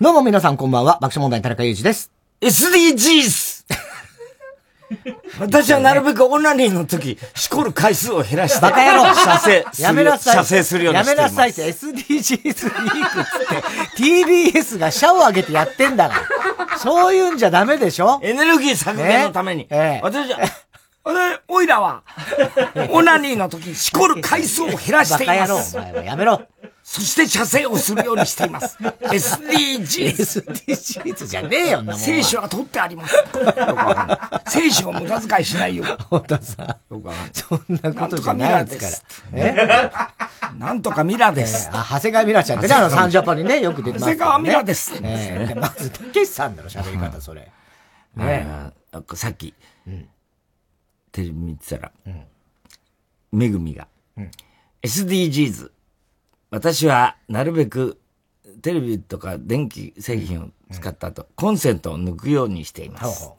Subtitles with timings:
[0.00, 2.10] どうも皆さんこんばんは、爆笑問題田中裕二です。
[2.40, 3.89] SDGs!
[5.38, 8.60] 私はなるべくオナニーの時、しこる回数を減らして。
[8.60, 9.64] バカ野郎射精。
[9.78, 10.34] やめなさい。
[10.36, 13.24] 射精するようにしてやめなさいって SDGs ウィークっ
[13.96, 16.14] て、TBS がシャワー上げてやってんだか
[16.68, 16.78] ら。
[16.78, 18.20] そういうんじゃダメでしょ？
[18.22, 19.66] エネルギー削減のために。
[19.70, 20.38] ええ、私は、
[21.48, 22.02] おいらは、
[22.90, 25.76] オナニーの時、しこる回数を減らしています。
[25.76, 26.42] バカ野郎、お前はやめろ。
[26.90, 28.76] そして射精をするようにしています。
[28.82, 30.44] SDGs。
[30.66, 33.14] SDGs じゃねえよ、な聖書は取ってあります。
[34.50, 35.84] 聖書を無駄遣いしないよ。
[36.10, 36.76] 本田さん。
[37.32, 39.38] そんなことじゃないですから。
[39.38, 39.90] え？
[40.58, 41.70] なんとかミラです。
[41.72, 44.06] あ、長谷川ミラちゃんってね、あの、サンジャパにね、よく出てます。
[44.06, 44.92] 長谷川ミラです。
[45.00, 47.52] えまず、たけしさんだろ、喋り方、それ。
[48.16, 48.72] ね
[49.14, 49.54] さっき、
[51.12, 51.92] テレビ見てたら、
[53.30, 53.86] めぐみが、
[54.82, 55.70] SDGs。
[56.50, 58.00] 私はなるべく
[58.62, 63.30] テレビとか電気製品を使った後、コンセントを抜くようにしています。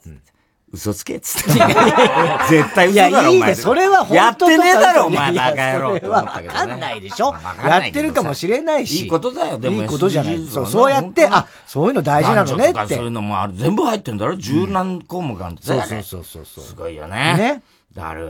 [0.73, 1.49] 嘘つけっつって。
[2.49, 3.55] 絶対嘘だろ、お前。
[3.55, 5.97] それは本当やってねえだろ、お前、バカ野郎。
[5.97, 9.03] それはわかんないでしょやってるかもしれないし。
[9.03, 9.81] いいことだよ、でも。
[9.81, 10.47] いいことじゃない。
[10.47, 12.95] そう、そうやって、あ、そういうの大事なのねって。
[12.95, 13.53] そういうのもある。
[13.57, 16.63] 全部入ってんだろ十何項目あるんそうそうそうそう。
[16.63, 17.35] すごいよね。
[17.37, 17.63] ね。
[17.93, 18.23] だから、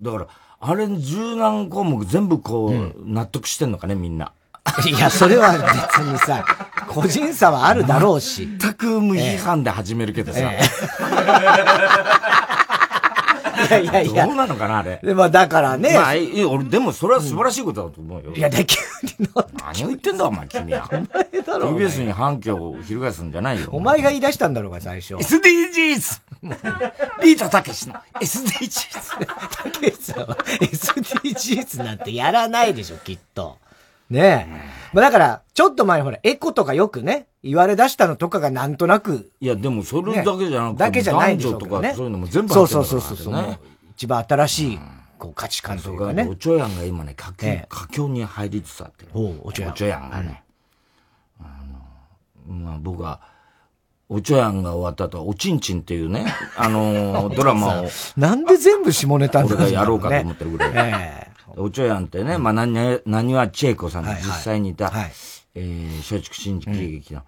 [0.00, 0.26] だから、
[0.66, 4.32] あれ十何項目全部こう、納得してんのかね、みんな。
[4.88, 6.42] いや、それは別にさ、
[6.88, 8.48] 個人差はあるだろうし。
[8.58, 10.38] 全く無批判で始めるけどさ。
[10.40, 10.62] ええ、
[13.82, 14.26] いやいや。
[14.26, 15.00] どうなのかな、あれ。
[15.02, 15.94] でもだからね。
[15.94, 18.32] まあ、いや、俺、でもそれは素晴らしいことだと思うよ。
[18.34, 18.76] いや、で、急
[19.18, 20.88] に何を言ってんだ、お前、君は。
[20.92, 21.76] お前だろ。
[21.76, 23.68] TBS に反響を翻すんじゃないよ。
[23.72, 25.14] お前が言い出したんだろうが、最初。
[25.14, 26.20] SDGs!
[27.22, 29.24] リータたけしの SDGs!
[29.26, 33.58] たけしさんは SDGs なんてやらないでしょ、きっと。
[34.14, 34.74] ねえ。
[34.94, 39.32] まあだから、ちょっと前ほら、エコとかよくね、言われ出したのとかがなんとなく。
[39.40, 41.94] いや、でもそれだけじゃなくて、だけじゃないんでしょうけどね。
[41.94, 43.58] そういうのも全部そうそうそうそう。
[43.96, 44.78] 一番新しい、
[45.18, 46.28] こう価値観というかね。
[46.30, 49.72] おちょやんが今ね、佳境、佳境に入りつつあっておおちょやん。
[49.72, 50.44] おちょやんがね。
[51.40, 51.44] あ
[52.48, 53.20] の、まあ僕は、
[54.08, 56.26] おちょやんが終わった後、おちんちんっていうね、
[56.56, 57.88] あの、ドラマを。
[58.16, 60.72] なんで全部下ネタ俺がやろうかと思ってるぐらい。
[60.74, 65.02] ええおちょやんってね、まあ、なに、なにわ千恵子さんと実際にいた、はい。
[65.02, 65.12] はい、
[65.54, 67.22] えー、松竹新喜劇の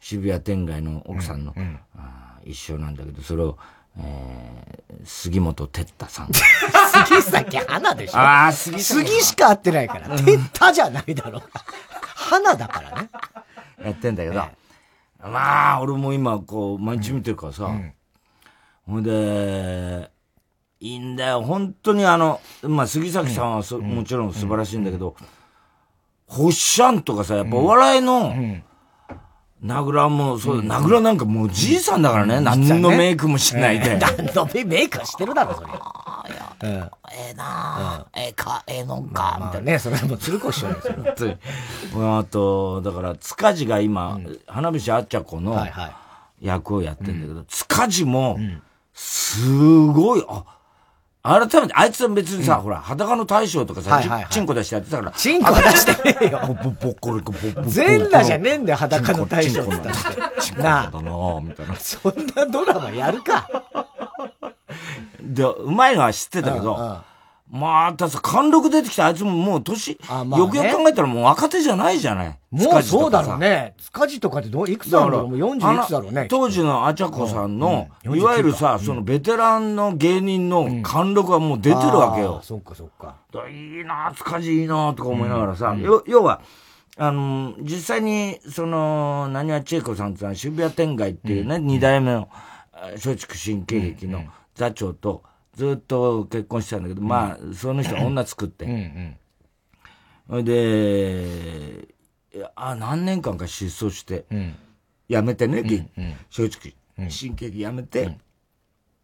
[0.00, 1.62] 渋谷天外の奥さんの、うん。
[1.62, 3.58] うん、あ一緒なんだけど、それを、
[3.98, 6.28] えー、杉本哲太さん。
[7.06, 8.18] 杉崎花でしょ？
[8.18, 10.08] ああ、杉杉しか会ってないから。
[10.18, 11.38] 哲太じゃないだろ。
[11.38, 11.42] う。
[12.14, 13.10] 花だからね。
[13.84, 17.70] やってんだけど、えー、まあ、俺も今、こう、毎日見てるからさ、
[18.86, 20.10] ほ、うんで、
[20.80, 21.42] いいんだよ。
[21.42, 25.14] 本当にあの、まあ、杉崎さんはそ、うん、もちろん素晴らしいんだけど、
[26.26, 28.34] ホッシャンとかさ、やっぱお笑いの、
[29.60, 33.98] 名倉も、そう、名倉なんかもうじいさんだからね、何のメイクもしないで。
[33.98, 35.68] 何のメイクはしてるだろ、それ。
[36.62, 36.90] え
[37.30, 39.72] えなええか、ええのんか、みたいな。
[39.72, 41.38] ね、それはもう鶴子師匠ですよ。
[42.18, 45.66] あと、だから、塚地が今、花火師あっちゃ子の
[46.40, 48.38] 役をやってんだけど、塚地も、
[48.94, 49.48] す
[49.86, 50.44] ごい、あ、
[51.22, 54.00] 改めて、あいつは別にさ、ほら、裸の大将とかさ、
[54.30, 55.10] チンコ出してやってたから。
[55.12, 56.40] チンコ出してねえよ。
[56.62, 59.72] ぼ、ぼっこりこ、ぼ、ぼ、全裸じゃねえんだよ、裸の大将って。
[60.40, 61.76] チンコだなみたいな。
[61.76, 63.48] そんなドラマやるか。
[65.20, 67.02] で、うまいのは知ってたけど、
[67.52, 72.38] またさ、貫禄出てきたあいつももう年、まあね、よくよく考えたらもう若手じゃないじゃない？
[72.52, 73.74] もうそうだろうね。
[73.78, 75.28] 塚地とかってどう、いくつだろう？
[75.28, 76.28] もう40いくつだろうね。
[76.30, 82.40] 当時のあちゃこさんの、うんうん、いわゆるさ、そのベテランの芸人の貫禄はもう出てるわけよ。
[82.44, 83.16] そっかそっか。
[83.50, 86.42] いいな塚地いいなとか思いながらさ、要は、
[86.96, 92.28] あの、実際に、その、何は千恵子さんってのは渋谷天街っていうね、二、代目の
[92.92, 94.24] 松竹新喜劇の
[94.54, 95.24] 座長と、
[95.54, 98.66] ずっと結婚してたんだけど、まあ、その人は女作って。
[100.28, 101.88] それで、
[102.54, 104.24] あ、何年間か失踪して、
[105.08, 105.90] 辞めてね、
[106.30, 108.16] 正直、新喜劇辞めて、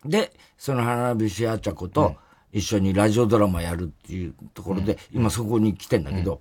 [0.04, 2.16] で、その花火師あちゃこと
[2.52, 6.40] 一緒にラジオドラマやるっていうところで、今そこに来てんだけど、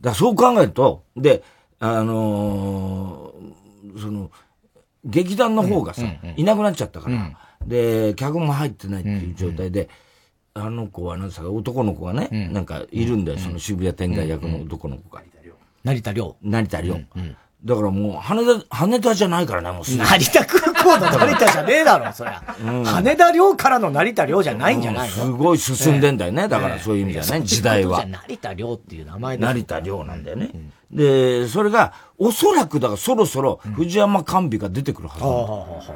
[0.00, 1.44] だそう考えると、で、
[1.78, 3.32] あの
[3.98, 4.30] その、
[5.04, 6.02] 劇団の方がさ、
[6.36, 9.88] いなくなっちゃったから、で、客も入ってないっていう状態で、
[10.54, 15.22] あの子はなんか男の子がね、なんかいるんだよ、その渋谷天外役の男の子が。
[15.82, 16.36] 成田亮。
[16.42, 16.98] 成田亮。
[17.64, 22.42] だからもう、羽田、羽田じゃないからね、もう成田空港の成田じゃねえだろ、そりゃ。
[22.62, 26.46] うん、羽田領からの成田領じゃないんじゃないの、すごい進んでんだよね。
[26.46, 28.04] だからそういう意味ではね、時代は。
[28.04, 30.50] 成田領っていう名前だ成田領なんだよね。
[30.90, 35.90] で、それが、おそらくだからそろそろ藤山甘美が出てくるはず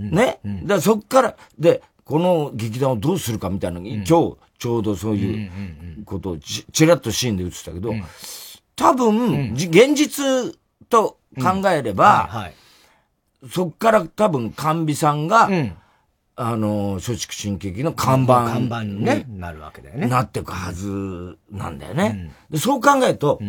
[0.00, 0.40] ね。
[0.64, 7.92] だそっから、で、この劇団をどうするかみたいな今日ちょうどそういうことをちちらっとシーンで映ってたけど、
[8.76, 10.54] 多分、現実
[10.88, 12.50] と考えれば、
[13.48, 15.72] そっから多分、甘美さんが、うん、
[16.36, 20.06] あの、松竹新喜劇の看板看板に、ね、なるわけだよね。
[20.06, 22.32] なっていくはずなんだよね。
[22.50, 23.40] でそう考えると、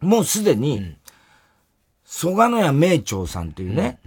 [0.00, 0.96] もうすでに、
[2.04, 3.98] 蘇我野屋名長さんっていうね、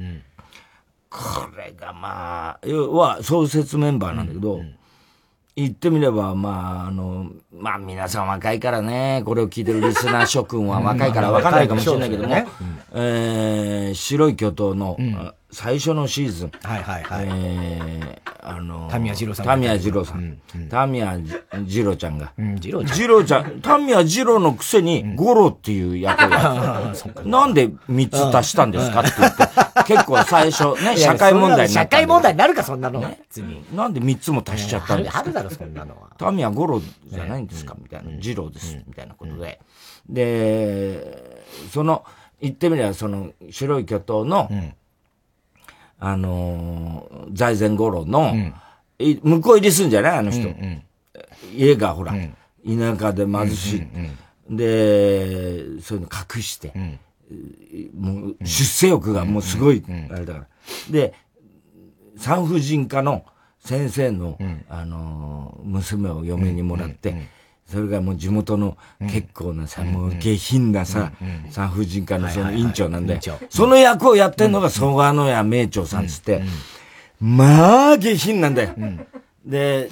[1.11, 4.61] これがまあ、要は創設メンバーなんだけど、
[5.57, 12.35] 言ってみれば、まあ、あの、まあ皆さん若いからね、これを聞いてるリスナー諸君は若いから分かんないかもしれないけども、
[12.93, 14.97] えー、白い巨頭の、
[15.51, 16.51] 最初のシーズン。
[16.63, 17.25] はいはいはい。
[17.30, 19.45] えー、あの、タミヤジロさん。
[19.45, 20.38] タミヤジロさん。
[20.69, 21.18] タミヤ
[21.65, 22.31] ジロちゃんが。
[22.56, 22.95] ジロちゃん。
[22.95, 23.62] ジロちゃん。
[23.62, 29.44] タミヤジロのくせに、ゴロっていう役をや ってなんで3つ足したんですかって言って、
[29.86, 31.97] 結構最初ね、社会問題になった。
[31.97, 33.01] 社会問題になるか、そんなの。
[33.74, 36.09] なんで3つも足しちゃったんですかあるだろ、そんなのは。
[36.18, 38.18] タミヤゴロじゃないんですかみたいな。
[38.19, 38.77] ジロです。
[38.88, 39.59] みたいなことで。
[40.09, 42.06] で、その、
[42.42, 44.50] 言ってみれば、その、白い巨頭の、
[46.03, 50.18] あのー、財前五郎の、うん、向こう入りすんじゃない？
[50.18, 50.83] あの人、うんうん。
[51.53, 53.81] 家がほら、うん、田舎で貧しい。
[53.81, 54.18] うんうん
[54.50, 57.00] うん、で、そういうの隠して、うん、
[57.94, 60.48] もう出世欲がもうすごい、あれだから。
[60.89, 61.13] で、
[62.18, 63.24] 産婦人科の
[63.59, 64.39] 先生の、
[64.69, 67.30] あのー、娘を嫁にもらって、
[67.71, 71.13] それがもう地元の結構なさ、もう下品なさ、
[71.50, 73.19] 産婦人科のその院長なんで、
[73.50, 76.44] その役をやってんのが曽我野屋名長さんつって、
[77.21, 78.75] まあ下品なんだよ。
[79.45, 79.89] で、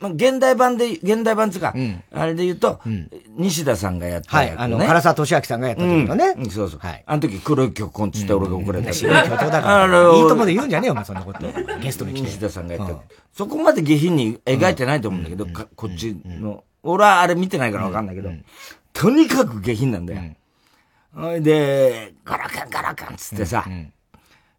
[0.00, 6.34] まあ、現代版で、現代版つか、うん、あれで言うと、うん、西田さんがやったやつ、ね、はい、あの、唐沢俊明さんがやった時のね。
[6.36, 6.80] うん、そうそう。
[6.80, 7.04] はい。
[7.06, 8.92] あの時黒い曲コンつって俺が怒られた。
[8.92, 10.14] 白い曲だから。
[10.14, 11.40] いいともで言うんじゃねえよ、お前そんなこと。
[11.80, 12.28] ゲストに来て。
[12.28, 12.94] 西田さんがやった。
[13.32, 15.46] そこまで下品に描いてないと思うんだけど、
[15.76, 16.64] こっちの。
[16.82, 18.30] 俺はあれ見てないからわかんないけど、
[18.92, 20.22] とにかく下品なんだよ。
[21.14, 23.66] ほいで、ガラカンガラカンつってさ、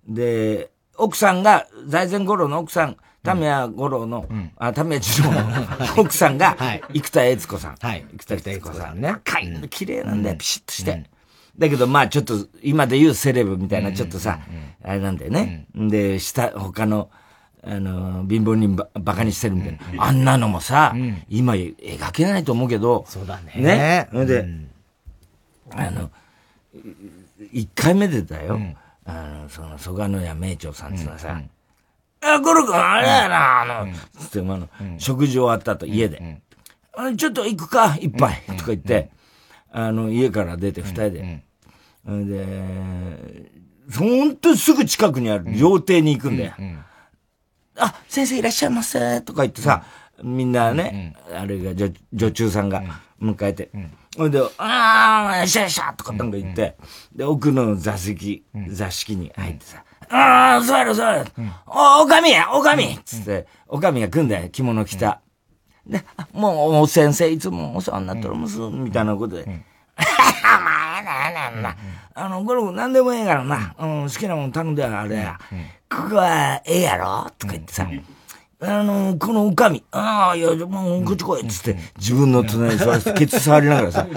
[0.08, 4.28] で、奥さんが、財前五郎の奥さん、タミヤ五郎の、
[4.58, 5.42] あ、タミヤ次郎の
[5.98, 6.58] 奥さんが、
[6.94, 7.76] 生田悦子さん。
[7.76, 8.06] はい。
[8.18, 9.10] 生田悦子さんね。
[9.10, 11.10] 赤いの綺麗なんだよ、ピシッとして。
[11.58, 14.40] だけど、まあちょっと、今で言うセレブみたいな、ちょっとさ、
[14.84, 15.68] あれなんだよね。
[15.76, 17.10] で、下、他の、
[17.62, 20.04] あの、貧乏人ばバカにしてるみたいな。
[20.06, 20.96] あんなのもさ、
[21.28, 23.06] 今描けないと思うけど。
[23.10, 24.08] そうだね。
[24.14, 24.26] ね。
[24.26, 24.46] で、
[25.72, 26.10] あの、
[27.52, 28.60] 一回目でだよ。
[29.06, 31.42] あの、その、蘇我野屋名長さんっていうのはさ、
[32.22, 34.68] あ、ゴロ君、あれやな、あの、つって、あの、
[34.98, 36.42] 食事終わった後、家で。
[36.94, 39.10] あちょっと行くか、一杯、とか言って、
[39.72, 41.44] あの、家から出て二人で。
[42.06, 43.52] で、
[43.98, 46.54] ほんとすぐ近くにある料亭に行くんだよ。
[47.78, 49.84] あ、先生いらっしゃいませ、とか言ってさ、
[50.22, 51.74] みんなね、あれが、
[52.12, 52.84] 女中さんが
[53.22, 53.70] 迎えて。
[54.18, 56.76] ほんで、ああ、よっしゃよっしゃとかなんか言って、
[57.16, 61.30] で、奥の座席、座敷に入ってさ、ああ、そうやろ、そうやろ。
[61.68, 63.00] お、おかみや、おかみ。
[63.06, 65.22] つって、おかみが来んだよ、着物着た。
[65.86, 69.46] で、もう、先生、いつもお世話になっております、みたいなことで。
[70.44, 71.76] まあ、な、な、な、
[72.16, 75.02] あの、ゴルフ何でもええからな、うん、好きなもん頼んでや。
[75.02, 75.40] あれや。
[75.90, 77.28] ここは、ええやろ？
[77.38, 77.88] とか言ってさ。
[78.62, 81.42] あの、このおかみ、ああ、いや、もう、こっち来い。
[81.44, 84.08] っつって、自分の隣に座らせて、ケツ触りながらさ、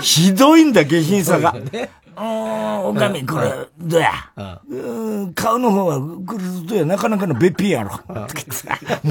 [0.00, 1.54] ひどいんだ、下品さが。
[2.16, 4.12] あおかみ、これ、どうや、
[4.68, 7.90] うん、顔の方は、これ、どうや、なかなかのべっぴんやろ。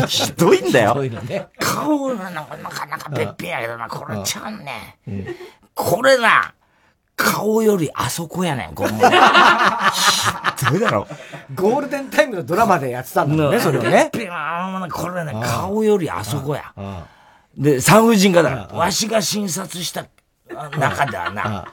[0.08, 0.98] ひどいんだよ。
[1.60, 4.64] 顔はなかなかべっぴんやけどな、これちゃん。
[4.64, 4.98] ね。
[5.76, 6.52] これな、
[7.20, 8.92] 顔よりあそこやねん、これ。
[8.96, 11.06] どうだろ
[11.52, 11.56] う。
[11.56, 14.10] ゴールデンタイムのドラマでやってたんだね、それをね。
[14.90, 16.74] これね、顔よりあそこや。
[17.58, 18.70] で、産婦人科だ。
[18.72, 20.06] わしが診察した
[20.78, 21.66] 中ではな、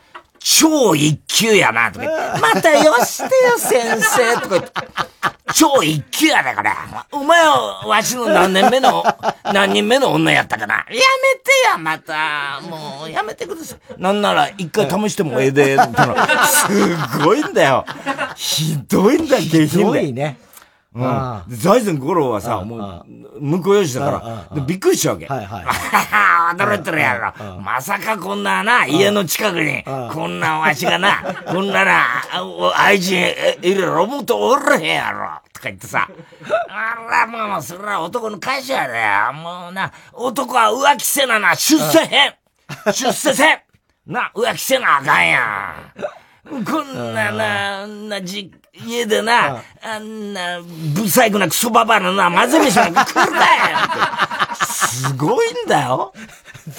[0.48, 2.06] 超一級やな、とか
[2.40, 5.08] またよしてよ、先生、とか
[5.52, 6.70] 超一級やで、これ。
[7.10, 9.04] お前は、わしの何年目の、
[9.52, 10.76] 何人目の女やったかな。
[10.76, 11.02] やめて
[11.68, 12.60] や、また。
[12.60, 14.00] もう、やめてください。
[14.00, 15.78] なんなら、一回試してもええで、
[16.46, 17.84] すごいんだよ。
[18.36, 19.66] ひどいんだ、下品で。
[19.66, 20.38] ひどいね。
[20.96, 21.56] うん。
[21.56, 25.26] 財前五郎はさ、もう、向こう用紙だから、びっくりしちゃうわけ。
[25.26, 25.64] はいはい。
[26.56, 27.60] 驚いてるやろ。
[27.60, 32.24] まさかこんなな、家の近くに、こんなわしがな、こんなな、
[32.76, 33.18] 愛人
[33.60, 35.28] いるロボットおるへんやろ。
[35.52, 36.08] とか言ってさ。
[36.68, 39.38] あら、もう、それは男の会社やで。
[39.38, 42.34] もうな、男は浮気せなな、出世へん。
[42.92, 43.58] 出世せん。
[44.06, 45.74] な、浮気せなあかんや
[46.50, 46.64] ん。
[46.64, 48.52] こんなな、なじ、
[48.84, 50.60] 家でな、あんな、
[50.94, 53.34] 不細工なクソババアのな、混ぜ飯なんか食うかよ
[54.60, 56.12] すごいんだよ。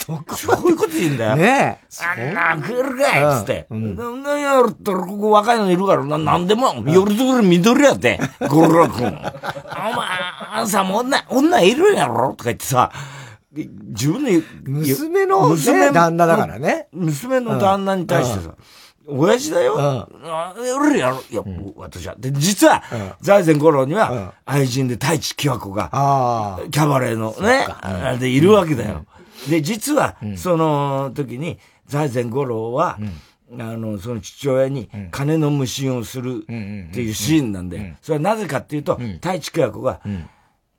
[0.06, 1.36] どこそういうこと言うんだよ。
[1.38, 2.04] ねえ。
[2.04, 2.16] あ
[2.56, 3.68] んな、食えるかいつって。
[3.70, 3.96] うん。
[3.96, 9.08] なんやるったら、ここ若いのいるからな、なんでも、夜と夜緑やって、ゴロ君。
[9.08, 9.24] お前、
[10.52, 12.32] あんさも女、女いるんやろ？
[12.32, 12.92] とか言ってさ、
[13.54, 14.30] 自分の
[14.66, 16.90] 娘の、娘旦那だからね。
[16.92, 18.56] 娘の旦那に対してさ、
[19.08, 19.78] 親父だよ。
[19.80, 21.24] やるやろ。
[21.30, 21.44] いや、
[21.76, 22.16] 私は。
[22.20, 22.84] で、実は、
[23.22, 29.06] 財前五郎には、愛人で太一清子が、キャバレーのね、あれでいるわけだよ。
[29.50, 33.00] で、実は、その時に、財前五郎は、
[33.52, 40.02] あの、その父親に金の無心をするっていうシーンなんで、それはなぜかっていうと、太一清子が、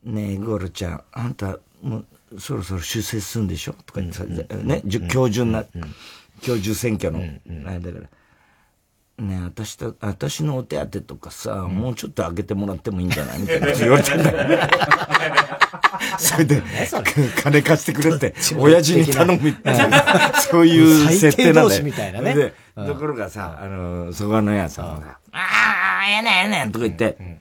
[0.04, 2.06] ねえ、五郎ちゃん、あんた、もう、
[2.38, 3.72] そろそろ出世するんでしょ？
[3.86, 5.64] とか言ってさ、ね、今日中な、
[6.46, 7.98] 今日中選挙の、あれだか
[9.18, 13.72] ら、ね私と、私のお手当とかさ、もうちょっと開けてもらってもいいんじゃないみたいな。
[13.74, 14.30] 言われてんだ
[14.62, 14.68] よ。
[16.18, 16.62] それで、
[17.42, 19.56] 金貸してくれって、親父に頼む
[20.50, 21.82] そういう設定なんだよ。
[21.84, 22.34] みたいなね。
[22.34, 27.40] で、ところがさ、あの、そこのやさんが、ああ、ええねんええねんとか言って、ね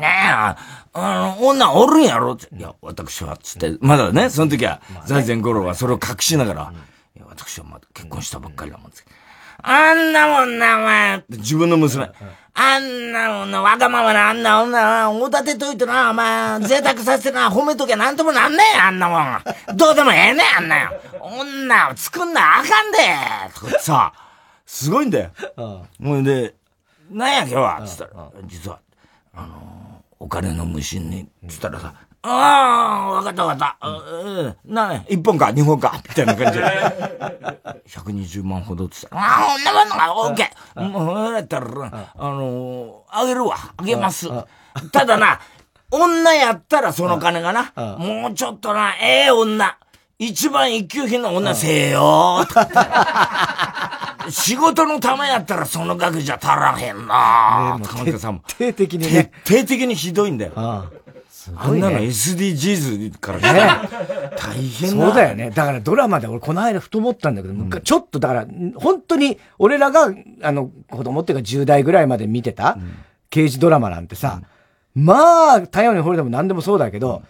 [0.00, 0.56] え、あ
[0.94, 2.32] の、女おるんやろ？
[2.32, 2.48] って。
[2.56, 6.72] いや、私は、つって、まだね、その時は、財前五郎はそれを隠しながら、
[7.16, 9.04] いや、私はまだ結婚したばっかりだもんです
[9.62, 11.24] あんなもんな、お前。
[11.28, 12.10] 自分の娘。
[12.54, 19.76] あんなもんな、わがままな、あんな女な、お立てといてな、お前、贅沢させてな、褒めときゃなんともなんねえあんなもん。
[19.76, 21.00] どうでもええねあんなよ。
[21.20, 22.98] 女を作んなあかんで
[23.54, 24.12] とかさ、
[24.66, 25.30] すごいんだよ。
[26.00, 26.56] もうで、
[27.10, 27.82] なんや今日は？
[27.86, 28.80] つったら、実は、
[29.34, 31.94] あのお金の無心に、つったらさ、
[32.26, 33.88] ああ、わかったわかった。
[33.88, 36.64] うん、な、一本か二本かみたいな感じで。
[37.86, 40.88] 120万ほどって言ったら、ああ、ほんなもんが、オッケー。
[40.88, 41.66] もう、やったら、
[42.16, 43.56] あのあげるわ。
[43.76, 44.28] あげます。
[44.90, 45.38] ただな、
[45.90, 49.76] 女やったらその金がな、もうちょっとな、ええ女。
[50.18, 52.46] 一番一級品の女せえよ。
[54.30, 57.84] 仕事のためやったらその額じゃ足らへんなね、
[58.56, 59.32] 徹底的にね。
[59.44, 60.52] 徹底的にひどいんだよ。
[60.56, 60.93] ああ
[61.52, 63.88] んなの SDGs からね。
[64.36, 65.50] 大変そうだよね。
[65.50, 68.46] だからドラマで俺この間ふと思ったんだけど、うん、ちょっとだから、
[68.76, 72.78] 本当に俺らが、あの、子供っていうか10代ぐらいまで見てた、
[73.30, 74.40] 刑事ドラマなんてさ、
[74.96, 77.22] うん、まあ、太陽に惚れても何でもそうだけど、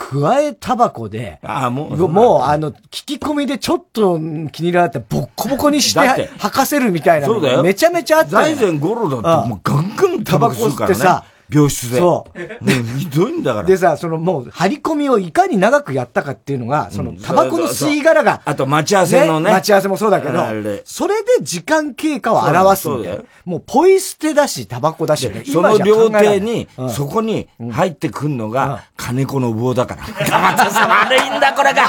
[0.00, 4.18] 加えタバコで、ああ、もう、もう、あの、聞き込みでちょっと
[4.50, 6.00] 気に入られて、ボッコボコにして
[6.38, 7.62] 吐かせるみたいなそうだよ。
[7.62, 8.30] めちゃめちゃあった。
[8.30, 11.98] 財前五郎だって、もうガンガンタバコ吸ってさ、病室で。
[11.98, 12.38] そう。
[12.38, 13.66] ね、ひどいんだから。
[13.66, 18.42] でさ、そのもう、張り込みをいかに長くやったかっていうのが、その、タバコの吸い殻が。
[18.44, 19.50] あと、待ち合わせのね。
[19.50, 20.38] 待ち合わせもそうだけど、
[20.84, 23.24] それで時間経過を表すんだよ。
[23.44, 30.02] もう、ポイ捨てだし、タバコだし、その料亭に、そこに入ってくんのが、金子の魚だから。
[30.40, 31.82] またさ、悪いんだ、これが。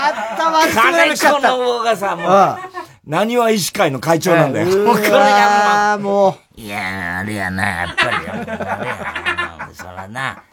[0.73, 2.80] 金子の魚がさ、もう。
[3.05, 4.67] 何は医師会の会長なんだよ。
[4.85, 6.61] もうこれがもう。
[6.61, 9.73] いやあれやな、やっぱり。
[9.73, 10.43] そらな、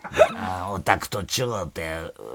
[0.70, 1.82] オタクと違うて、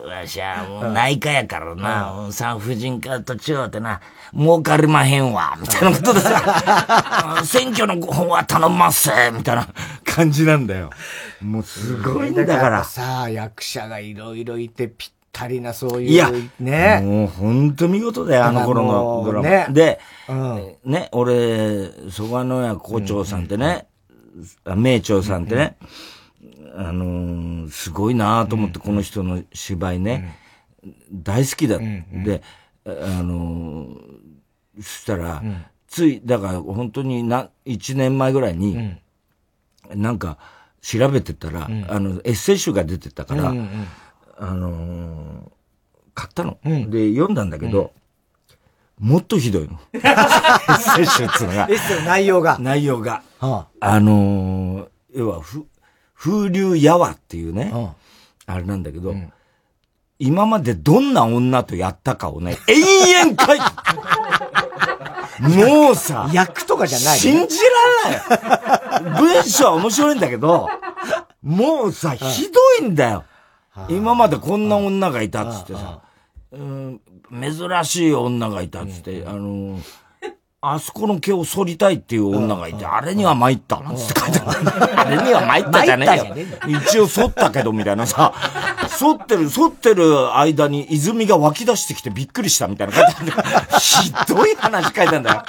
[0.05, 4.01] わしはもう内科やからな、産婦人科と違うてな、
[4.37, 9.67] 儲かりまへんわ、みたいなことでさ、 選挙のご本は頼ますみたいな
[10.05, 10.91] 感じなんだよ。
[11.41, 12.83] もうすごいんだから。
[12.83, 16.09] さあ、役者がいろいろいてぴったりなそういう。
[16.09, 17.01] いや、ね。
[17.03, 19.49] もう本当見事だよ、あの頃のドラマ。
[19.49, 19.99] ね、で、
[20.29, 23.87] うん、ね、俺、蘇我野屋校長さんってね、
[24.65, 25.75] うん、名長さんってね、
[26.75, 30.37] あのー、すごいなと思って、この人の芝居ね、
[31.11, 31.79] 大好きだ。
[31.79, 32.43] で、
[32.85, 32.89] あ
[33.23, 35.41] のー、そしたら、
[35.87, 38.97] つい、だから本当にな、一年前ぐらいに、
[39.95, 40.37] なんか
[40.81, 43.53] 調べてたら、あの、エッセイ集が出てたから、
[44.37, 45.49] あのー、
[46.13, 47.91] 買ったの、で、読んだんだけど、
[48.99, 49.79] もっとひどいの。
[49.93, 51.67] エッセイ集っつうのが。
[51.71, 52.57] エッセイの内容が。
[52.59, 53.21] 内容が。
[53.39, 55.65] はあ、あのー、要は、ふ、
[56.15, 57.73] 風流やわっていうね、
[58.45, 59.13] あれなんだけど、
[60.19, 63.63] 今までどんな女とやったかをね、延々書いて
[65.77, 67.57] もうさ、役とかじゃない、信じ
[68.03, 70.69] られない文章は面白いんだけど、
[71.41, 73.25] もうさ、ひどいんだよ。
[73.89, 76.01] 今までこんな女がいたっつってさ、
[76.51, 77.01] うん、
[77.31, 79.79] 珍しい女がいたっつって、あの、
[80.65, 84.59] あそこの毛を剃りたいっていう女がいて、あれには参ったなんつって書いてある。
[84.97, 86.79] あれには参ったじゃねえよ。
[86.79, 88.33] 一応剃ったけど、みたいなさ、
[88.87, 93.79] 剃ってる、剃ってる間に泉が湧き出してきてびっくりしたみたいな書いてある。
[93.79, 95.43] ひどい話書いてあるんだよ。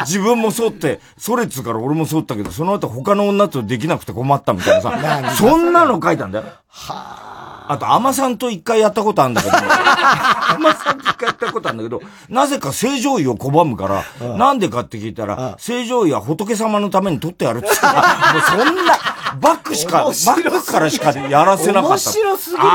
[0.00, 6.44] 自分も剃って、剃れっつうから俺も剃ったけど、その後他の女とできなくて困ったみたいなさ、そんなの書いたんだよ。
[6.68, 7.37] はあ。
[7.68, 13.88] あと、アマさんと一回やったことあるんだけど、 アマさんと一回やったことあるんだけど、なぜか正常位を拒むか
[14.20, 18.98] ら、なんでかって聞いたら、正常位は仏様のために取ってやるって言ったら、 もうそんな、
[19.40, 21.94] バックしか、バックからしかやらせなかった。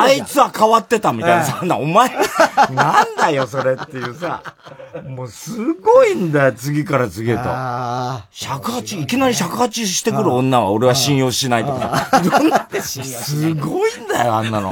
[0.03, 2.09] あいつは変わってたみたいな、そんな、お前、
[2.69, 4.41] なんだよ、それっていうさ、
[5.07, 7.41] もうすごいんだよ、次から次へと。
[8.31, 12.07] 尺八、いきなり尺八してくる女は俺は信用しないとか。
[12.81, 14.71] すごいんだよ、あんなの。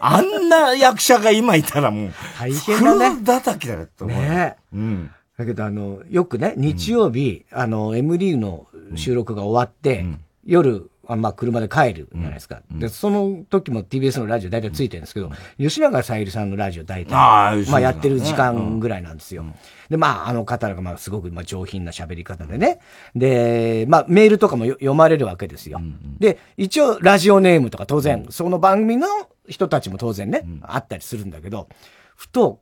[0.00, 3.22] あんな役者が今いたらもう、大変だね。
[3.24, 4.18] 叩きだよ、と思う。
[4.18, 5.10] ねうん。
[5.36, 12.62] だけど、あの、よくね、日曜日、うん、あの、M リーグの収録が終わって、うん、夜、あまあ、車で帰るじゃないですか。
[12.70, 19.44] うん、で、その時も TBS のラジオ大体ついてるんですけど、吉永小百合さんのラジオ大体、あまあ、やってる時間ぐらいなんですよ。
[19.88, 22.80] で、まあ、あの方が、まあ、すごく、まあ、上品な喋り方でね。
[23.14, 25.80] で、まあ、メールとかも読まれるわけですよ。
[26.18, 29.06] で、一応、ラジオネームとか当然、その番組の
[29.48, 31.68] 人たちも当然ね、あったりするんだけど、
[32.16, 32.60] ふと、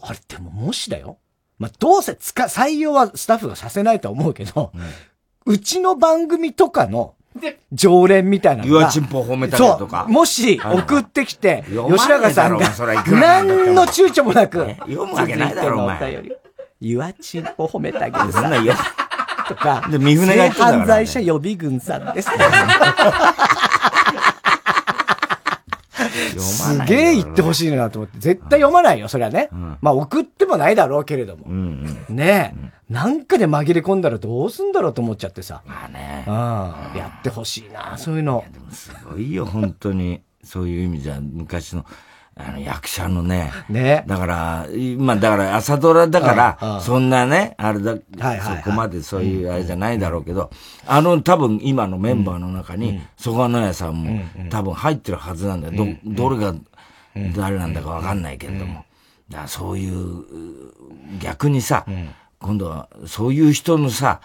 [0.00, 1.18] あれ、でももしだよ。
[1.58, 4.72] まあ、どうせ使、採用はスタッフがさせないと思うけど、
[5.44, 7.14] うちの番組とかの、
[7.72, 8.88] 常連みたいなのが。
[8.88, 10.06] チンポ褒めたりとか。
[10.08, 12.68] もし送ってきて、 吉永さんが、
[13.06, 16.22] 何の躊躇もなく、読むわけないだろ、お前。
[16.80, 18.50] ユアチンポ褒めてあげるさ。
[19.48, 22.28] とか、で、三船が言ってた犯罪者予備軍さんです。
[26.38, 28.18] すげえ言ってほしいなと思って。
[28.18, 29.48] 絶対読まないよ、それはね。
[29.80, 31.46] まあ送ってもないだろうけれども。
[32.08, 32.92] ねえ。
[32.92, 35.62] なんかで紛れ込んだらどうすんだろうと思っちゃってさ。
[35.66, 36.24] まあね。
[36.26, 36.34] うん。
[36.98, 38.44] やってほしいな、そういうの。
[38.52, 40.22] でもすごいよ、本当に。
[40.42, 41.84] そういう意味じゃ、昔の。
[42.38, 43.52] あの、役者のね。
[43.68, 44.04] ね。
[44.06, 48.00] だから、今、だから朝ドラだから、そんなね、あれだ、そ
[48.64, 50.50] こまでそういうあれじゃないだろうけど、
[50.86, 55.74] あの、多分今のメンバーの中に、曽我野屋さんも多分入ってるはずなんだよ。
[56.04, 56.54] ど、どれが
[57.34, 58.84] 誰なんだかわかんないけれども。
[59.28, 60.24] だそういう、
[61.20, 61.84] 逆にさ、
[62.38, 64.20] 今度はそういう人のさ、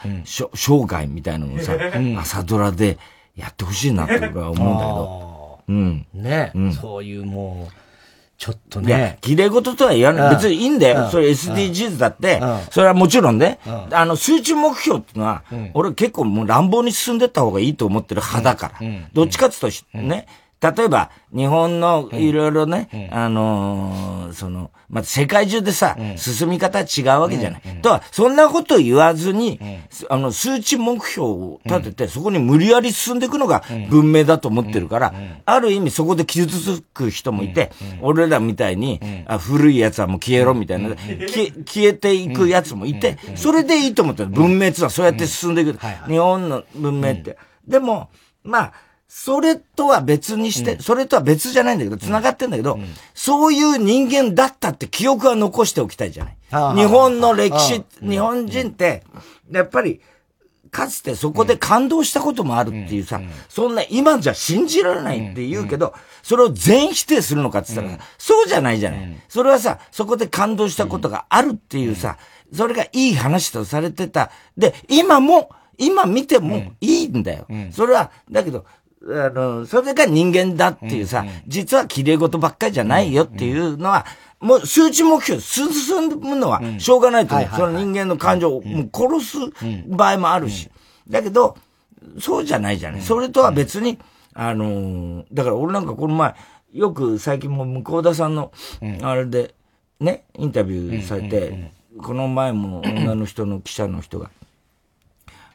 [0.53, 1.73] 生涯みたいなのをさ、
[2.19, 2.99] 朝ドラで
[3.35, 5.33] やってほしいなって僕は思うんだけど。
[5.67, 6.05] うん。
[6.13, 7.82] ね、そういうもう、
[8.43, 9.19] ちょっとね。
[9.21, 10.35] 綺麗事とは言わない。
[10.35, 11.07] 別にいいんだよ。
[11.09, 13.57] それ SDGs だって、それはもちろんね、
[13.89, 18.89] あの、数値目標っていうのは、俺結構もう乱暴に進んでった方がいいと思ってる派だから。
[19.13, 20.27] どっちかっていうと、ね、
[20.63, 27.61] 例えば、日本のいろいろね、あのその、まあ、世界中でさ、進み方は違うわけじゃない。
[27.81, 29.59] とは、そんなこと言わずに、
[30.09, 35.13] あの、数値目標を立てて、そこに無理やり進んでいくのが文明だと思ってるから、
[35.45, 37.71] ある意味そこで傷つく人もいて、
[38.01, 41.51] 俺らみたいに、あ古い奴はもう消えろみたいな、消
[41.89, 44.29] えていく奴もいて、それでいいと思ってる。
[44.29, 45.77] 文明ってのはそうやって進んでいく。
[46.07, 47.37] 日本の文明って。
[47.67, 48.09] でも、
[48.43, 48.73] まあ、
[49.15, 56.75] それとは別にして、うん、それとは別じゃないんだけど、繋がってんだけど、うん、そういう人間だったって記憶は残しておきたいじゃない？
[56.75, 59.03] 日本の歴史、日本人って、
[59.51, 60.01] やっぱり、
[60.71, 69.21] かつてそこで感動したこともあるっていうさ、そんな今じゃ信じられないって言うけど、それを全否定するのかって言ったら、そうじゃないじゃない。
[69.29, 72.17] それはさ、そこで感動したことがあるっていうさ、
[72.51, 74.31] それがいい話とされてた。
[74.57, 77.47] で、今も、今見てもいいんだよ。
[77.71, 78.65] それは、だけど、
[79.05, 84.05] あの、それが人間だっていうさ、うんうん、実は綺麗事ばっかりじゃないよっていうのは、
[84.39, 85.67] もう数値目標進
[86.19, 87.49] むのはしょうがないと思う。
[87.55, 89.37] その人間の感情をもう殺す
[89.87, 90.69] 場合もあるし。
[91.09, 91.57] だけど、
[92.19, 93.01] そうじゃないじゃない。
[93.01, 93.99] それとは別に、
[94.33, 96.35] あのだから俺なんかこの前、
[96.73, 98.51] よく最近も向田さんの、
[99.01, 99.55] あれで、
[99.99, 104.29] ね、インタビューされて、この前も女の人の記者の人が、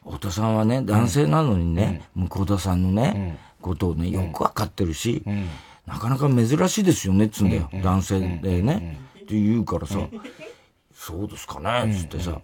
[0.05, 5.23] 太田さんはね、男性なのにね、向田さんのね、ことをね、よくわかってるし、
[5.85, 7.69] なかなか珍しいですよね、つんだよ。
[7.83, 8.99] 男性でね。
[9.17, 9.99] って言うからさ、
[10.93, 12.41] そうですかね、つってさ。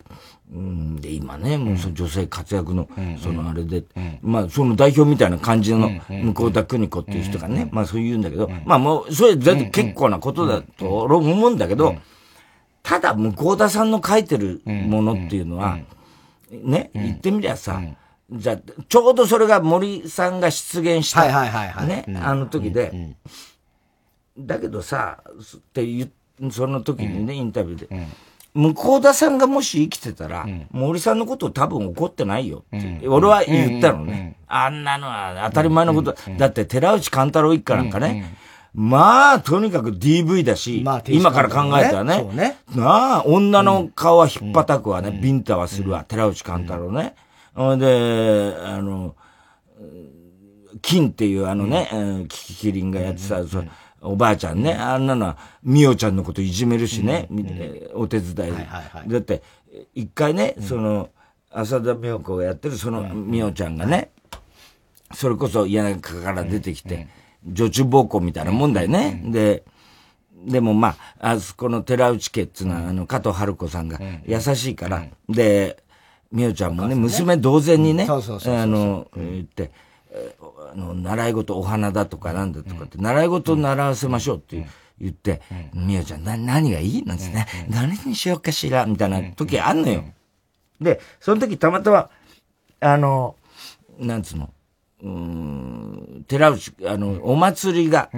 [0.54, 2.88] うん、で、今ね、もうその女性活躍の、
[3.22, 3.84] そのあれで、
[4.22, 11.96] まあ、その代表みたいな感じの、向田邦子っていう人がね、まあそう言うんだけど、まあもう、それ結構なことだと思うんだけど、
[12.84, 15.80] ただ、向田さんの書いてるものっていうのは、
[16.52, 17.82] ね、言ってみりゃさ、
[18.32, 23.16] じゃちょうどそれが森さんが出現した、はいはいはいはい、ね、あの時で、
[24.38, 25.24] だけどさ、
[25.58, 26.12] って言
[26.52, 28.08] その時にね、インタビューで、
[28.54, 34.38] 向田さんがもし生きてたら、森さんのこと多分怒ってないよって、俺は言ったのね。
[34.48, 36.16] あんなのは当たり前のこと。
[36.38, 38.36] だって寺内勘太郎一家なんかね、
[38.76, 42.24] まあ、とにかく DV だし、まあ、今から考えたらね。
[42.34, 42.58] ね。
[42.76, 47.16] なあ、女の顔は引っ叩くわね、ビンタはするわ、寺内勘太郎ね。
[47.54, 49.16] ほ、んで、あの、
[50.82, 53.42] 金っていうあのね、キキキリンがやってた、
[54.02, 57.30] おばあちゃんね、あんなのは、みおちゃんのこといじめるしね、
[57.94, 58.54] お手伝い。
[59.08, 59.42] だって、
[59.94, 61.10] 一回ね、その、
[61.50, 64.12] 浅田美代子がやってるそのみおちゃんがね、
[65.14, 67.08] それこそ嫌なから出てきて、
[67.46, 69.22] 女中暴行みたいなもんだよね。
[69.26, 69.64] で、
[70.46, 75.84] でもまあ、あそこの寺内家っていうのは、あの、加藤春子さんが優しいから、で、
[76.32, 78.16] みおちゃんもね、娘同然にね、あ
[78.66, 79.72] の、言って、
[80.72, 84.68] あの、習い事お花だとかなんだとかって、習い事習わせましょうって
[85.00, 85.42] 言って、
[85.74, 90.04] みおちゃん、な、何がいいなんつってね、何にしようかしらみたいな時あんのよ。
[90.80, 92.10] で、その時たまたま、
[92.82, 93.36] あの、
[93.98, 94.50] なんつうの、
[95.04, 98.10] うん、寺内、あの、お祭りが、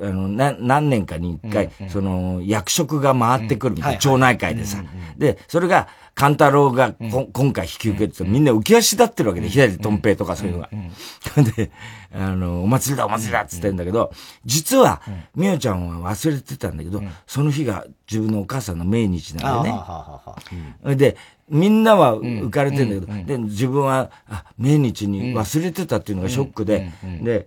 [0.00, 4.82] あの、な、何年かに一回、その、役職が回ってくるみたいな、町内会でさ。
[5.18, 10.68] で、それが、勘太郎がこ、今回引き受けてみんな浮き足立ってるわけで、左とん平とかそういうのが。
[11.56, 11.70] で、
[12.12, 13.76] あの、お祭りだお祭りだっつってん。
[13.76, 14.12] だけど、
[14.44, 15.00] 実は、
[15.34, 20.96] みおちゃんは忘れてたんだけど、その日が自分のお母さんの命日なんでね。
[20.96, 21.16] で、
[21.48, 27.46] みんなは浮かれてんだけど、で、自分は、あ、命日に忘れてたっていうのがショックで、で、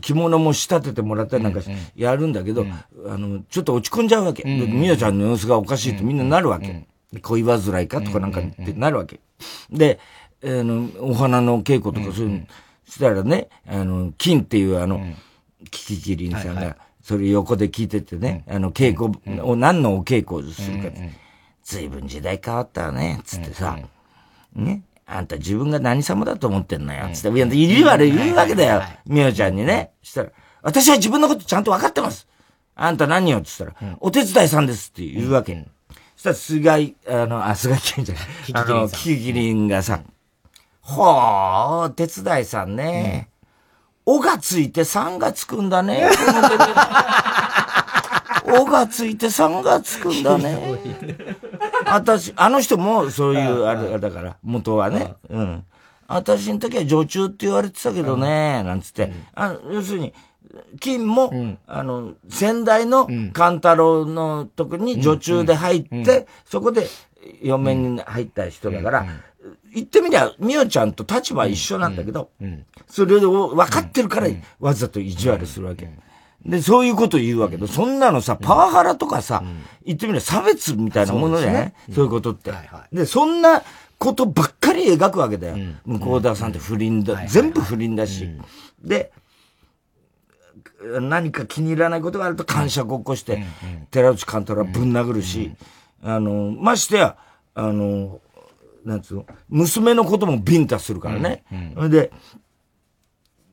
[0.00, 1.60] 着物も仕立ててもらったりなんか
[1.96, 2.66] やるんだけど、
[3.06, 4.42] あの、ちょっと落ち込んじゃうわけ。
[4.42, 6.86] で、みやちゃんの様子がおかしいとみんななるわけ。
[7.22, 8.02] 恋煩いか？
[8.02, 9.20] とかなんかってなるわけ。
[9.70, 10.00] で、
[10.42, 12.46] あの、お花の稽古とかそういうの
[12.86, 15.00] したらね、あの、金っていうあの、
[15.70, 19.12] キキキリンさんが、それ横で聞いててね、あの、稽古
[19.46, 20.88] を、何のお稽古をするか。
[21.62, 23.78] 随分時代変わったね、つってさ、
[24.54, 29.92] ね、あんた自分が何様だと思ってんのよ、つって、いや、いるわれ言うわけだよ、みおちゃんにね。
[30.02, 30.30] したら、
[30.62, 32.26] 私は自分のことちゃんと分かってます。
[32.74, 35.66] あんた何よ、つったら、お手伝いさんですって言うわけ。
[36.16, 38.24] そしたら、菅井、あの、あ、菅井健じゃない。
[38.54, 40.00] あの、キキキリンがさ、
[40.80, 43.28] ほー、お手伝いさんね。
[44.06, 46.10] おがついて3がつくんだね。
[48.46, 50.76] おがついて3がつくんだね。
[51.86, 55.14] 私、あの人もそういう、あれだから、元はね。
[55.28, 55.64] うん。
[56.06, 59.12] 私の時は女中って言われてたけどね、なんつって。
[59.34, 60.12] あ要するに、
[60.80, 66.86] 金も、あの、先代の勘太郎のとこに女中で入って、そこで
[67.42, 69.06] 嫁に入った人だから、
[69.74, 72.30] 言ってみりゃ、みおちゃんと立場一緒なんだけど、
[72.88, 74.28] それを分かってるから、
[74.60, 75.90] わざと意地悪するわけ。
[76.46, 79.42] で、そういうこと言うわけど、そんなのさ、パワハラとかさ、
[79.84, 82.52] 言ってみれば差別みたいなものじゃないそういうことって。
[82.92, 83.62] で、そんな
[83.98, 85.56] ことばっかり描くわけだよ。
[85.86, 87.26] 向田さんって不倫だ。
[87.26, 88.28] 全部不倫だし。
[88.82, 89.10] で、
[91.00, 93.44] 何か気に入らないことがあると感謝ごっこして、
[93.90, 95.52] 寺内監督はぶん殴るし、
[96.02, 97.16] あの、ましてや、
[97.54, 98.20] あの、
[98.84, 101.44] なんつうの、娘のこともビンタするからね。
[101.88, 102.12] で、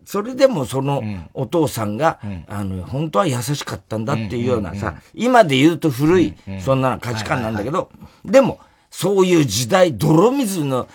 [0.06, 7.92] それでもそのお父さんが、うん、あの、本当は優しかったんだっていうようなさ、今で言うと古い、そんな価値観なんだけど、
[8.26, 8.60] でも、
[8.90, 10.88] そういう時代、泥水の、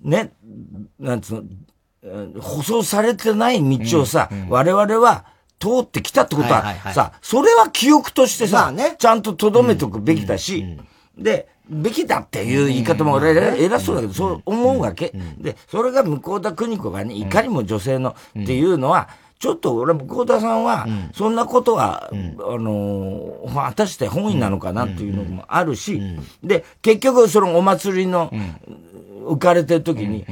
[0.00, 0.32] ね、
[0.98, 1.44] なんつう
[2.02, 5.24] の、舗装されてない道をさ、我々は
[5.58, 10.78] 通ってきたってことは、さ、それは記憶としてさ、ちゃんと留めとくべきだし、
[11.18, 13.30] で、べきだっていう言い方も俺
[13.62, 15.12] 偉そうだけど、そう思うわけ。
[15.38, 22.12] で、それが向田邦子がね、いかにも女性のっていうのは、ちょっと俺、向田さんは、そんなことは、あ
[22.58, 26.00] の、果たして本意なのかなっていうのもあるし、
[26.42, 28.32] で、結局、そのお祭りの、
[29.26, 30.24] 浮かれてる時に、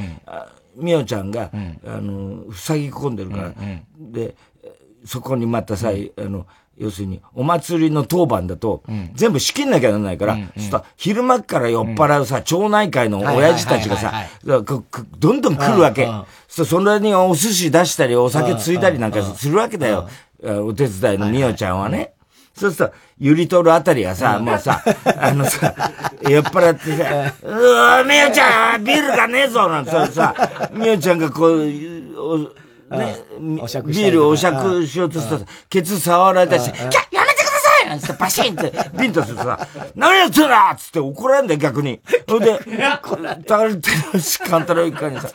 [0.75, 1.51] みおちゃんが、
[1.87, 3.53] あの、塞ぎ込んでるから、
[3.99, 4.35] で、
[5.05, 6.47] そこにまたさ、あの、
[6.79, 8.83] 要するに、お祭りの当番だと、
[9.15, 14.13] 全部仕切んなきゃならないから、うんうん、そ昼間から酔っ払うさ、町内会の親父たちがさ、
[14.45, 16.09] どんどん来るわけ。
[16.49, 20.09] そそれにお寿司出したり、お酒ついたりなんかするわけだよ。
[20.43, 22.13] お手伝いのみおちゃんはね。
[22.55, 24.83] そうすると、ゆりとるあたりがさ、もうさ、
[25.19, 25.75] あのさ、
[26.23, 30.35] 酔っ払ってさ、うわみおちゃん、ビールがねえぞなんてさ、
[30.73, 31.63] みおちゃんがこう、
[32.91, 42.01] ね、ビールお酌しようとしたら、ケツ触られたし、やめてくださいなんつってバシンって ビンタするとさ、何やってんだっつって怒られんだよ、逆に。
[42.29, 42.61] それで、
[43.47, 45.31] 高橋勘太郎一家にさ、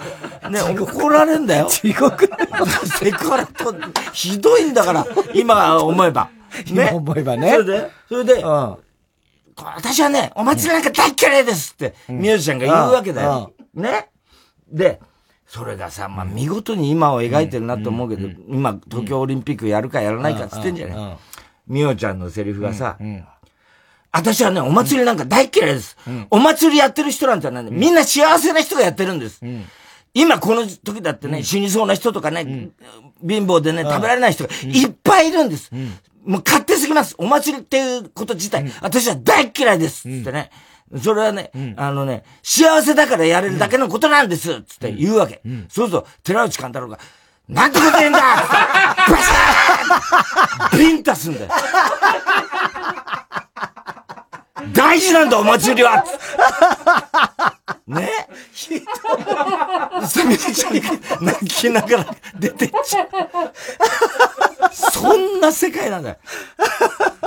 [0.49, 1.67] ね、怒られんだよ。
[1.67, 2.29] 地獄
[2.99, 3.75] セクハラと、
[4.13, 6.29] ひどいんだから、今思えば。
[6.71, 6.89] ね。
[6.89, 7.51] 今思えばね。
[7.51, 8.77] それで、それで、うん、
[9.57, 13.51] 私はね、お祭りなんか大嫌いですって、ミュージシャンが言うわけだよ。
[13.73, 14.09] ね。
[14.69, 14.99] で、
[15.53, 21.17] それがさ、まあ見事に今を描いてるなと思うけど、今東京オリンピックやるかやらないかっつってんじゃない？
[21.67, 22.97] みおちゃんのセリフがさ、
[24.13, 25.97] 私はね、お祭りなんか大嫌いです。
[26.29, 27.69] お祭りやってる人なんてなん。
[27.69, 29.41] みんな幸せな人がやってるんです。
[30.13, 32.71] 今この時だってね、死にそうな人とかね、
[33.21, 35.69] 貧乏でね、食べられない人がいっぱいいるんです。
[36.23, 37.13] もう勝手すぎます。
[37.17, 40.07] お祭りっていうこと自体、私は大嫌いです。
[40.07, 40.49] ってね。
[40.99, 45.41] それはね、うん、あのね、幸せだからやれるだけのことなんですつって言うわけ。
[45.45, 46.99] うん、そうすると、寺内勘太郎が、
[47.47, 48.37] なんてこと言うんだバ
[49.17, 51.51] シャー ビンタすんだよ。
[54.73, 56.03] 大事なんだ、お祭りは
[57.87, 58.09] ね
[58.53, 60.07] ひどい。
[60.07, 62.05] さみちゃんが泣きながら
[62.39, 63.07] 出てっちゃう。
[64.71, 66.17] そんな世界なんだよ。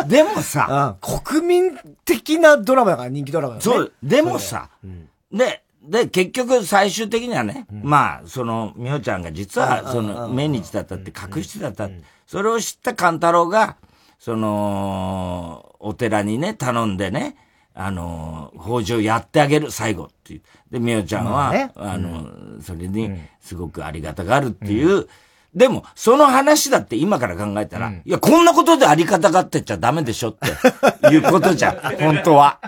[0.06, 3.62] でもさ、うん、国民的なドラマだから、人気ドラマだね。
[3.62, 3.92] そう。
[4.02, 11.88] でもさ、うん、で、で、結局最終的にはね、うん、まあ、その、みほちゃんが実は、その、命日だったって隠してだった。
[12.26, 13.76] それを知った勘太郎が、
[14.18, 17.36] その、お寺にね、頼んでね、
[17.74, 20.42] あの、法事をやってあげる、最後っていう。
[20.70, 22.26] で、みおちゃんは、ね、あの、
[22.62, 25.06] それに、すごくありがたがるっていう、
[25.54, 30.48] でも、その話だって今から考えたら、うん、いや、こんなことであり方がってっちゃダメでしょって
[31.14, 32.58] いうことじゃん、本当は。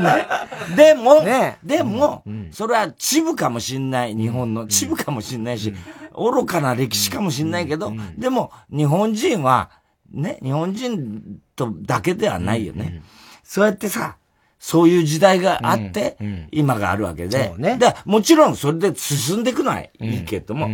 [0.00, 0.26] ね、
[0.76, 4.66] でも、ね、でも、うん、それはチブかもしんない、日本の。
[4.66, 5.72] チブかもしんないし、
[6.12, 9.70] 愚かな歴史かもしんないけど、でも、日本人は、
[10.14, 13.02] ね、日本人とだけではないよね。
[13.42, 14.16] そうやってさ、
[14.58, 16.16] そういう時代があって、
[16.50, 17.52] 今があるわけで。
[17.58, 20.70] ね、だもちろんそれで進んでいくのはいいけども、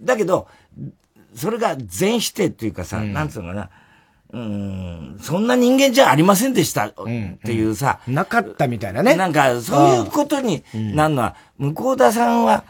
[0.00, 0.48] だけど、
[1.34, 3.70] それが全否定っていうかさ、うん、なんつうのかな、
[4.32, 9.14] うん、そんな人間じゃありませんでしたっていうさ、うんうん、なかったみたいなね。
[9.16, 12.64] なんか、そういうことになるのは、向田さんは、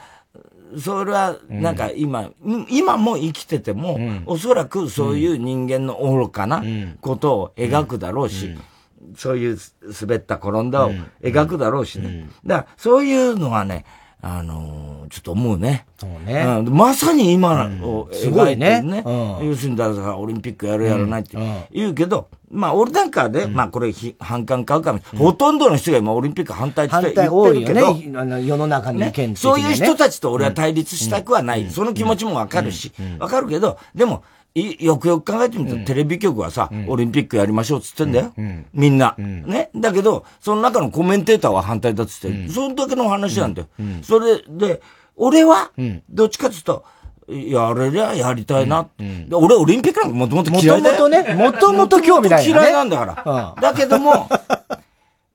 [0.79, 6.63] それは、なんか今、うん、今も生きてても、うん、おそらくそういう人間の愚かな
[7.01, 9.59] ことを描くだろうし、うん、そういう
[10.01, 12.29] 滑った転んだを描くだろうしね。
[12.45, 13.85] だから、そういうのはね、
[14.27, 15.85] あのー、ちょっと思うね。
[15.99, 16.45] そうね。
[16.61, 19.03] うん、まさに今を描いてるね。
[19.05, 21.37] うん、要するに、だからオリンピックやるやらないって
[21.71, 25.01] 言うけど、まあ、俺なんかで、まあ、これ、反感買うかも。
[25.19, 27.95] ほとんどの人が今、オリンピック反対って言ってるけど。
[27.95, 31.69] ね、あの世の中の意見、ね、そういう人たちと俺は対立したくはない。
[31.69, 38.33] その気持ちもわかるし、わかるけど、でも、よくよく考えてみると、テレビ局はさ、オリンピックやりましょうっつってんだよ。
[38.73, 39.17] みんな。
[39.19, 39.71] ね。
[39.75, 43.69] だけど、その中のコメンテーターは反対だっつって、その時の話なんだよ。
[44.03, 44.81] それで、
[45.17, 45.73] 俺は、
[46.09, 46.85] どっちかっつうと、
[47.27, 48.87] やれりゃやりたいな。
[49.33, 51.03] 俺、オリンピックなんかもともと嫌いだよ。
[51.03, 53.55] もともとね、もともと興味ない、嫌いなんだから。
[53.61, 54.29] だけども、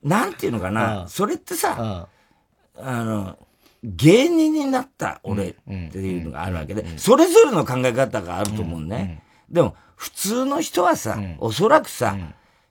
[0.02, 2.08] なんていうのかな、それってさ、
[2.78, 3.36] あの、
[3.82, 5.54] 芸人になった俺っ
[5.90, 9.22] ていうのがあるわけで、それぞれの考え方があると思うね。
[9.48, 9.62] で。
[9.62, 12.16] も、普通の人はさ、おそらくさ、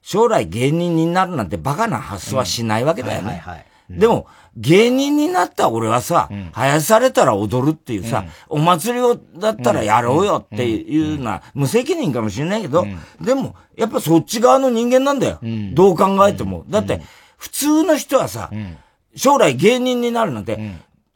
[0.02, 3.44] 将来芸人になるなんてバカな発想はしないわけだよね。
[3.90, 12.86] でも、芸人になった俺はさ、生やされたら踊るっていうさ、お祭りをだったらやろうよっていうのは無責任かもしれないけど、
[13.22, 15.40] でも、やっぱそっち側の人間なんだよ。
[15.74, 16.66] どう考えても。
[16.70, 17.02] だって、
[17.38, 18.52] 普通の人はさ、
[19.16, 20.60] 将来芸人になるなんて、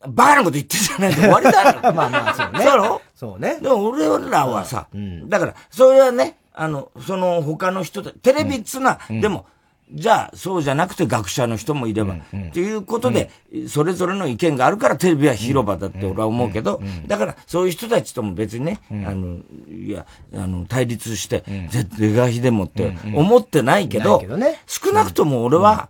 [0.07, 1.13] バカなこと言ってんじゃない。
[1.13, 1.79] と終わりだよ。
[1.93, 2.59] まあまあ、そうね。
[2.59, 3.01] そうだろ？
[3.15, 3.59] そうね。
[3.61, 9.45] でも俺らはさ、うん、だから、それはね、あの、その他の人テレビっつうのは、うん、でも、
[9.91, 13.29] じゃあ、そうじゃなくて学者の人もいれば、うん、っていうことで、
[13.67, 19.37] それぞれの意見があるからテレビは広場だって俺は思うけど、だから、そういう人たちとも別にね、あの、
[19.69, 24.23] いや、あの、対立して、絶対がひでもって思ってないけど、
[24.65, 25.89] 少なくとも俺は、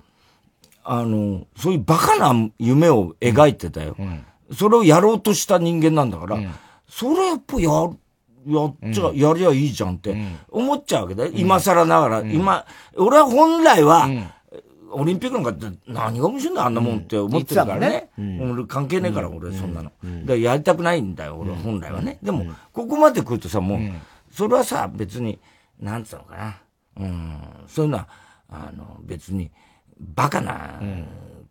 [0.84, 3.96] あの、そういうバカな夢を描いてたよ。
[3.98, 6.52] うん、それをやろうとした人間なんだから、うん、
[6.88, 7.70] それやっぱや、
[8.46, 10.16] やっちゃ、うん、やりゃいいじゃんって
[10.50, 11.32] 思っちゃうわけだよ。
[11.34, 12.20] 今更ながら。
[12.22, 12.66] 今、
[12.98, 14.10] 俺は本来は、
[14.92, 18.10] オリンピックなんかって何が面白いんだあんなもんって思ってるからね。
[18.18, 19.92] 俺関係ねえから、俺そんなの。
[20.26, 22.20] だやりたくないんだよ、俺本来はね。
[22.22, 23.80] でも、ここまで来るとさ、もう、
[24.32, 25.40] それはさ、別に、
[25.80, 26.58] なんつうのかな。
[26.98, 28.08] うん、そういうのは、
[28.50, 29.52] あの、別に、
[30.16, 30.82] バカな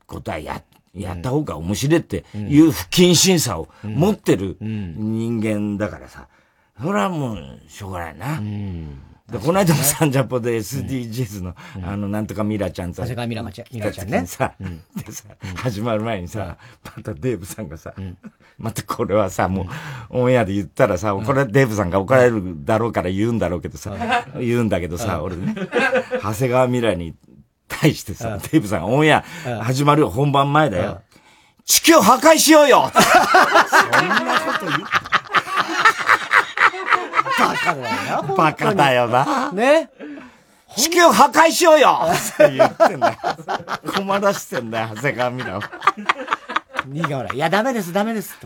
[0.07, 0.63] ことはや、
[0.95, 6.29] やった方が面白いっていう不謹慎さを持ってる人間だからさ、
[6.81, 8.41] それはもうしょうがないな。
[9.31, 14.27] で、この間もサンジャポで SDGs の、あの、なんとかミラちゃんさ、長谷川ミラちゃん、ミラちゃんね。
[14.27, 15.25] さ、でさ、
[15.57, 16.59] 始まる前にさ、
[16.97, 17.95] またデーブさんがさ、
[18.59, 19.67] またこれはさ、もう、
[20.11, 25.55] オンエアで言ったらさ、これデーブさんが怒られるだろうから言うんだろうけどさ、言うんだけどさ、俺ね、
[26.23, 27.15] 長谷川ミラに
[27.81, 29.25] 対してさ、デーブさんがオンエア
[29.63, 31.03] 始まるよ、本番前だよ。
[31.65, 34.85] 地球破壊しようよそんなこと言って。
[37.39, 38.35] バカだよな。
[38.35, 39.53] バカだよな。
[39.53, 39.89] ね？
[40.77, 43.19] 地球破壊しようよって言ってんだよ。
[43.95, 45.63] 困らしてんだよ、長谷川ミラを。
[46.87, 47.37] 苦笑い。
[47.37, 48.37] いや、ダメです、ダメです。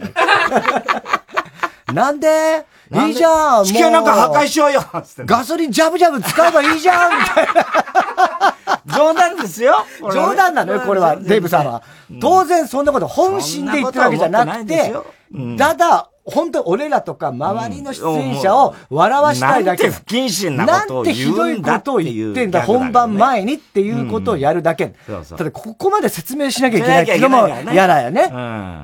[1.93, 2.67] なんで？
[2.93, 4.81] いいじゃん地球なんか破壊しようよ
[5.25, 8.56] ガソリンジャブジャブ使えばいいじゃんみたいな。
[8.87, 9.85] 冗談ですよ。
[10.13, 11.83] 冗談なのよ、これは、デイブさんは。
[12.21, 14.95] 当然そんなこと本心で言ってるわけじゃなくて、
[15.59, 19.85] ただ、本当俺らとか周りの出演者を笑わしたいだけ。
[19.85, 24.95] なんて不謹慎なことを言うんだなんてひどいことを言ってんだ、本番前にっていうことをやるだけ。
[25.37, 28.33] ただ、ここまで説明しなきゃいけないっていうのも嫌だよね。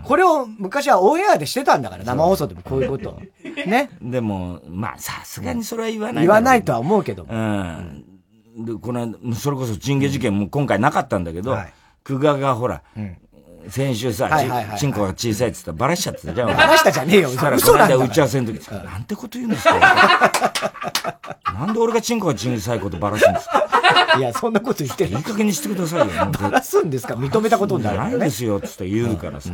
[0.05, 3.21] これを昔はオンエアでしてたんだから、生放送でもこういうことを。
[3.67, 3.91] ね。
[4.01, 6.25] でも、まあ、さすがにそれは言わない。
[6.25, 7.33] 言わないとは思うけども。
[7.33, 8.05] うん。
[8.57, 11.53] で、この間、それこそチンゲ事件も今回なかったんだけど、
[12.05, 12.83] 久我がほら、
[13.69, 14.29] 先週さ、
[14.77, 16.49] チンコが小さいって言ったらバラしちゃってたじゃん。
[16.49, 17.29] バラしたじゃねえよ。
[17.31, 19.79] そ嘘なんだ打ち合わせの時、なんてこと言うんですか
[21.55, 23.69] なんで俺がチンコが小さいことバラすんですか？
[24.19, 26.07] いや、そんなこと言っていい加減にしてくださいよ。
[26.41, 27.15] バラすんですか？
[27.15, 27.99] 認めたことになる。
[27.99, 29.51] ないですよ、つって言うからさ。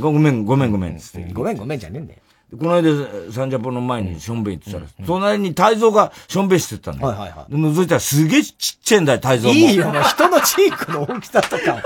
[0.00, 1.30] ごめん、ごめん、ごめん、つって。
[1.32, 2.20] ごめん、ごめんじゃねえんだよ。
[2.50, 2.90] この間、
[3.30, 7.08] サンジャポの前にしょんべん行ってたら、隣に泰造がしょんべんしてたんだよ。
[7.08, 7.52] はいはいはい。
[7.52, 9.54] 覗いたらすげえちっちゃいんだよ、泰造も。
[9.54, 11.82] いいよ、人のチークの大きさとか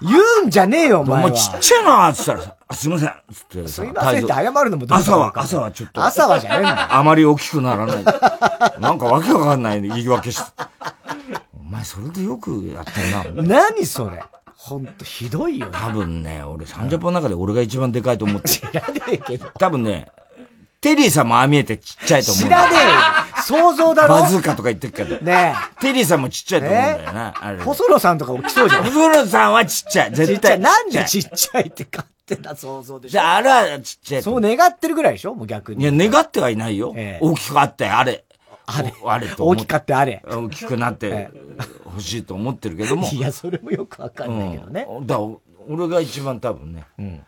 [0.00, 1.28] 言うんじゃねえよ、お前は。
[1.28, 6.02] もうちっちゃいなーって言ったらさ、すいません、つってすいませんって謝るのもどう朝は、朝はちょっと。
[6.02, 6.76] 朝はじゃねえんだよ。
[6.94, 8.04] あまり大きくならない。
[8.80, 10.42] なんかわけわかんない言い訳して。
[11.60, 13.58] お前それでよくやってんな。
[13.66, 14.22] 何それ
[14.62, 15.72] ほんとひどいよ、ね。
[15.72, 18.48] 多分ね、俺、サンジャポの中で俺が一番でかいと思って。
[18.60, 19.46] 知らねえけど。
[19.58, 20.08] 多分ね、
[20.82, 22.44] テリーさんもああ見えてちっちゃいと思う。
[22.44, 22.92] 知らねえよ
[23.42, 24.20] 想像だろ？
[24.20, 25.16] バズーカとか言ってるけど。
[25.24, 25.80] ねえ。
[25.80, 27.34] テリーさんもちっちゃいと思うんだよな。
[27.40, 27.58] あれ。
[27.58, 28.84] 細野さんとか起きそうじゃん。
[28.84, 30.12] 細野さんはちっちゃい。
[30.12, 30.60] 絶対。
[30.60, 33.12] なんでちっちゃいって勝手な想像でしょ。
[33.12, 34.22] じゃあ、あれはちっちゃい。
[34.22, 35.34] そう願ってるぐらいでしょ？
[35.34, 35.82] もう逆に。
[35.82, 36.94] いや、願ってはいないよ。
[37.20, 38.24] 大きくあってあれ。
[38.72, 38.94] あれ。
[39.04, 39.46] あれと。
[39.46, 40.22] 大きかってあれ。
[40.26, 41.30] 大きくなって
[41.86, 43.08] 欲しいと思ってるけども。
[43.10, 44.86] いや、それもよくわかんないけどね。
[45.02, 45.18] だ
[45.68, 46.84] 俺が一番多分ね。
[46.98, 47.22] うん。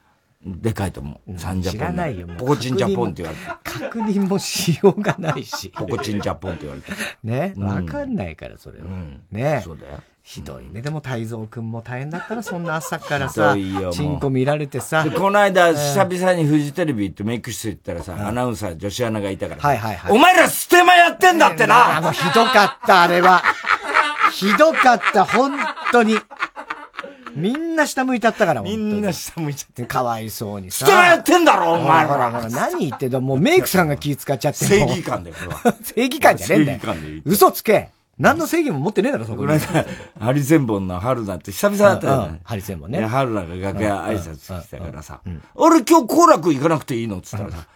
[0.45, 1.39] でかいと思う。
[1.39, 1.79] サンジャポン。
[1.79, 3.53] 知らないよ、ポコチンジャポンって言われて。
[3.63, 5.71] 確認もしようがないし。
[5.71, 6.93] ポコチンジャポンって言われて。
[7.23, 7.55] ね？
[7.57, 8.87] わかんないから、それは。
[9.31, 9.61] ね？
[9.63, 10.01] そうだよ。
[10.23, 10.83] ひどいね。
[10.83, 13.57] でも、太蔵くんも大変だったら、そんな朝からさ、
[13.93, 15.05] チンコ見られてさ。
[15.17, 20.13] この間、久々にフジテレビ行ってメイク室行ったらさ、アナウンサー、女子アナがいたからはいはいはい。
[20.13, 23.43] お前らステマやってんだってなもうひどかった、あれは。
[24.33, 25.59] ひどかった、本
[25.91, 26.17] 当に。
[27.35, 29.87] みんな下向いちゃったから、みんな下向いちゃって。
[29.87, 30.87] かわいそうにさ。
[30.87, 35.77] ステマやってんだろ、お前ほらほら、何言ってんだもうメイクさんが気使っちゃって正義感だよ、これは。
[35.83, 36.79] 正義感じゃねえんだよ。
[36.79, 37.23] 正義感でいい。
[37.25, 37.91] 嘘つけ。
[38.19, 39.85] 何の正義も持ってねえだろ、そここの間、
[40.21, 42.41] ハリセンボンの春菜って久々だったよね。
[42.45, 43.05] ハリセンボンね。
[43.05, 45.21] 春菜が楽屋挨拶してたからさ、
[45.55, 47.19] 俺今日後楽行かなくていいの？
[47.19, 47.67] って言ったらさ、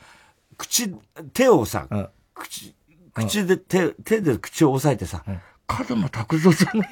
[0.59, 0.94] 口、
[1.33, 1.87] 手をさ、
[2.35, 2.75] 口、
[3.14, 5.22] 口で手、手で口を押さえてさ、
[5.66, 6.88] 角野拓造じゃね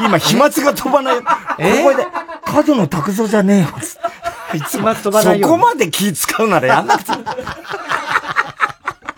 [0.00, 1.20] え今、飛沫が飛ばない。
[1.20, 2.06] ここで、
[2.44, 3.66] 角野拓造じゃねえよ。
[4.54, 5.48] いつま飛ばないよ。
[5.48, 7.12] そこまで気使うならやんなくて。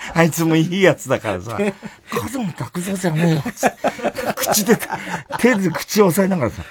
[0.14, 1.58] あいつもいいやつだからさ、
[2.10, 3.42] 角野拓造じゃねえよ。
[4.36, 4.78] 口で、
[5.38, 6.62] 手で口を押さえながらさ、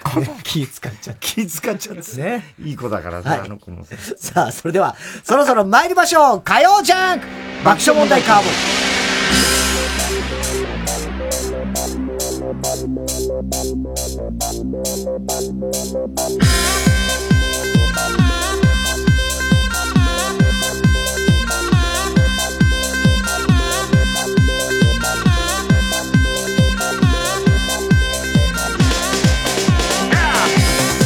[0.44, 1.18] 気使っちゃう。
[1.20, 2.56] 気使っちゃってね。
[2.64, 3.96] いい子だからさ、あの子もさ。
[4.18, 7.26] さあ、それでは、そろそろ参りましょう火曜ジャンク
[7.64, 8.50] 爆笑問題カーボ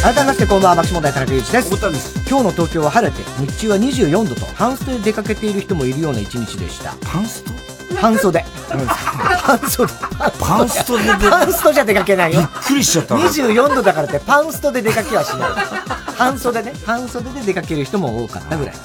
[0.01, 1.69] 改めましてこんばんは爆笑問題田中裕一です。
[2.27, 6.95] 今日の東京は晴れて日中は24度と半袖で出かけている人もいるような一日でした。
[7.07, 7.51] 半袖？
[7.97, 9.93] 半袖、半袖。
[10.39, 12.39] パンストでパンストじゃ出かけないよ。
[12.39, 13.15] びっくりしちゃった。
[13.15, 15.49] 24度だからってパンストで出かけはしない。
[16.15, 16.73] 半袖ね。
[16.83, 18.75] 半袖で出かける人も多かったぐらい。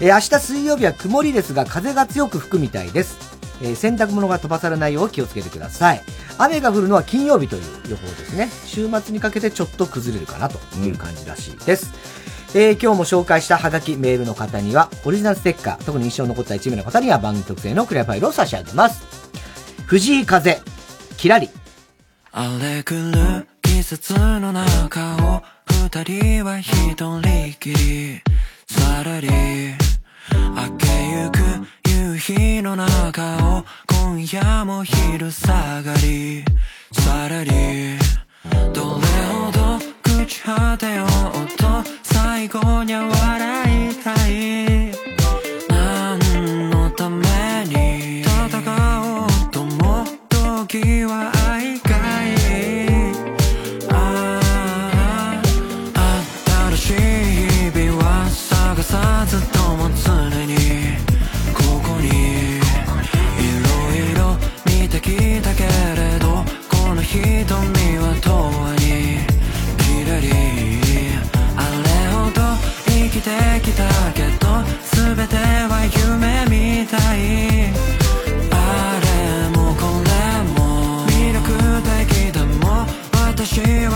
[0.00, 3.29] えー、明日水曜日は曇りですが風が強く吹くみたいです
[3.62, 6.02] えー、洗濯物が飛ばされないよう気をつけてください。
[6.38, 8.48] 雨が降るのは金曜日という予報ですね。
[8.66, 11.92] 週末にかけてちょっと崩れるかなという感じらしいです。
[12.54, 19.04] うん、えー、今日も紹介したハガキメールの方には、オリジナルステッカー、特に印象に残った1名の方には番組特製のクリアファイルを差し上げます。
[19.86, 20.60] 藤井風、
[21.16, 21.48] キラリ。
[22.32, 25.42] 荒れくる季節の中を
[25.90, 28.22] 二人は一人きり
[28.68, 31.49] さらり明けゆく
[32.20, 36.44] 日の中を今夜も昼下がり。
[36.92, 37.96] さらに
[38.74, 39.60] どれほど
[40.02, 41.08] 朽ち果てよう
[41.56, 41.64] と
[42.02, 44.69] 最後には笑いたい。
[73.20, 73.30] きて
[73.62, 77.70] きたけど全ては夢みたい。
[78.50, 80.10] あれもこれ
[80.58, 81.38] も魅力
[81.82, 83.94] 的でも私は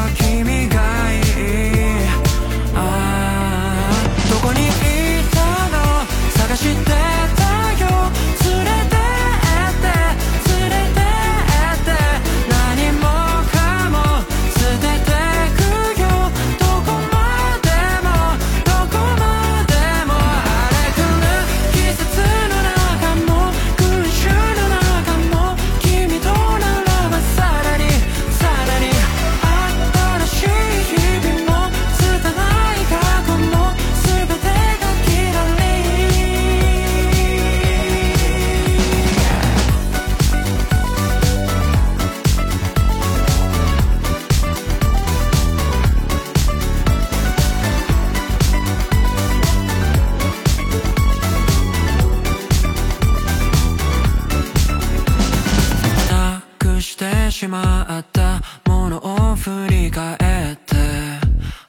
[57.45, 58.97] しまったもの
[59.33, 60.77] を振り返って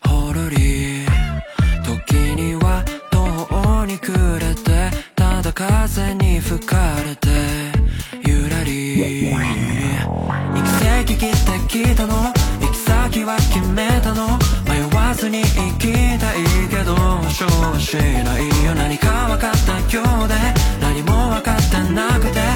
[0.07, 1.05] ほろり
[1.83, 3.19] 時には途
[3.53, 7.27] 方に暮れてただ風に吹かれて
[8.25, 9.33] ゆらり。
[9.33, 11.35] 行き先切って
[11.67, 12.13] きたの？
[12.23, 14.39] 行き先は決めたの？
[14.69, 15.45] 迷わずに行
[15.77, 16.37] きたい
[16.69, 18.73] けど保証はしないよ。
[18.75, 20.35] 何か分かったようで
[20.79, 22.54] 何も分かってなくて。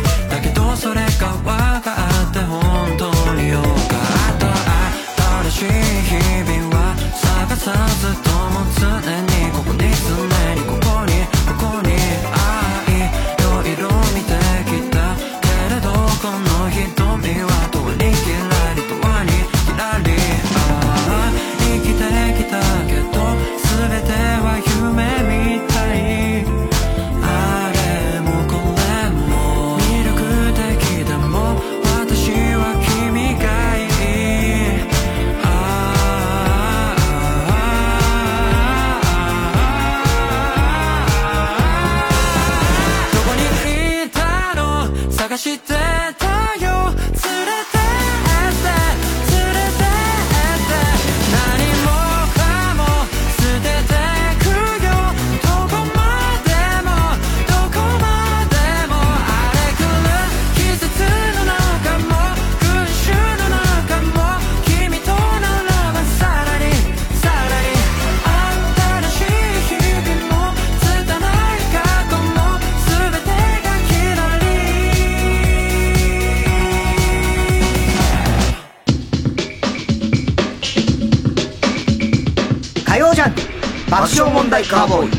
[84.69, 85.09] カーボーイ。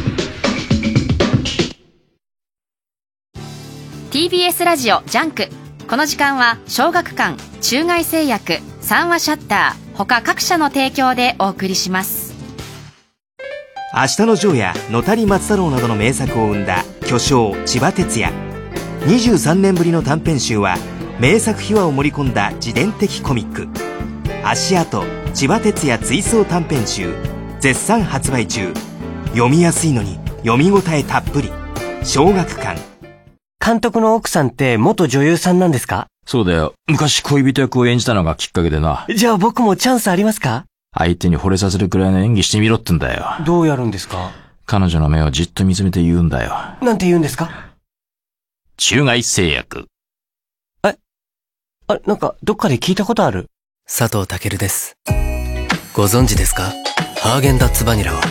[4.12, 5.48] TBS ラジオジャンク。
[5.88, 12.32] この時間は小学館中外製薬三和シャッター他各社の提供でお送りします。
[13.93, 18.32] あしたのジョーやのたり松太郎などの名作を生んだ巨匠千葉哲也。
[19.09, 20.76] 23年ぶりの短編集は
[21.18, 23.66] 名作秘話を盛り込んだ自伝的コミック
[24.47, 27.12] 「あしあと千葉哲也追想短編集」
[27.59, 28.72] 絶賛発売中
[29.33, 31.53] 読みやすいのに読み応えたっぷり
[32.03, 32.81] 小学館
[33.64, 36.07] 監督の奥さんって元女優さんなんですか？
[36.26, 36.74] そうだよ。
[36.89, 39.07] 昔恋人役を演じたのがきっかけでな。
[39.14, 40.64] じゃあ僕もチャンスありますか？
[40.97, 43.26] 相手に惚れさせるくらいの演技してみろってんだよ。
[43.45, 44.33] どうやるんですか？
[44.64, 46.53] 彼女の目をじっと見つめて言うんだよ。
[46.83, 47.51] なんて言うんですか？
[48.78, 49.87] 中外製薬。
[50.83, 50.95] あ、
[52.07, 53.47] なんかどっかで聞いたことある。
[53.87, 54.95] 佐藤健です。
[55.93, 56.72] ご存知ですか？
[57.20, 58.22] ハーゲンダッツバニラは、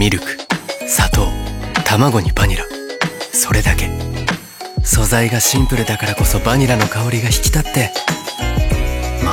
[0.00, 0.24] ミルク、
[0.88, 1.28] 砂糖、
[1.84, 2.64] 卵にバニラ。
[3.34, 3.90] それだけ。
[4.82, 7.92] 素材がシンプルだからこそバニラの香りが引き立って。
[9.22, 9.32] ま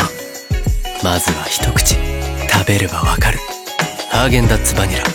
[1.10, 1.96] まずは一口。
[2.52, 3.38] 食べればわかる。
[4.12, 5.06] ハーゲンダッツバニラ。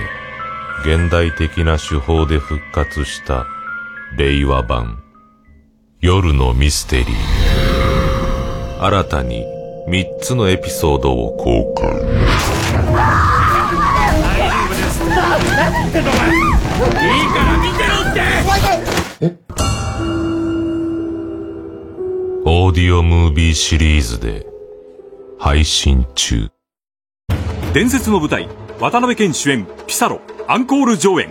[0.86, 3.45] 現代的な手法で復活した、
[4.16, 5.03] 令和版、
[5.99, 8.82] 夜のミステリー。
[8.82, 9.45] 新たに、
[9.88, 11.91] 三つのエピソードを公開。
[22.47, 24.47] オーディオムービーシリーズで
[25.38, 26.49] 配信中。
[27.73, 28.47] 伝説の舞台
[28.79, 31.29] 渡辺謙主演ピサロアンコール上演。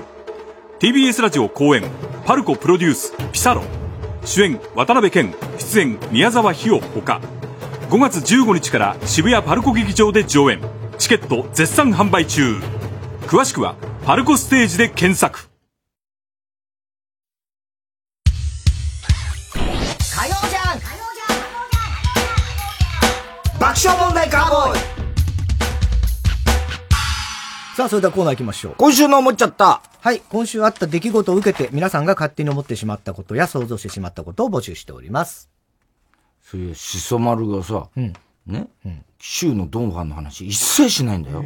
[0.79, 1.83] TBS ラジオ公演
[2.25, 3.65] パルコプロデュースピサロ。
[4.25, 5.35] 主演渡辺謙。
[5.59, 7.21] 出演宮沢ひよほか
[7.89, 10.61] 5月15日から渋谷パルコ劇場で上演
[10.99, 12.57] チケット絶賛販売中
[13.27, 15.49] 詳しくはパルコステージで検索
[19.55, 20.87] 火曜ジャンク
[23.61, 24.95] 爆笑問題カーボーイ
[27.77, 28.75] さあ、それではコーナー行きましょう。
[28.79, 29.83] 今週の思っちゃった。
[30.01, 30.21] はい。
[30.29, 35.54] 今週あった出来事を受けて、皆さんが勝手に思ってしまったことや想像してしまったことを募集しております。
[36.45, 38.13] そういうしそ丸がさ、うん。
[38.47, 38.69] ね、
[39.19, 41.39] 州のドンファンの話一切しないんだよ。
[41.39, 41.43] あ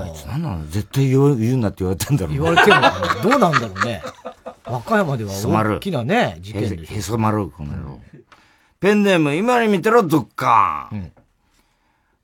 [0.00, 0.02] あ。
[0.02, 0.66] あいつ何なの？
[0.66, 4.02] 絶対言う言うなって言われたんだろうね言われてるのかなどうなんだろうね。
[4.64, 6.84] 和歌山ではへそ丸大きなね、事件で。
[6.84, 8.00] へそ丸、この野郎。
[8.80, 11.12] ペンネーム、今に見てろ、ドッカーン。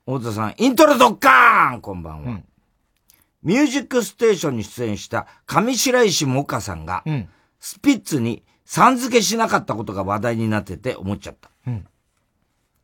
[0.04, 2.40] 太田さん、イントロドッカーンこんばんは。
[3.44, 7.28] ミュージックステーションに出演した上白石萌歌さんが、うん。
[7.60, 11.50] スピッツにさん付けしなかったことが話題になってて思っちゃった。
[11.66, 11.86] うん。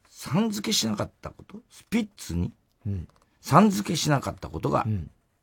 [0.08, 1.58] さん付けしなかったこと？
[1.70, 2.54] スピッツに？
[2.86, 3.06] うん。
[3.42, 4.86] さん付けしなかったことが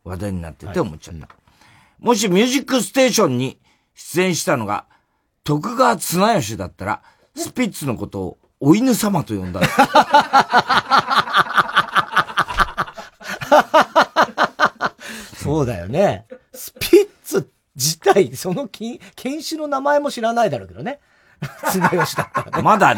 [0.03, 1.27] 話題になってて思っちゃった。
[1.27, 1.33] は
[1.99, 3.59] もしミュージックステーションに
[3.93, 4.87] 出演したのが
[5.43, 7.03] 徳川綱吉だったら、
[7.35, 9.61] スピッツのことをお犬様と呼んだ。
[15.35, 16.25] そうだよね。
[16.51, 17.10] スピッツ
[17.75, 20.99] 自体、その金、犬種の名前も知らないだろうけどね。
[21.71, 22.61] 綱吉だったらね。
[22.63, 22.95] まだ、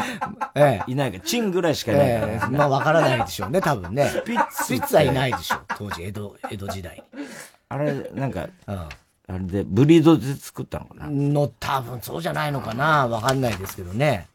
[0.54, 0.90] ええ。
[0.90, 4.06] いないから、チンぐらいしかいないからええまあわからないでしょうね、多分ね。
[4.08, 4.64] スピッツ。
[4.64, 7.26] スピッツはいないでしょう、当時、江戸、江戸時代に。
[7.70, 8.76] あれ、なんか、うん。
[8.76, 8.88] あ
[9.28, 11.06] れで、ブリードで作ったのかな？
[11.08, 14.26] の、多分そうじゃないのかなわかんないですけどね。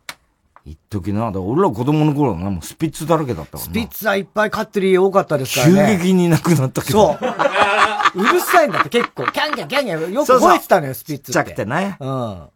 [0.66, 3.66] 一時な、だ俺ら子供の頃はな、もうスピッツだらけだったからな。
[3.66, 5.98] スピッツはいっぱい飼ってる家多かったですからね。
[5.98, 7.18] 急激にいなくなったけど。
[7.20, 7.30] そう。
[8.16, 9.26] うるさいんだって結構。
[9.32, 11.26] キャンキャンキャンキャンよく吠えてたのよ、スピッツって。
[11.26, 11.98] ちっちゃくてね。
[12.00, 12.48] うん。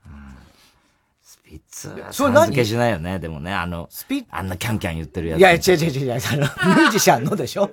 [1.21, 2.47] スピッツはそれ何？
[2.47, 5.39] 付けしないよね、でもね、あの、スピッあんなキャンキャン言ってるやつ。
[5.39, 6.21] いや、違う違う違う違う。
[6.31, 7.71] あの、ミュージシャンのでしょ？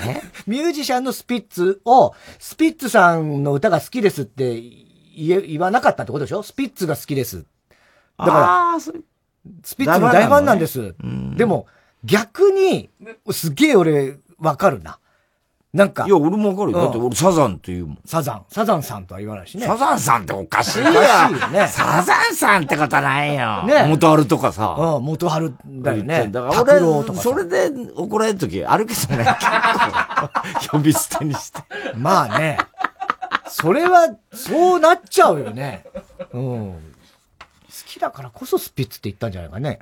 [0.00, 0.20] え？
[0.46, 6.42] ミュージシャンのスピッツを、スピッツさんの歌が好きですって言え、言わなかったってことでしょ？
[6.42, 7.44] スピッツが好きです。
[8.18, 8.90] だから、ス
[9.76, 10.94] ピッツの大ファンなんで大す。
[11.36, 11.66] でも、
[12.04, 12.90] 逆に、
[13.30, 14.98] すげえ俺、わかるな。
[15.76, 16.78] なんかい、や、俺もわかるよ。
[16.78, 17.98] うんだって俺サザンって言うもん。
[18.04, 19.66] サザン、サザンさんとは言わないしね。
[19.66, 20.90] サザンさんっておかしいよ。
[20.90, 23.64] おかしいよねサザンさんってことないよ。
[23.66, 24.74] ね元あるとかさ。
[24.78, 26.28] うん、元春だよね。
[26.28, 29.26] だから俺、それで怒られるときあるけどね、
[30.70, 31.60] 呼び捨てにして。
[31.94, 32.58] まあね。
[33.48, 35.84] それは、そうなっちゃうよね。
[36.32, 36.72] うん。
[36.72, 36.78] 好
[37.86, 39.80] きだからこそスピッツって言ったんじゃないかね。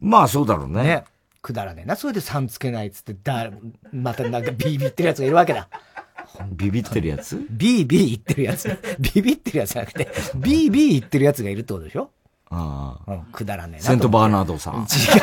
[0.00, 0.82] まあそうだろうね。
[0.82, 1.04] ね。
[1.42, 1.96] くだらねえな。
[1.96, 3.50] それで3つけないっつって、だ、
[3.92, 5.68] またなんかビービーってるやつがいるわけだ。
[6.52, 7.44] ビビってるやつ？
[7.50, 8.78] ビービー言ってるやつ。
[8.98, 12.10] ビビってるやつじゃなくて、ビービー言ってるやつがいるってことでしょ？
[12.50, 13.12] ああ。
[13.12, 13.86] うん、くだらねえな。
[13.86, 14.74] セントバーナードさん。
[14.80, 14.86] 違う。
[14.88, 15.20] それ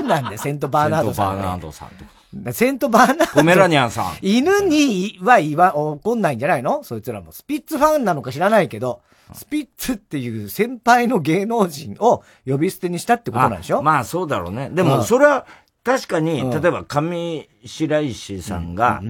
[0.00, 2.04] 何なんだよ、セントバーナードさん、セントバーナードさんと
[2.44, 2.52] か。
[2.52, 3.34] セントバーナード。
[3.40, 4.18] ポメラニャンさん。
[4.22, 6.84] 犬には言わ、怒んないんじゃないの？
[6.84, 7.32] そいつらも。
[7.32, 13.78] スピッツファンなのか知らないけど、スピッツっていう先輩の芸能人を呼び捨てにしたってことなんでしょ？
[13.78, 14.70] あまあそうだろうね。
[14.70, 15.04] でも、うん。
[15.04, 15.46] それは、
[15.82, 16.50] 確かに、うん。
[16.50, 19.02] 例えば上白石さんが、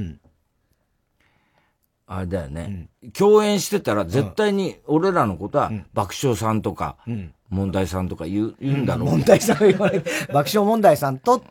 [2.06, 7.32] あれだよね、共演してたら絶対に俺らのことは爆笑さんとか、ん。
[7.48, 9.10] 問題さんとか言う言うんだろう。
[9.10, 10.04] 問題さんが言われる。
[10.32, 11.42] 爆笑問題さんとっ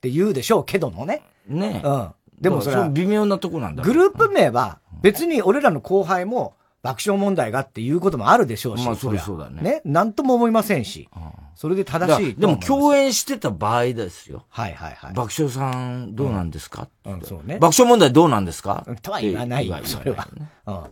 [0.00, 0.60] て言うでしょ？
[0.60, 1.22] うけどもね。
[1.48, 2.08] ねうん。
[2.40, 6.54] でもそれはう微妙なとこなんだグループ名は別に俺らの後輩も
[6.86, 8.86] 爆笑問題がっていうこともあるでしょうし。
[8.86, 9.82] まあそりゃりゃそうだねね。
[9.84, 11.08] なんとも思いませんし。
[11.56, 14.44] それで正しいでも共演してた場合ですよ。
[14.50, 15.14] はいはいはい。
[15.14, 17.58] 爆笑さんどうなんですか、うん、そうね。
[17.58, 18.86] 爆笑問題どうなんですか？
[19.02, 20.28] とは言わないよそれは
[20.66, 20.74] うん。
[20.74, 20.88] ま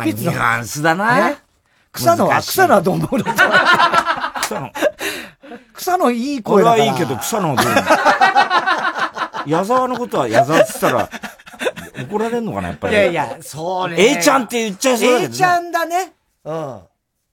[0.00, 1.28] あ、ニュアンスだな。
[1.30, 1.38] ね
[1.92, 4.72] 草野は、草野はどう思うの草野。
[5.74, 6.84] 草野いい声だから。
[6.84, 7.86] はいいけど、草野はどうなの
[9.46, 11.08] 矢沢のことは矢沢って言ったら、
[12.08, 12.94] 怒られんのかな、やっぱり。
[12.94, 13.96] いやいや、そうね。
[13.98, 16.12] A ちゃんって言っちゃいそうだけど A ねちゃんだね。
[16.44, 16.80] うん。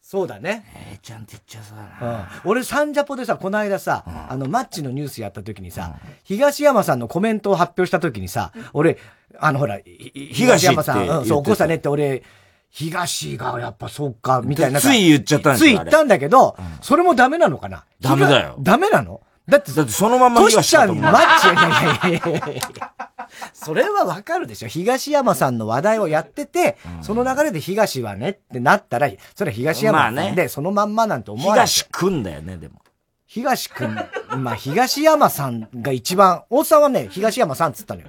[0.02, 0.66] そうだね。
[0.94, 2.20] A ちゃんって言っちゃいそうだな。
[2.44, 2.52] うん。
[2.52, 8.98] 俺、サンジャポでさ、この間さ、あの、マッチのニュースやった時にさ、東山さんのコメントを発表した時にさ、俺、
[9.40, 12.24] あの、ほら、ひ東山さん、うん、そう、起こしたねって俺、
[12.70, 14.80] 東がやっぱそうか、みたいな。
[14.80, 17.84] つい言っちゃったんですよつい言ったんだけど、それもダメなのかな？
[18.00, 19.22] ダメだよダメなの？
[19.48, 21.48] だって、だってそのままトシちゃん、マッチ、
[22.10, 23.11] いやいやいやいや
[23.54, 24.68] それはわかるでしょ。
[24.68, 31.68] 東山さんの話題をやってて、その流れで東はねってなったら、それは東山さんまあで、そのまんまなんて思わない。
[31.68, 32.82] 東くんだよね、でも。
[33.26, 33.96] 東くん、
[34.38, 38.08] まあ、東山さんが一番、大沢はね、東山さんっつったのよ。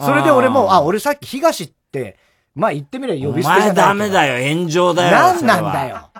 [0.00, 2.18] それで俺も、あ俺さっき東って、
[2.54, 3.82] まあ言ってみればお呼び捨てじゃないけど。
[3.82, 5.10] 前ダメだよ、炎上だよ。
[5.10, 6.10] なんなんだよ。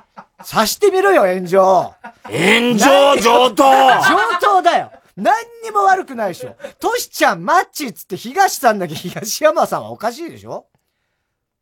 [0.42, 1.94] さしてみろよ、炎上。
[2.26, 4.92] 炎上上等 上等だよ。
[5.16, 6.56] 何にも悪くないでしょ。
[6.80, 10.66] トシちゃん、マッチっつって東さんだけ東山さんはおかしいでしょ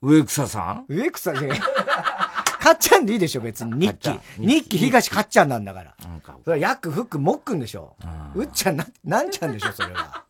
[0.01, 0.85] 植草さん？
[0.89, 3.89] 植草じゃかっちゃんでいいでしょ、別に。
[3.89, 4.11] 日記。
[4.39, 5.95] 日記東かっちゃんなんだから。
[6.45, 7.97] それはヤック、フック、モックンでしょ。
[8.35, 10.25] うっちゃんな、なんちゃんでしょ、それは。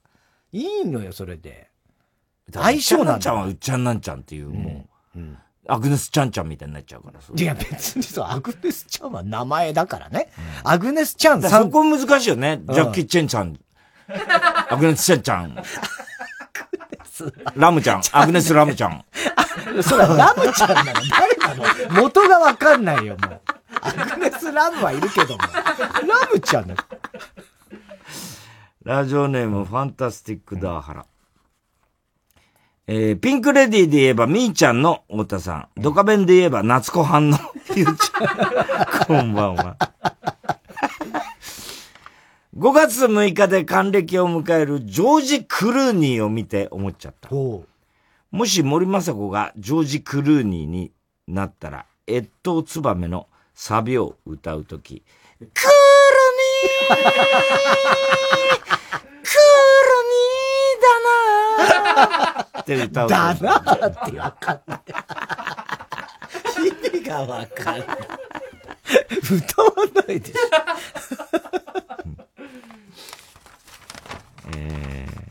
[0.50, 1.68] いいのよ、それで。
[2.52, 3.18] 相性なんだ。
[3.18, 5.20] ちゃんはうっちゃんなんちゃんっていう、もう、
[5.68, 7.20] アグネスちゃんちゃんみたいになっちゃうから。
[7.20, 10.28] いや、別にそう、アグネスちゃんは名前だからね。
[10.64, 11.62] アグネスちゃんださん。
[11.64, 12.60] そこ難しいよね。
[12.66, 13.58] うんジャッキー・チェンちゃん。
[14.68, 15.56] アグネス・チェンちゃん。
[17.54, 18.02] ラムちゃん。
[18.12, 19.04] アグネス・ラムちゃん。
[19.82, 21.54] それはラムちゃんなの誰な
[21.94, 22.02] の？
[22.02, 23.40] 元がわかんないよ、もう。
[23.80, 25.38] アグネス・ラムはいるけども。
[25.38, 26.82] ラムちゃんなの
[28.82, 31.06] ラジオネーム、ファンタスティック・ダーハラ。
[32.88, 35.68] えー、ピンクレディーで言えば、みーちゃんの太田さん。
[35.80, 37.38] ドカベンで言えば、夏子藩の
[37.76, 39.06] ゆうちゃん。
[39.06, 39.76] こんばんは。
[42.58, 47.28] 5月6日で還暦を迎えるジョージ・クルーニーを見て思っちゃった。
[47.30, 47.64] も
[48.46, 50.90] し森昌子がジョージ・クルーニーに
[51.28, 55.04] なったら、越冬ツバメのサビを歌うとき、
[55.38, 55.68] クー
[56.90, 57.12] ルニー クー
[58.64, 58.98] ル
[60.08, 63.14] ニーだなーって歌うと。
[63.14, 64.80] だなーってわかんない。
[66.66, 67.86] 意味がわかんない。
[69.20, 69.72] 歌わ
[70.06, 70.38] ないでしょ。
[74.56, 75.22] えー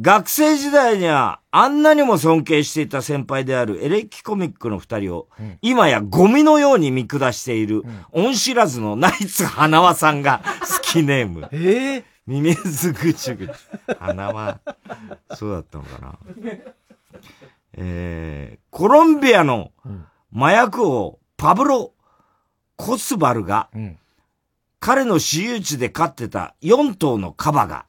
[0.00, 5.26] 学生時代にはあんなにも尊敬していた先輩であるエレキコミックの二人を、
[5.60, 11.48] 今やゴミのように見下している、恩知らずのナイツ花輪さんが好きネーム。
[11.50, 13.54] ええミミズぐちゅぐちゅ。
[13.98, 14.60] 花輪、
[15.34, 16.18] そうだったのかな。
[17.72, 19.72] えー、コロンビアの
[20.36, 21.94] 麻薬王、パブロ・
[22.76, 23.70] コスバルが、
[24.78, 27.86] 彼の私有地で飼ってた4頭のカバが、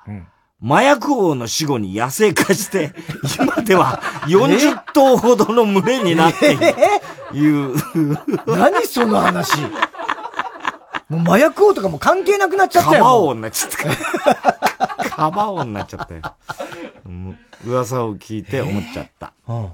[0.63, 2.93] 麻薬王の死後に野生化して、
[3.41, 6.59] 今では40頭ほどの群れになっている。
[7.29, 7.75] という。
[8.47, 9.57] 何その話？
[11.09, 13.03] もう麻薬王とかも関係なくなっちゃったよ。
[13.03, 15.09] カバ王になっちゃった。
[15.09, 16.21] カバ王になっちゃったよ。
[17.65, 19.33] 噂を聞いて思っちゃった。
[19.47, 19.69] うん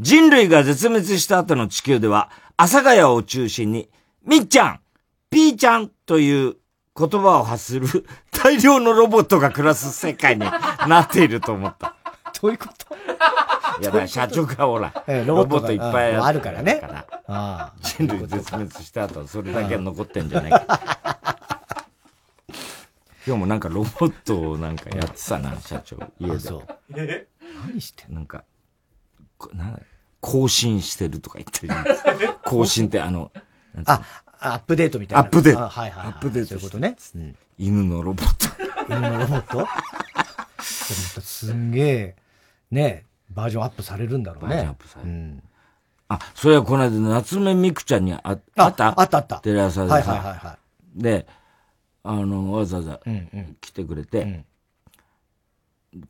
[0.00, 3.90] 人類が絶滅した後の地球では、阿佐ヶ谷を中心に、
[4.24, 4.80] みっちゃん、
[5.28, 6.56] ピーちゃんという
[6.96, 10.40] 言葉を発する大量のロボットが暮らす世界に
[10.88, 11.96] なっていると思った。
[12.40, 12.94] どういうこと？
[13.80, 16.80] いや、だから社長がほら、ええロボットいっぱいうんあるからね
[17.82, 20.80] 人類絶滅した後、それだけ残ってんじゃないか。
[23.26, 25.96] 今日もなんかロボットをなんかやってたな、社長。
[26.18, 26.38] 家で。
[26.40, 26.66] そう
[27.68, 28.44] 何してんなんか、
[29.38, 29.78] こな
[30.20, 31.74] 更新してるとか言ってる。
[32.44, 33.30] 更新ってあの、
[33.84, 34.02] あ、
[34.40, 35.22] アップデートみたいな。
[35.22, 35.60] アップデート。
[35.64, 36.96] あはいはいはいアップデートそういうことね。
[37.14, 38.36] うん犬のロボッ
[38.88, 38.94] ト？
[38.94, 39.68] 犬のロボット
[40.62, 42.16] すんげえ、
[42.70, 44.56] ねバージョンアップされるんだろうね。
[44.56, 45.42] バージョンアップされるうん
[46.12, 48.64] あ、それはこの間、夏目みくちゃんにああった？
[48.64, 49.94] あったあったテレ朝でさ。
[49.94, 50.58] はいはいはいは
[50.96, 51.26] で、
[52.02, 54.44] あの、わざわざうんうん来てくれて、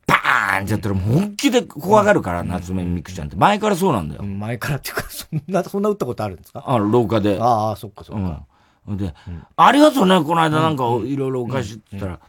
[0.07, 3.35] バーンってやったら本気で怖がるから、夏目みくちゃんって。
[3.35, 4.23] 前からそうなんだよ。
[4.23, 6.63] 前からっていうか、 そんな、そんな打ったことあるんですか？
[6.65, 7.37] あの、廊下で。
[7.39, 8.43] ああ、そっかそっか。
[8.87, 8.97] うん。
[8.97, 9.13] で、
[9.55, 12.19] ありがとうね、この間なんかいろいろおかしいって言ったら、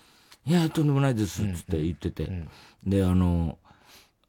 [0.44, 2.46] いや、とんでもないです、つって言ってて。
[2.84, 3.56] で、あの、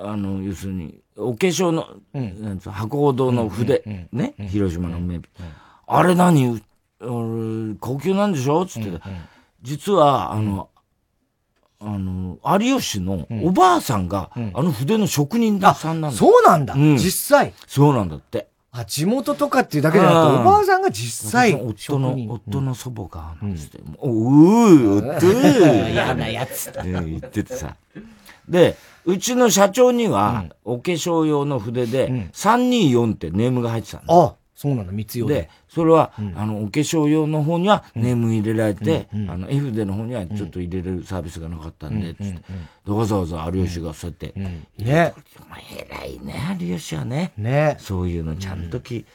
[0.03, 5.29] ああの、要するに、お化粧の、なんつうの博報堂の筆、ね、広島の名物。
[5.87, 6.47] あれ何？
[6.47, 6.61] う
[7.01, 8.65] 俺高級なんでしょ？
[8.65, 8.91] つって、
[9.61, 10.69] 実は、あの、
[11.79, 16.17] あの、有吉のおばあさんが、あの筆の職人さんなんだ。
[16.17, 16.73] そうなんだ。
[16.73, 17.53] うん実際。
[17.67, 18.47] そうなんだって。
[18.71, 25.91] あ、地元とかっていうだけじゃなくて、うんおばあさんが実際、夫の、夫の祖母が、なんつって、おうー、おっとー。
[25.91, 27.75] 嫌なやつだえー言っててさ。
[28.49, 28.75] で、
[29.05, 34.23] うちの社長には、お化粧用の筆で、324ってネームが入ってたの。
[34.23, 42.33] あ、そうなんだ、三つ用でで。、それは、あの、お化粧用の方にはネーム入れられて、あの、F での方にはちょっと入れれるサービスがなかったんで、つって。
[42.85, 44.39] でわざわざ有吉がそうやって、
[44.77, 45.13] ね。
[45.49, 45.59] まあ、
[45.99, 47.33] 偉いね、有吉はね。
[47.37, 47.77] ね。
[47.79, 49.05] そういうのちゃんとき、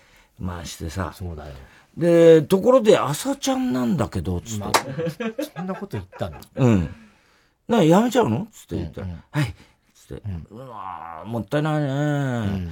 [0.44, 1.12] 回してさ。
[1.14, 1.54] そうだよ。
[1.96, 5.44] で、ところで、朝ちゃんなんだけど、つって。
[5.56, 6.38] そんなこと言ったの？
[6.54, 6.94] うん。
[7.66, 8.46] な、やめちゃうの？
[8.52, 9.54] つって言ったら、はい。
[10.08, 12.68] つって、うわーもったいないね、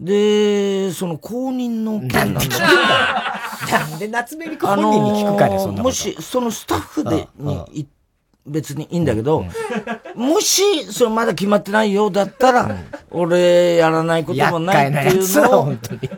[0.00, 5.82] で、その公認の件なんだけど、なんで夏目に本人に聞くかね、そんな。
[5.82, 7.86] もし、そのスタッフで、にい
[8.46, 9.44] 別にいいんだけど、
[10.14, 12.76] もし、それまだ決まってないようだったら、
[13.10, 15.72] 俺、やらないこともないっていうのを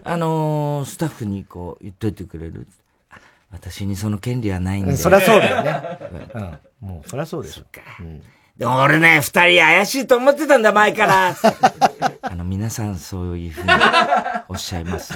[0.05, 2.67] あのー、スタッフにこう、言っといてくれる。
[3.11, 3.19] あ
[3.51, 4.93] 私にその権利はないんで。
[4.93, 5.99] うんそりゃそうだよね。
[6.35, 6.89] うん。
[6.89, 7.65] もう、そりゃそうでしょ。
[8.01, 8.23] うん
[8.57, 11.35] でも俺ね、二人怪しいと思ってたんだ、前から。
[12.23, 13.69] あの、皆さんそういうふうに
[14.49, 15.15] おっしゃいます。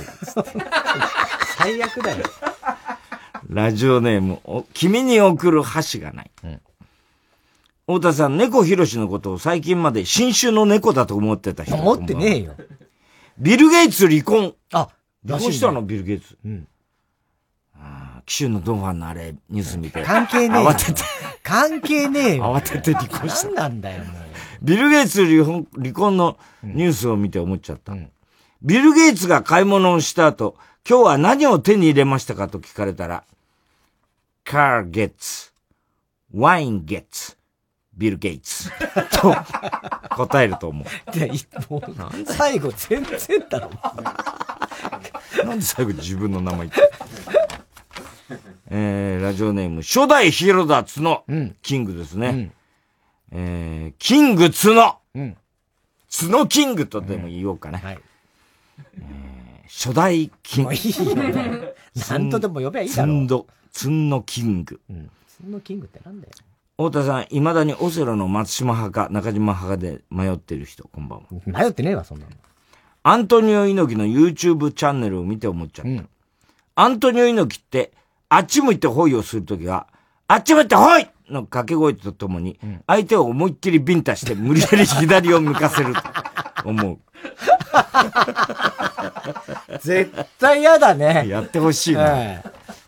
[1.58, 2.24] 最悪だよ。
[3.48, 6.30] ラジオネーム、お君に送る箸がない。
[7.86, 11.74] 太田さん、猫ひろしのことを最近まで新種の猫だと思ってた人。
[11.76, 12.54] 思ってねえよ。
[13.38, 14.54] ビル・ゲイツ離婚。
[14.72, 14.88] あ、
[15.26, 16.38] 離婚したの、ビル・ゲイツ？
[16.44, 16.66] うん。
[18.26, 20.02] 紀州のドンファンのあれ、ニュース見て。
[20.02, 20.70] 関係ねえよ。
[20.70, 21.02] 慌てて。
[21.42, 22.56] 関係ねえよ。
[22.56, 23.48] 慌てて離婚した。
[23.48, 24.24] 何なんだよ、もう。
[24.62, 27.94] ビル・ゲイツ離婚離婚のニュースを見て思っちゃった。
[28.62, 30.56] ビル・ゲイツが買い物をした後、
[30.88, 33.24] 今日は何を手に入れましたかと聞かれたら、
[34.42, 35.52] カー・ゲッツ、
[36.34, 37.36] ワイン・ゲッツ、
[37.94, 38.70] ビル・ゲイツ、
[39.20, 39.34] と
[40.16, 41.18] 答えると思う。
[41.18, 41.82] で、いもう、
[42.24, 43.70] 最後全然だろ。
[45.44, 46.90] なんで最後自分の名前言って
[48.70, 51.24] えー、ラジオネーム、初代ヒロダツの
[51.62, 52.52] キングですね。
[53.30, 54.98] えー、キングツノ。
[55.14, 55.36] うん。
[56.08, 57.80] ツノキングとでも言おうかね。
[57.82, 57.98] はい。
[58.98, 60.70] えー、初代キング。
[60.70, 61.74] もういいよね。
[62.08, 63.12] 何とでも呼べばいいだろ。
[63.12, 64.80] ツンド、ツンノキング。
[64.88, 65.10] うん。
[65.26, 66.32] そのキングってなんだよ。
[66.76, 71.26] 太田さん、未だにオセロの松島派か中島派かで迷ってる人、こんばんは。
[71.46, 72.32] 迷ってねえわ、そんなの。
[73.04, 76.04] アントニオ猪木の YouTube チャンネルを見て思っちゃった。
[76.74, 77.92] アントニオ猪木って、
[78.28, 79.86] あっち向いてホイをするときは、
[80.28, 86.98] あっち向いてホイの掛け声とともに、相手を思いっきりビンタして無理やり左を向かせると思う。
[89.80, 91.26] 絶対嫌だね。
[91.28, 92.18] やってほしいな。
[92.18, 92.42] え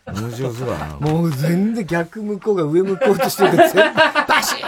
[0.07, 0.95] 面白そうだな。
[0.97, 4.67] もう全然逆向こうが上向こうとしてる全部バシー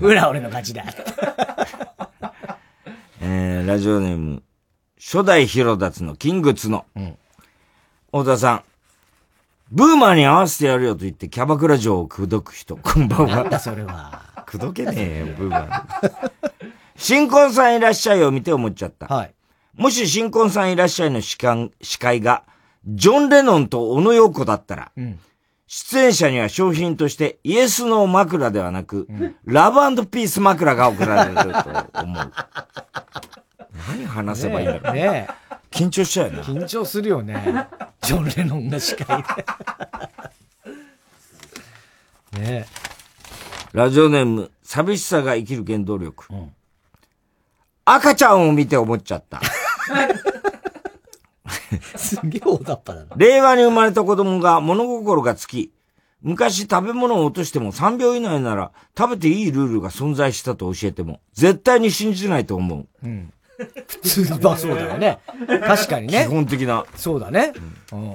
[0.00, 0.84] 裏俺の勝ちだ。
[3.20, 4.42] えー、ラジオネーム、
[5.00, 6.84] 初代ヒロダツのキングツノ。
[8.06, 8.62] 太田さん、
[9.70, 13.36] ブーマーに合わせてやるよと言ってキャバクラ城を口説く人、こんばんは。
[13.36, 14.22] なんだそれは。
[14.46, 16.30] 口説けねえよ、ブーマー。
[16.96, 19.06] 新婚さんいらっしゃいを見て思っちゃった。
[19.06, 19.34] はい。
[19.74, 22.44] もし新婚さんいらっしゃいの司会司会が、
[22.86, 25.18] ジョン・レノンと小野洋子だったら、ん
[25.66, 29.08] 出演者には商品としてイエスの枕ではなく、
[29.44, 32.32] ラブピース枕が贈られると思う。
[33.88, 34.94] 何話せばいいんだろう。
[34.94, 35.28] ね
[35.70, 36.42] 緊張しちゃうよな。
[36.42, 37.66] 緊張するよね。
[38.00, 39.44] ジョン・レノンが司会で。
[42.40, 42.66] ね
[43.72, 46.26] ラジオネーム、寂しさが生きる原動力。
[47.84, 49.40] 赤ちゃんを見て思っちゃった。
[51.96, 53.16] すげえ大雑把だな。
[53.16, 55.72] 令和に生まれた子供が物心がつき、
[56.22, 62.86] 昔食べ物を落としても3秒以内なら食べていいルールが存在したと教えても、絶対に信じないと思う。
[63.02, 63.33] うん。
[63.86, 65.18] 普通、まあそうだよね。
[65.66, 66.26] 確かにね。
[66.28, 66.84] 基本的な。
[66.96, 67.52] そうだね。
[67.92, 68.10] うん。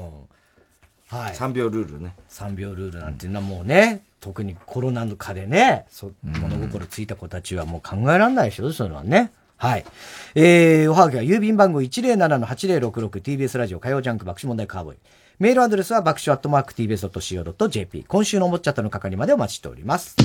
[1.10, 1.34] はい。
[1.34, 2.16] 3秒ルールね。
[2.30, 9.32] 3秒ルールなんていうのはもうね、特にコロナ禍でね、そ物心ついた子たちはもう考えられないでしょ、そういうのはね。
[9.58, 9.86] はい。
[10.36, 14.98] えー、おはがきは郵便番号 107-8066TBS ラジオ火曜ジャンク爆笑問題カーボーイ。
[15.40, 18.06] メールアドレスは爆笑アットマーク TBS.CO.JP。
[18.08, 20.16] 今週のおもっちゃったの係までお待ちしております。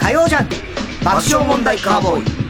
[0.00, 0.71] 火曜ジャンク
[1.04, 2.42] 爆笑問題カーボーイ。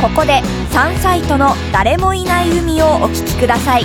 [0.00, 0.42] ここで
[0.72, 3.84] 山サイトの誰もいない海をお聞きください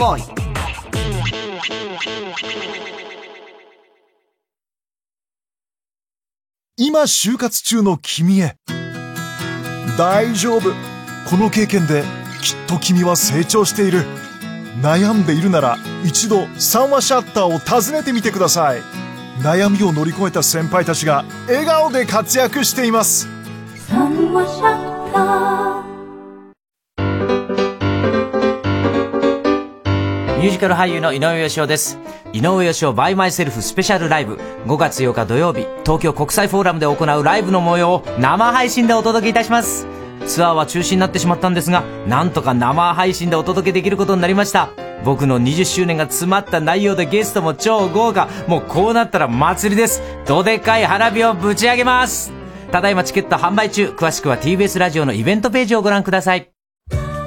[0.00, 0.22] ボーイ。
[6.78, 8.56] 今就活中の君へ。
[9.98, 10.70] 大丈夫。
[11.28, 12.02] この経験で
[12.40, 14.06] きっと君は成長している。
[14.80, 18.80] 悩んでいるなら一度三話シャッターを訪ねてみてください。
[19.42, 23.28] 悩みを乗り越えた先輩たちが笑顔で活躍しています。
[23.86, 25.89] 三話シャッター
[30.40, 31.98] ミュージカル俳優の井上芳雄です。
[32.32, 34.36] 井上芳雄 by myself スペシャルライブ。
[34.64, 39.86] 5月8日土曜日、東京国際フォーラムで行うライブの模様を生配信でお届けいたします。
[40.26, 44.70] ツアーは中止になってしまったんですが、なんとか生配信でお届けできることになりました。
[45.04, 48.26] 僕の20周年が詰まった内容でゲストも超豪華。
[48.46, 50.02] もうこうなったら祭りです。
[50.26, 52.32] どでかい花火をぶち上げます。
[52.72, 53.90] ただいまチケット販売中。
[53.90, 56.50] 詳しくは TBS ラジオのイベントページをご覧ください。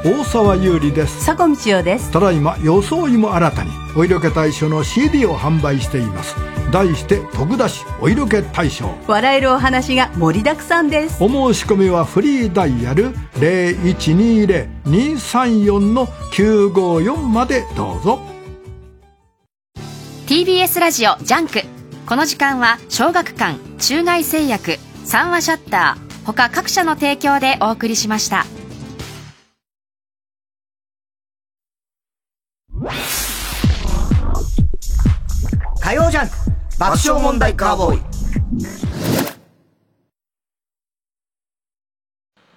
[0.05, 1.25] 大沢悠里です。
[1.25, 2.11] さこみちよです。
[2.11, 6.35] ただいま装いも新たにお色気大賞の CD を販売しています。
[6.71, 8.89] 題して特出しお色気大賞。
[9.07, 11.23] 笑えるお話が盛りだくさんです。
[11.23, 13.15] お申し込みはフリーダイヤル
[14.85, 18.19] 0120-234-954までどうぞ。
[20.27, 21.61] TBS ラジオジャンク。
[22.05, 28.45] この時間は小学館中外製薬三和シャッター他各社の提供でお送りしました
[35.83, 36.35] 火曜ジャンク
[36.79, 38.01] 爆笑問題カーボーイ。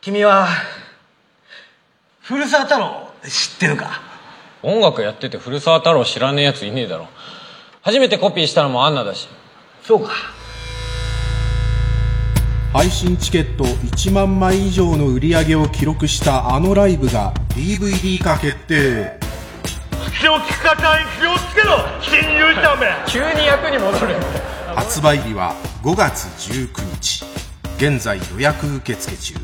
[0.00, 0.46] 君は、
[2.20, 4.00] 古澤太郎知ってるか？
[4.62, 7.08] 音楽やってて古澤太郎知らねえやついねえだろ。
[7.82, 9.26] 初めてコピーしたのもアンナだし。
[9.82, 10.12] そうか。
[12.72, 19.18] 配信チケット1万枚以上の売り上げを記録したあのライブが DVD 化決定
[20.18, 21.76] 気を利く方に気をつけろ。
[22.00, 22.86] 新入社め。
[23.06, 24.14] 急に役に戻る
[24.74, 27.22] 発売日は5月19日。
[27.76, 29.34] 現在予約受付中。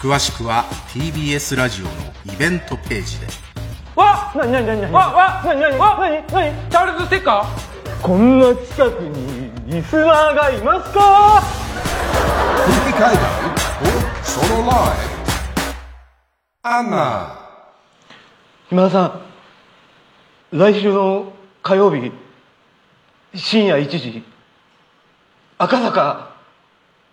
[0.00, 1.90] 詳しくは TBS ラジオの
[2.32, 3.26] イベントページで。
[3.94, 6.70] わなになになになにわわなになにわなになに。
[6.70, 7.46] チャールズステッカー？
[8.02, 11.42] こんな近くにリスナーがいますか？
[12.64, 13.22] 空気階段
[13.82, 13.84] お
[14.24, 14.96] ソロライ
[16.62, 17.38] ブアンナ。
[18.70, 19.27] 今田さん
[20.50, 22.10] 来週の火曜日
[23.34, 24.24] 深夜1時
[25.58, 26.34] 赤坂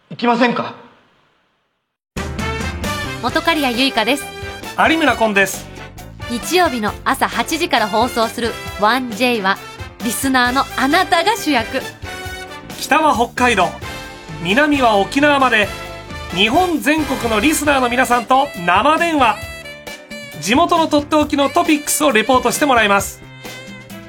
[0.10, 0.76] 行きませんか？
[3.22, 4.26] 元刈谷由香です。
[4.90, 5.68] 有村昆です。
[6.30, 9.58] 日曜日の朝8時から放送する 1J は
[10.06, 11.82] リスナーのあなたが主役。
[12.80, 13.68] 北は北海道。
[14.44, 15.68] 南は沖縄まで。
[16.34, 19.36] 日本全国のリスナーの皆さんと生電話。
[20.40, 23.25] 地元のとっておきのトピックスをレポートしてもらいます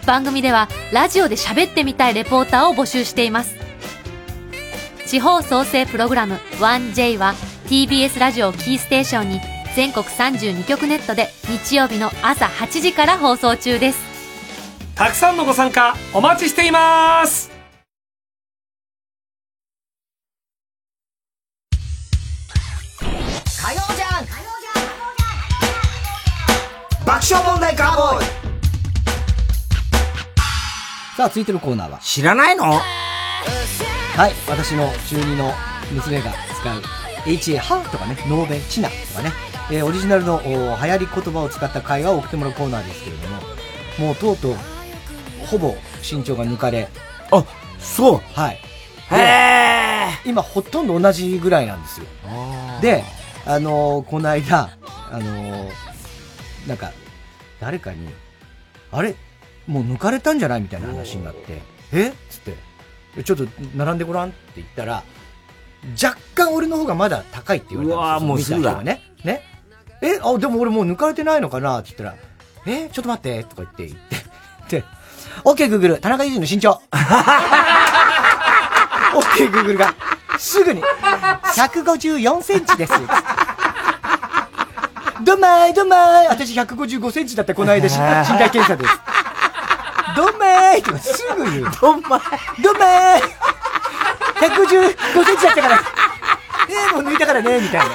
[0.06, 3.56] 番組ではラジオで喋ってみたいレポーターを募集しています。
[5.06, 7.34] 地方創生プログラム 1J は
[7.66, 9.40] TBS ラジオをキーステーションに
[9.74, 13.98] 全国32局ネットで日曜日の朝8時から放送中です。
[14.94, 17.50] たくさんのご参加お待ちしています。
[23.00, 24.32] 火曜ジャンク
[27.04, 28.35] 爆笑問題カーボーイ
[31.16, 31.98] さあ、続いてのコーナーは。
[32.00, 32.64] 知らないの？
[32.64, 35.52] はい、私の中二の
[35.92, 36.80] 娘が使う
[37.24, 39.32] HA ハーとかね、ノーベンチナとかね、
[39.70, 43.40] えーオリジナルのお流行り言葉を使った会話を送ってもらうコーナーですけれども、
[43.98, 44.56] もうとうとう、
[45.46, 46.88] ほぼ身長が抜かれ。
[47.30, 47.44] あ、
[47.78, 48.20] そう。
[48.34, 48.60] はい。
[49.10, 50.28] へー。
[50.30, 52.06] 今ほとんど同じぐらいなんですよ。
[52.82, 53.04] で、
[53.46, 54.70] あのーこの間、
[55.10, 55.70] あのー
[56.68, 56.90] なんか、
[57.60, 58.08] 誰かに、
[58.90, 59.14] あれ？
[59.66, 60.60] もう抜かれたんじゃない？
[60.60, 61.60] みたいな話になって、
[61.92, 62.08] え？
[62.08, 62.54] っつって、
[63.18, 65.02] えちょっと並んでごらんって言ったら、
[66.02, 68.58] 若干俺の方がまだ高いって言われたんですよ。
[68.58, 69.02] うわーもうすぐだね。
[69.24, 69.42] ね？
[70.02, 72.22] え、あ、でも俺もう抜かれてないのかなって言ったら、
[72.66, 73.98] え、ちょっと待って、とか言って言っ
[74.68, 74.84] て、で、
[75.42, 76.82] OK グーグル、田中裕二の身長。
[79.14, 79.94] OK グーグルが、
[80.38, 82.92] すぐに、154センチです。
[85.24, 86.26] どんまーい、どんまーい。
[86.28, 87.98] 私155センチだった、この間、し身
[88.38, 89.00] 体検査です。
[90.16, 91.70] どんまーいとかすぐ言う。
[91.80, 92.62] どんまーい。
[92.62, 93.22] どんまーい。
[94.36, 95.80] 115センチだったから、
[96.68, 97.86] えー、もう抜いたからね、みたいな。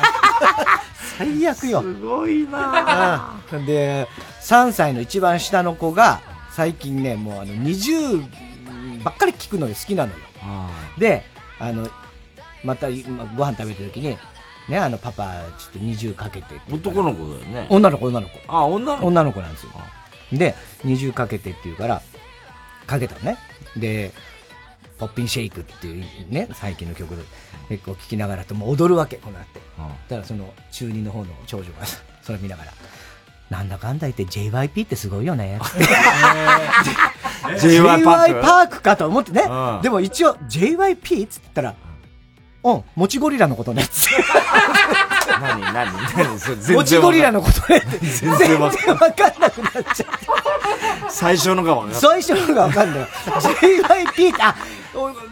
[1.17, 1.81] 最悪よ。
[1.81, 4.07] すごいなうんで、
[4.41, 8.23] 3歳の一番下の子が、最近ね、もうあの、20
[9.03, 10.17] ばっかり聞くのよ、好きなのよ。
[10.97, 11.23] で、
[11.59, 11.87] あの、
[12.63, 14.17] また、まご飯食べてる時に、
[14.69, 17.67] ね、あの、パパ、ちょっと20かけて男の子だよね。
[17.69, 18.39] 女の子、女の子。
[18.47, 19.71] あ、女の子女の子なんですよ。
[20.33, 20.55] で、
[20.85, 22.01] 20かけてって言うから、
[22.91, 23.37] かけたのね。
[23.77, 24.11] で、
[24.99, 27.23] ポッピンシェイクっていうね、最近の曲で
[27.69, 29.59] 結構聴きながらともう踊るわけ、このって。
[30.09, 31.85] だからその中二の方の長女が
[32.21, 32.73] それ見ながら、
[33.49, 35.59] なんだかんだ言って JYP ってすごいよね。
[37.57, 38.03] つ って J.Y.
[38.03, 38.41] パーク J.Y.
[38.41, 38.81] パーク？
[38.81, 39.43] かと思ってね。
[39.81, 41.75] でも一応 JYP っつったら、
[42.63, 43.83] うん、もちゴリラのことね。
[43.83, 44.23] つって
[45.41, 48.05] 何何何それ全然もちゴリラのことねって。
[48.05, 49.49] 全然わかんな。
[49.49, 50.31] くなっちゃって。
[51.09, 53.03] 最初のがわかんない最初のがわかんない。
[53.05, 54.55] JYP って、あ、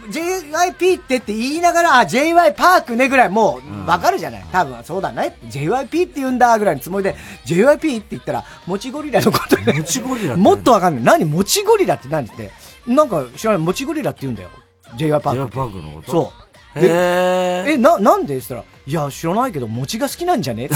[0.09, 4.45] JYP ってって言いながら、あ、JY パークねぐらいもうわかるじゃない。
[4.51, 5.37] 多分そうだね。
[5.45, 9.57] JYP って言うんだぐらいのつもりで、JYP って言ったら、もちゴリラのこと。
[9.59, 11.03] もちゴリラもっとわかんない。
[11.03, 12.51] 何もちゴリラって何って。
[12.87, 13.61] なんか知らない。
[13.61, 14.49] もちゴリラって言うんだよ。
[14.95, 15.37] JY パーク。
[15.37, 15.51] J.Y.
[15.51, 16.33] パークのことそ
[16.75, 16.79] う。
[16.79, 20.65] へえ、な、なんでって言ったら、いや、知らないけど、餅が好きなんじゃね？
[20.65, 20.75] って。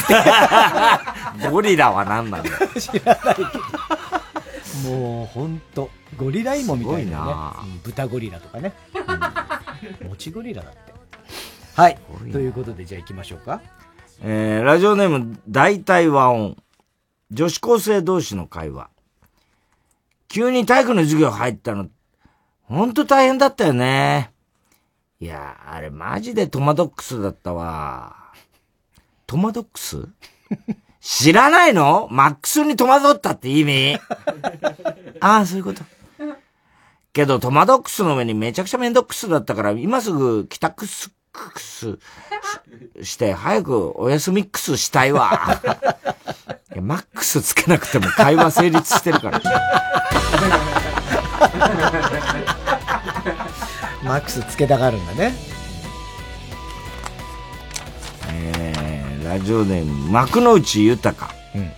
[1.50, 2.56] ゴリラは何なんだよ。
[2.80, 4.90] 知らないけど。
[4.92, 5.90] もう、ほんと。
[6.16, 8.72] ゴリライモみたいなね豚ゴリラとかね。
[10.02, 10.94] うん、餅ゴリラだって。
[11.76, 11.98] はい。
[12.32, 13.62] ということで、じゃあ行きましょうか。
[14.22, 16.56] えー、ラジオネーム、大体和音。
[17.32, 18.92] 女子高生同士の会話。
[20.28, 21.88] 急に体育の授業入ったの、
[22.62, 24.33] ほんと大変だったよね。
[25.24, 28.14] いや、あれマジでトマドックスだったわ。
[29.26, 30.06] トマドックス？
[31.00, 32.10] 知らないの？
[32.12, 33.98] マックスに戸惑ったって意味？
[35.22, 35.82] ああ、そういうこと。
[37.14, 41.98] けど、トマドックスの上にめちゃくちゃメンドックスだったから、今すぐ帰宅す、クス
[43.02, 45.62] しして、早くお休みックスしたいわ。
[46.74, 49.42] いやマックスつけなくても会話成立してるから。
[54.04, 55.34] マックスつけたがるんだね。
[58.30, 61.30] えー、ラジオネーム、幕の内豊。
[61.56, 61.72] うん。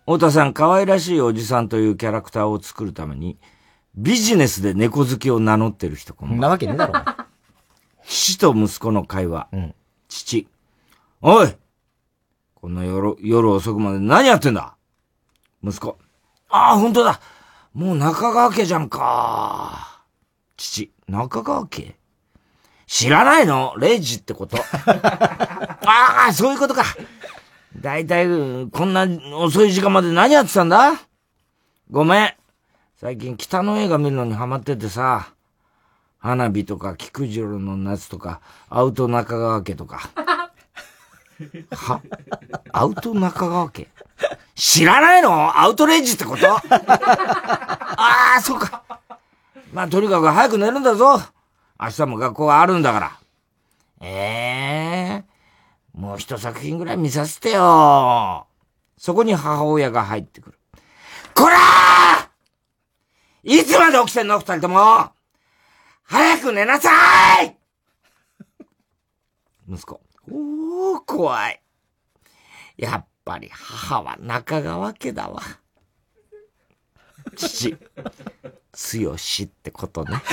[0.00, 3.38] 太田さん、可愛らしいおじさんというキャラクターを作るために、
[3.94, 6.94] ビジネスで猫好きを名乗ってる人こんなわけねえだろ。
[8.04, 9.48] 父と息子の会話。
[10.08, 10.48] 父。
[11.22, 11.56] おい
[12.56, 14.76] こんな夜、夜遅くまで何やってんだ
[15.62, 15.96] 息子。
[16.48, 17.20] ああ、本当だ
[17.72, 19.93] もう中川家じゃんか。
[20.64, 20.90] 父。
[21.08, 21.96] 中川家？
[22.86, 23.74] 知らないの？
[23.78, 24.56] レイジってこと？
[24.86, 26.84] ああ、そういうことか。
[27.76, 29.06] だいたい、こんな
[29.36, 30.92] 遅い時間まで何やってたんだ？
[31.90, 32.34] ごめん。
[32.96, 35.28] 最近北の映画見るのにハマっててさ。
[36.18, 38.40] 花火とか、菊次郎の夏とか、
[38.70, 40.08] アウト中川家とか。
[41.72, 42.00] は？
[42.72, 43.88] アウト中川家？
[44.54, 45.58] 知らないの？
[45.60, 46.46] アウトレイジってこと？
[46.56, 48.82] ああ、そうか。
[49.74, 51.20] まあ、とにかく早く寝るんだぞ。
[51.80, 53.18] 明日も学校があるんだから。
[54.00, 55.24] ええ
[55.92, 58.46] もう一作品ぐらい見させてよ。
[58.96, 60.58] そこに母親が入ってくる。
[61.34, 62.28] こらー
[63.42, 65.10] いつまで起きてんの二人とも
[66.04, 67.56] 早く寝なさい
[69.68, 70.00] 息子。
[70.30, 71.60] おー、怖い。
[72.76, 75.42] やっぱり母は中川家だわ。
[77.36, 77.76] 父、
[78.74, 80.22] 強しってことね。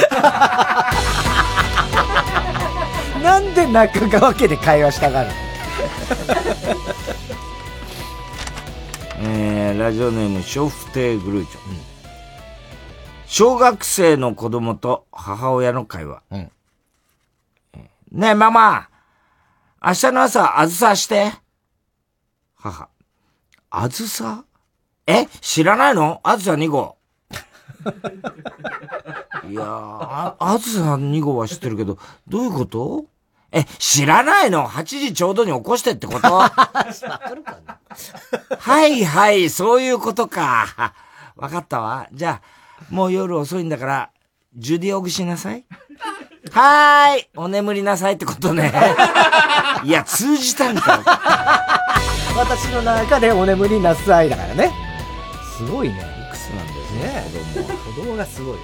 [3.23, 5.35] なんで中川家で会話したがるの？
[9.23, 11.59] えー、ラジオネーム、笑福亭グルーチョ。
[13.27, 16.21] 小学生の子供と母親の会話。
[16.31, 16.51] ね
[18.11, 18.89] え、ママ。
[19.81, 21.31] 明日の朝、あずさして。
[22.55, 22.89] 母。
[23.69, 24.43] あずさ？
[25.07, 26.19] え知らないの？
[26.23, 26.97] あずさ2号。
[29.49, 33.05] いやー、ああずさ2号は知ってるけど、どういうこと？
[33.51, 36.27] え、知らないの ?8 時ちょうどに起こしてってこと？
[36.29, 36.49] は
[38.85, 40.93] いはい、そういうことか。
[41.35, 42.07] わかったわ。
[42.13, 42.45] じゃあ、
[42.89, 44.09] もう夜遅いんだから、
[44.55, 45.65] ジュディオグしなさい。
[46.51, 48.71] はーい、お眠りなさいってことね。
[49.83, 51.03] いや、通じたんか。
[52.37, 54.71] 私の中でお眠りなさいだからね。
[55.57, 56.10] すごいね。
[57.11, 57.75] 子供は。
[57.77, 58.61] 子供がすごいよ。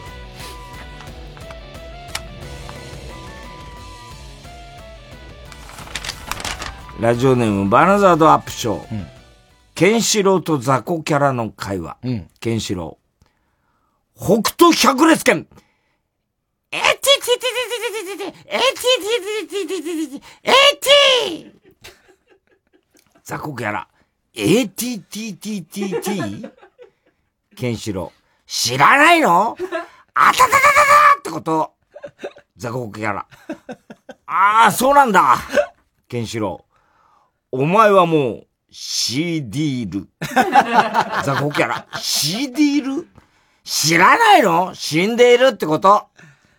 [6.99, 9.05] ラジオネーム、バナザードアップショー。
[9.75, 11.97] ケンシロウと雑魚キャラの会話。
[12.39, 13.03] ケンシロウ。
[14.19, 15.47] 北斗百裂拳
[16.71, 17.47] ええてててて
[18.17, 19.05] ててててえてて
[19.45, 20.51] てててててえ
[21.51, 21.53] て
[23.23, 23.87] 雑穀やら、
[24.33, 25.71] ATTTTT?
[27.55, 28.16] ケンシロウ。
[28.47, 29.57] 知らないの？
[30.13, 31.73] あたたたたたってこと。
[32.55, 33.27] 雑穀やら。
[34.25, 35.37] ああ、そうなんだ。
[36.07, 36.65] ケンシロ
[37.51, 37.61] ウ。
[37.63, 40.07] お前はもう、CD ル。
[41.23, 41.87] 雑穀やら。
[41.99, 43.07] CD ル
[43.63, 44.73] 知らないの？
[44.73, 46.07] 死んでいるってこと。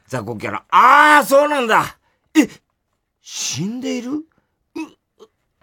[0.06, 0.64] 雑穀やら。
[0.70, 1.98] ああ、そうなんだ。
[2.38, 2.48] え、
[3.22, 4.10] 死んでいる？
[4.12, 4.24] う、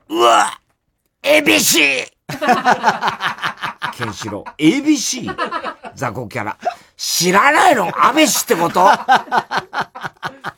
[0.09, 0.59] うわ、
[1.21, 2.14] ABC!
[3.97, 4.61] ケンシロウ。
[4.61, 5.34] ABC?
[5.95, 6.57] 雑魚キャラ。
[6.97, 7.88] 知らないの？
[7.88, 8.88] 安倍氏ってこと？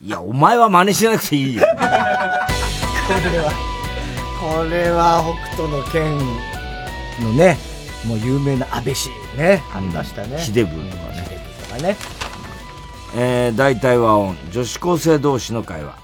[0.01, 1.61] いや、お前は真似しなくていいよ。
[1.61, 1.68] こ
[3.32, 3.51] れは、
[4.39, 6.18] これは北斗の剣
[7.24, 7.57] のね、
[8.05, 10.38] もう有名な安倍氏ね、ありましたね。
[10.39, 11.24] ヒデブとかね。
[11.24, 11.95] ヒデブとかね。
[13.15, 15.95] えー、大体和音、女子高生同士の会話。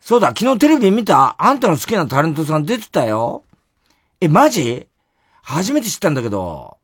[0.00, 1.36] そうだ、昨日テレビ見た？
[1.38, 3.44] あんたの好きなタレントさん出てたよ。
[4.22, 4.86] え、マジ？
[5.42, 6.76] 初めて知ったんだけど、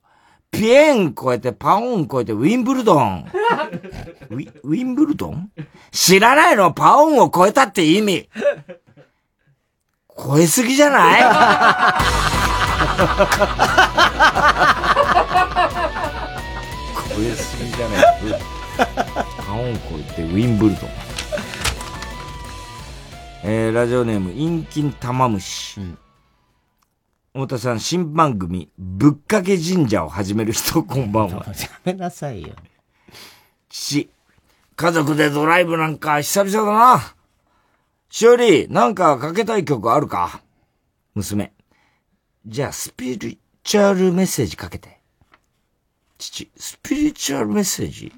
[0.50, 3.26] ピエン超えてパオン超えてウィンブルドン。
[4.30, 5.50] ウィ、ウィンブルドン？
[5.90, 6.72] 知らないの？
[6.72, 8.30] パオンを超えたって意味。
[10.16, 11.20] 超えすぎじゃない？
[17.14, 18.04] 超えすぎじゃない？
[19.46, 20.90] パオン超えてウィンブルドン。
[23.44, 25.80] えー、ラジオネーム、インキン玉虫。
[27.36, 31.44] 太田さん、新番組、ぶっかけ神社を始める人、 こんばんは。
[31.46, 32.54] やめなさいよ。
[33.68, 34.08] 父、
[34.74, 37.14] 家族でドライブなんか久々だな。
[38.08, 40.40] しおり、なんかかけたい曲あるか？
[41.14, 41.52] 娘。
[42.46, 44.98] じゃあ、スピリチュアルメッセージかけて。
[46.16, 48.14] 父、スピリチュアルメッセージ？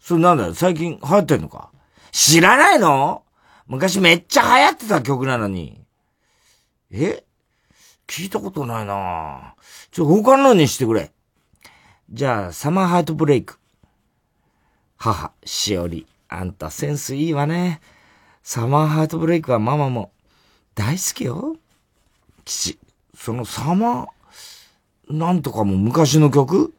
[0.00, 1.70] それなんだよ、最近流行ってんのか？
[2.12, 3.24] 知らないの？
[3.66, 5.84] 昔めっちゃ流行ってた曲なのに。
[6.90, 7.24] え？
[8.12, 9.54] 聞いたことないな
[9.90, 11.10] ちょ、他のにしてくれ。
[12.10, 13.58] じゃあ、サマーハートブレイク。
[14.98, 17.80] 母、しおり、あんたセンスいいわね。
[18.42, 20.12] サマーハートブレイクはママも
[20.74, 21.56] 大好きよ。
[22.44, 22.78] 父、
[23.16, 24.06] そのサマー、
[25.08, 26.74] なんとかも昔の曲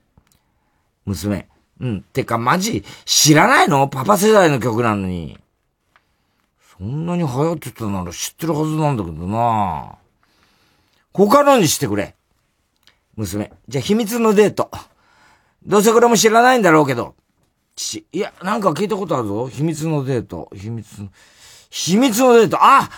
[1.05, 1.47] 娘、
[1.79, 2.01] うん。
[2.03, 3.87] てかマジ、知らないの？
[3.87, 5.39] パパ世代の曲なのに。
[6.77, 9.95] そんなに流行ってたなら知ってるはずなんだけどな
[11.13, 12.15] 他のにしてくれ。
[13.15, 13.51] 娘。
[13.67, 14.71] じゃあ秘密のデート。
[15.65, 17.15] どうせこれも知らないんだろうけど。
[17.75, 18.05] 父。
[18.11, 19.47] いや、なんか聞いたことあるぞ。
[19.47, 20.49] 秘密のデート。
[20.55, 21.09] 秘密の、
[21.69, 22.57] 秘密のデート。
[22.59, 22.89] あ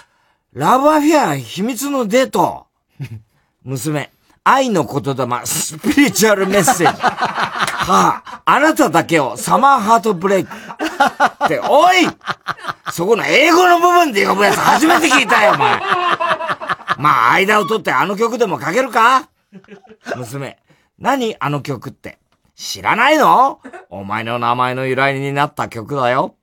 [0.53, 2.67] ラブアフェア、秘密のデート。
[3.63, 4.09] 娘。
[4.47, 7.01] 愛の言霊、スピリチュアルメッセージ。
[7.01, 10.49] はあ、あなただけをサマーハートブレイク。
[11.45, 12.07] って、おい
[12.91, 15.81] そこの英語の部分で呼ぶやつ初めて聞いたよ、お前。
[16.99, 19.29] まあ、間を取ってあの曲でもかけるか？
[20.15, 20.57] 娘。
[20.99, 21.35] 何？
[21.39, 22.19] あの曲って。
[22.55, 23.59] 知らないの？
[23.89, 26.35] お前の名前の由来になった曲だよ。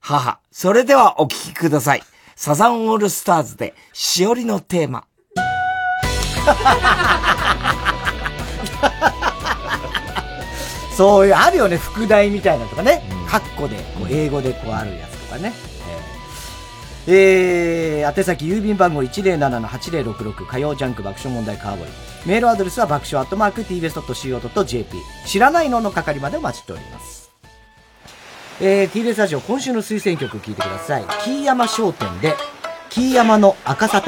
[0.00, 0.38] 母。
[0.50, 2.02] それではお聴きください。
[2.36, 5.04] サザンオールスターズで、しおりのテーマ。
[10.96, 13.02] そういう、あるよね、副題みたいなとかね。
[13.28, 15.52] カッコで、こう、英語でこうあるやつとかね。
[17.06, 21.90] えー、宛先郵便番号107-8066火曜ジャンク爆笑問題カーボーイ。
[22.26, 24.96] メールアドレスは爆笑アットマーク tbs.co.jp。
[25.26, 27.30] 知らないのの係までお待ちしております。
[28.60, 31.04] えー、TBS ラジオ今週の推薦曲聴いてください。
[31.24, 32.34] キーヤマ商店で、
[32.90, 34.00] キーヤマの赤サ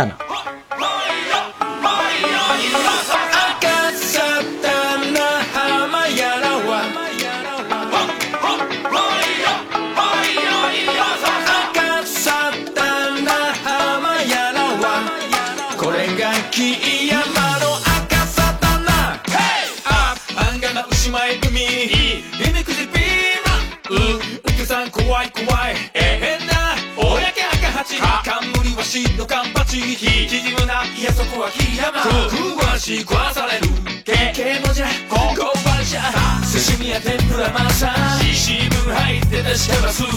[27.85, 29.81] た冠は真のカンパチ。
[29.81, 32.03] 非縮むないやそこは木山。
[32.31, 33.69] 食わし食わされる。
[34.05, 34.87] けけもじゃ。
[35.09, 36.03] こうばじゃ。
[36.49, 37.95] 刺身や天ぷらまさ。
[38.33, 40.09] 新聞入って出してます数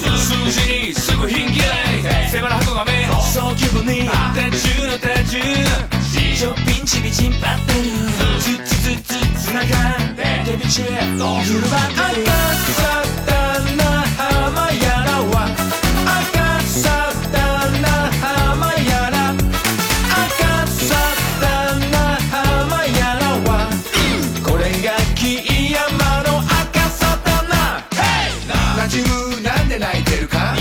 [0.52, 3.06] 字にすぐ品嫌い背腹運がめ。
[3.34, 4.10] 早急分に。
[4.34, 5.41] 手中の手中。
[6.38, 7.80] ちょっぴんちびちんぱってる。
[8.39, 13.31] つつつつつながんでデビチュエフルバッグあんたった
[13.76, 13.84] な
[14.18, 14.87] 浜や
[29.78, 30.56] で泣いてるか？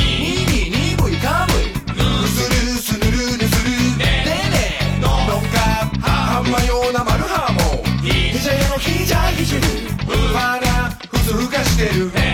[6.43, 7.05] んうな
[8.79, 9.57] ひじゃひじ
[10.07, 12.26] ふわなふつふかしてる。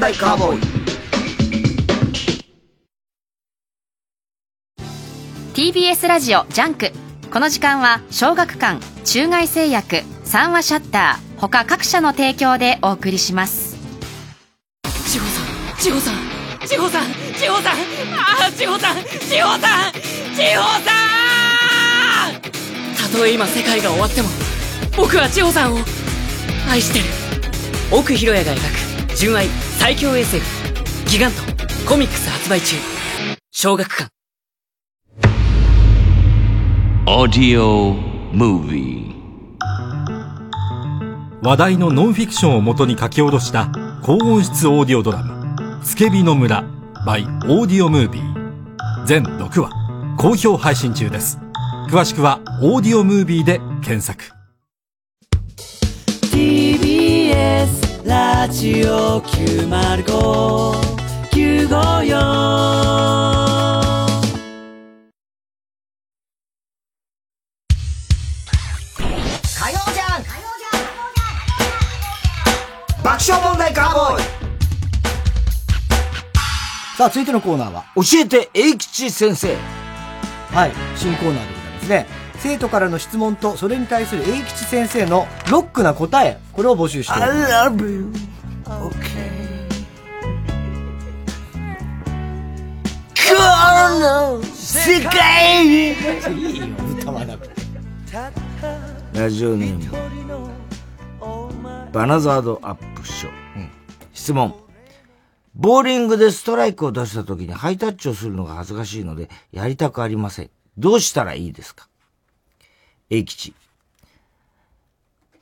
[0.00, 0.60] 爆笑問題カーボーイ。
[5.52, 6.90] TBS ラジオジャンク。
[7.30, 13.76] この時間は小学館中外製薬三和シャッター他各社の提供でお送りします。
[15.06, 16.14] 千穂さん千穂さん
[16.66, 17.04] 千穂さん
[17.34, 17.76] 千穂さんあ
[18.48, 19.92] あ千穂さん千穂さん
[20.34, 20.92] 千穂さ
[22.32, 23.12] ん！
[23.12, 24.28] たとえ今世界が終わっても
[24.96, 25.78] 僕は千穂さんを
[26.70, 27.04] 愛してる。
[27.92, 28.89] 奥博也が描く
[29.20, 29.48] 純愛
[29.78, 30.42] 最強 SF
[31.06, 31.42] ギガント。
[31.86, 32.76] コミックス発売中。
[33.50, 34.10] 小学館。
[37.04, 38.00] Audio
[38.32, 39.12] Movie
[41.42, 43.70] 話題のノンフィクションをもとに書き下ろした
[44.02, 46.64] 高音質オーディオドラマ「つけびの村」
[47.06, 49.70] by オーディオムービー全6話
[50.16, 51.38] 好評配信中です。
[51.90, 54.24] 詳しくはオーディオムービーで検索。
[56.32, 60.00] TBS ラジオ905954
[69.54, 70.30] 火曜ジャンク
[73.04, 74.22] 爆笑問題カーボーイ。
[76.96, 79.54] さあ、続いてのコーナーは教えて英吉先生。
[80.52, 82.19] はい、新コーナーでございますね。
[82.40, 87.54] 生徒からの質問と、それに対する英吉先生のロックな答え、これを募集しております。
[87.54, 88.12] I love you.
[88.64, 89.50] Okay.
[93.30, 93.34] こ
[94.00, 96.66] の世界にいいよ、
[96.98, 97.60] 歌わなくて。
[99.14, 99.90] ラジオネーム
[101.92, 103.32] バナザードアップショー、
[104.12, 104.54] 質問
[105.54, 111.89] ボーリングでストライクを出した時にハイタッチをするのが恥ずかしいのでやりたくありませんどうしたらいいですか？
[113.10, 113.54] 英吉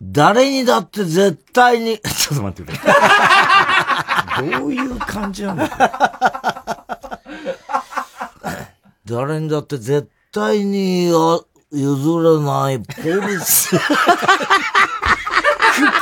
[0.01, 2.77] 誰にだって絶対に ちょっと待ってく
[4.43, 7.21] れどういう感じなんだ？
[9.05, 11.41] 誰にだって絶対にあ
[11.73, 13.77] 譲れないポリス。
[13.77, 13.81] く、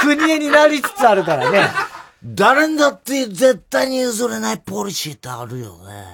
[0.00, 1.70] 国へになりつつあるからね。
[2.24, 6.04] 誰にだって絶対に譲れないポリシーってあるよね。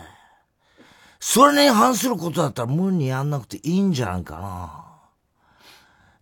[1.19, 4.82] それに反することだったら無理にやんなくていいんじゃないかな。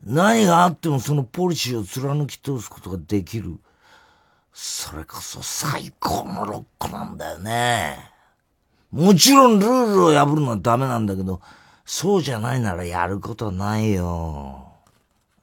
[0.05, 3.59] 何があってもそのポリシーを貫き通すことができる。
[4.53, 8.11] それこそ最高のロックなんだよね。
[8.91, 11.41] もちろんルールを破るのはダメなんだけど、
[11.85, 14.73] そうじゃないならやることはないよ。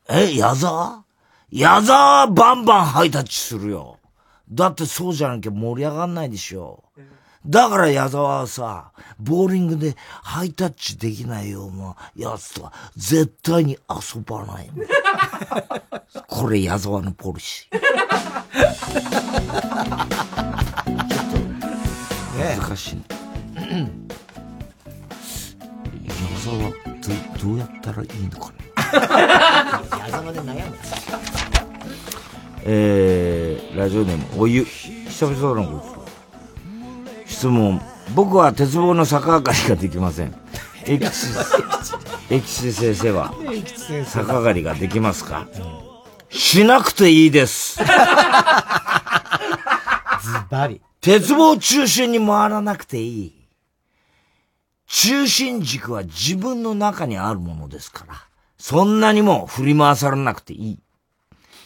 [0.10, 1.04] え、矢沢？
[1.50, 4.00] 矢沢はバンバンハイタッチするよ。
[4.50, 6.84] だってそうじゃなきゃ盛り上がんないでしょ。
[7.48, 14.84] だから矢沢はさ、ボーリングでハイタッチできないようなやつとは絶対に遊ばないの。
[16.28, 17.80] これ矢沢のポリシー。
[22.60, 23.04] 難しいね。
[26.06, 30.00] 矢沢、ど、どうやったらいいのかな。
[30.00, 30.78] 矢沢で悩む。
[32.64, 34.66] えー、ラジオネーム、お湯。
[34.66, 35.97] 久々のこと。
[37.38, 37.80] 質問。
[38.16, 40.36] 僕は鉄棒の逆上がりができません。
[40.88, 41.28] エキシ、
[42.32, 43.32] エキシ先生は
[44.16, 45.48] 逆上がりができますか？
[46.30, 47.78] しなくていいです。
[47.78, 47.84] ズ
[50.50, 50.82] バリ。
[51.00, 53.34] 鉄棒中心に回らなくていい。
[54.88, 58.16] 中心軸は自分の中にあるものですから。
[58.58, 60.80] そんなにも振り回されなくていい。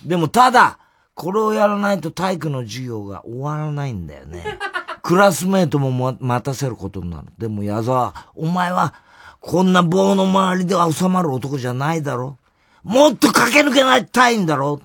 [0.04, 0.80] でもただ、
[1.14, 4.60] これをやらないと体育の授業が終わらないんだよね。
[5.02, 7.28] クラスメートもま待たせることになる。
[7.38, 8.94] でも矢沢、お前は、
[9.40, 12.38] こんな棒の周りでは収まる男じゃないだろ
[12.84, 14.80] もっと駆け抜けないたいんだろ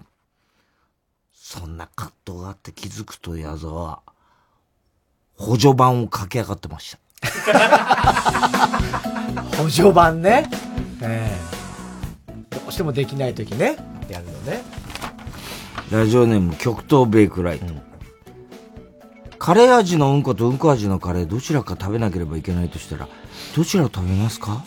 [1.34, 4.01] そんな葛藤があって気づくと矢沢は、
[5.36, 6.98] 補助版を駆け上がってました。
[9.62, 10.48] 補助版ね。
[11.02, 11.56] ええ
[12.51, 13.76] どうしてもできないときね。
[14.09, 14.62] やるのね。
[15.90, 17.85] ラジオネーム極東ベイクライト。
[19.38, 23.08] カレー味のうんことうんこ味のカレーどちらか食べなければいけないとしたら、
[23.54, 24.64] どちらを食べますか？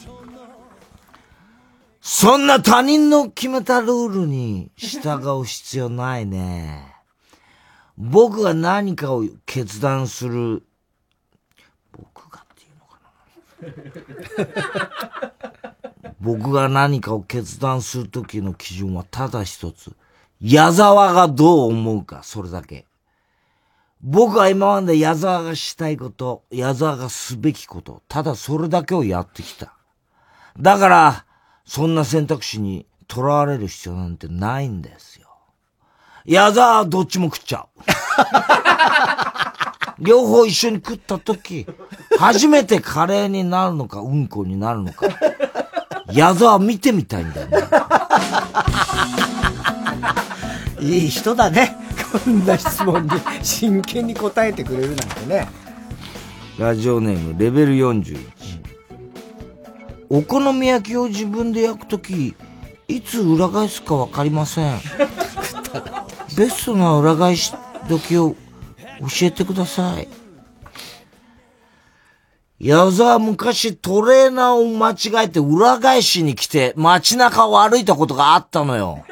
[2.02, 6.96] そんな他人の決めたルールに従う必要ないね。
[7.98, 10.64] 僕が何かを決断する、
[11.92, 13.00] 僕がっていうのか
[15.22, 15.34] な？
[16.22, 19.94] 僕が何かを決断するときの基準はただ一つ。
[20.42, 22.86] 矢沢がどう思うか、それだけ。
[24.02, 29.74] 僕は今まで矢沢がしたいこと、矢沢がすべきこと、ただそれだけをやってきた。
[30.58, 31.26] だから、
[31.66, 35.28] そんな選択肢に囚われる必要なんてないんですよ。
[36.26, 37.80] 矢沢はどっちも食っちゃう。
[40.04, 41.68] 両方一緒に食った時、
[42.18, 45.08] 初めてカレーになるのか、うんこになるのか。
[46.12, 47.58] 矢沢見てみたいんだよね。
[50.88, 51.89] いい人だね。
[52.12, 53.10] こんな質問に
[53.44, 55.48] 真剣に答えてくれるなんてね。
[56.58, 58.18] ラジオネームレベル41。
[60.10, 62.36] お好み焼きを自分で焼くとき、
[62.88, 64.80] いつ裏返すかわかりません。
[66.36, 67.54] ベストな裏返し
[67.88, 68.36] 時を
[69.02, 70.08] 教えてください。
[72.60, 79.06] 矢沢昔トレーナーを間違えて裏返しに来て街中を歩いたことがあったのよ。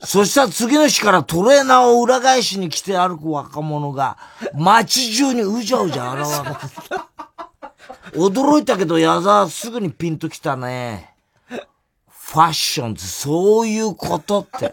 [0.00, 4.16] そしたら次の日からトレーナーを裏返しに来て歩く若者が
[4.54, 11.14] 街中にうじゃうじゃ現れて驚いたけど矢沢すぐにピンときたね。
[12.08, 14.72] ファッションってそういうことって。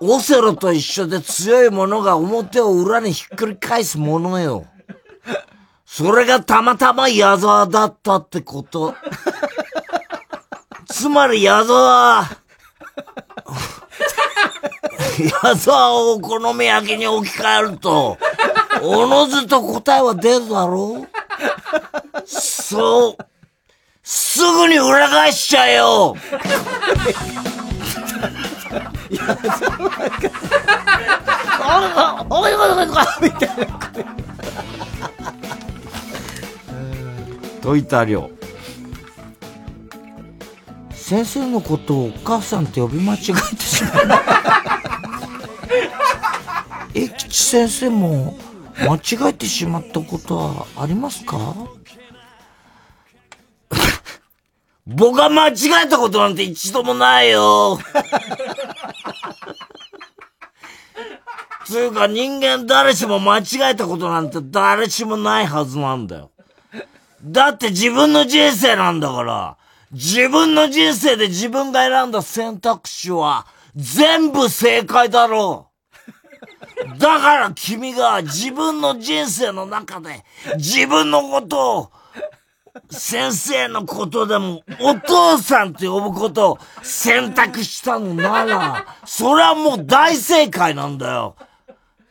[0.00, 4.66] オセロと一緒で強いものが表を裏にひっくり返すものよ。
[5.86, 8.96] それがたまたま矢沢だったってこと。
[10.88, 12.41] つまり矢沢は、
[15.44, 18.18] 矢沢をお好み焼きに置き換えると、
[18.82, 21.08] おのずと答えは出るだろう？
[22.24, 23.24] そう。
[24.02, 26.16] すぐに裏返しちゃえよ
[31.60, 32.86] あ、おいおいおいおい
[33.22, 34.04] みたいな声。
[37.60, 38.28] といた量。
[41.02, 43.94] 先生のことをお母さんって呼び間違えてしまう。
[46.94, 48.38] えきち先生も
[48.78, 51.38] 間違えてしまったことはありますか？
[54.86, 55.54] 僕は間違
[55.84, 57.80] えたことなんて一度もないよ。
[61.66, 63.42] つうか人間誰しも間違
[63.72, 66.30] えたことなんて誰しもないはずなんだよ。
[67.24, 69.56] だって自分の人生なんだから。
[69.92, 73.46] 自分の人生で自分が選んだ選択肢は
[73.76, 76.98] 全部正解だろう。
[76.98, 80.24] だから君が自分の人生の中で
[80.56, 81.92] 自分のことを
[82.90, 91.36] 先生のことでもお父さんって呼ぶことを選択したのなら、それはもう大正解なんだよ。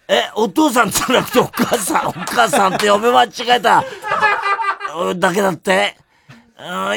[0.07, 3.83] え、お父さんじゃなくてお母さん、お母さんって呼び間違えた
[5.15, 5.97] だけだって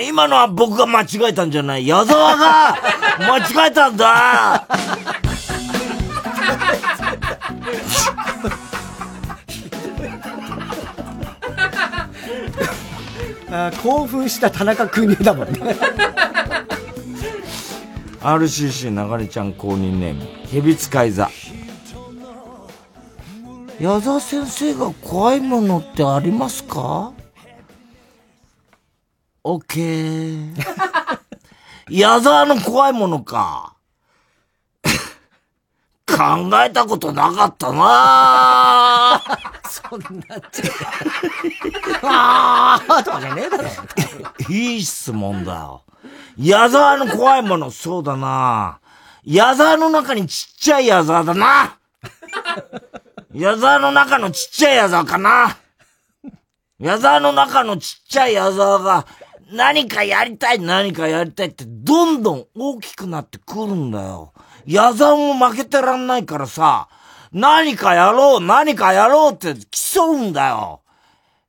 [0.07, 1.87] 今のは僕が間違えたんじゃない。
[1.87, 2.77] 矢沢が
[3.19, 4.67] 間違えたんだ
[13.51, 15.77] あ興奮した田中邦衛だもんね。
[18.21, 21.31] RCC 流れちゃん公認ネーム、蛇使い座。
[23.79, 27.13] 矢沢先生が怖いものってありますか？
[29.47, 30.55] オッケー。
[31.91, 33.75] 矢沢の怖いものか。
[36.07, 39.21] 考えたことなかったな
[39.69, 40.63] そんなち
[42.03, 43.65] あーとかじゃねえだろ。
[44.49, 45.83] いい質問だよ。
[46.39, 48.79] 矢沢の怖いもの、そうだな。
[49.25, 51.77] 矢沢の中にちっちゃい矢沢だな。
[53.35, 55.57] 矢沢の中のちっちゃい矢沢かな。
[56.79, 59.07] 矢沢の中のちっちゃい矢沢が
[59.53, 64.33] 何かやりたい何かやりたいってどんどん大きくなってくるんだよ。
[64.67, 66.89] 矢沢も負けてらんないからさ、
[67.33, 70.83] 何かやろう何かやろうって競うんだよ。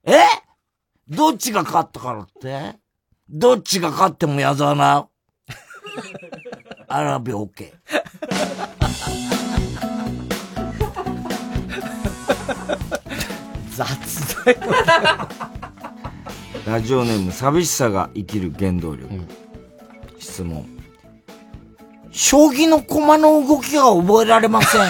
[0.03, 0.19] え？
[1.07, 2.75] どっちが勝ったからって？
[3.29, 5.07] どっちが勝っても矢沢な。
[6.87, 7.95] アラビオッケー
[13.75, 14.59] 雑だよ。
[16.65, 19.07] ラジオネーム、寂しさが生きる原動力。
[20.19, 20.65] 質問。
[22.11, 24.81] 将棋の駒の動きが覚えられません。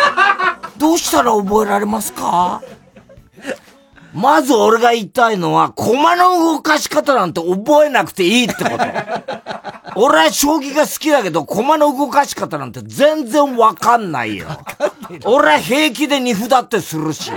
[0.78, 2.62] どうしたら覚えられますか？
[4.16, 8.78] まず俺が言いたいのは、駒の動かし方なんて覚えなくていいってこと。
[10.00, 14.46] 俺は将棋が好きだけど、駒の動かし方なんて全然わかんないよ。
[15.24, 17.30] 俺は平気で二札ってするし、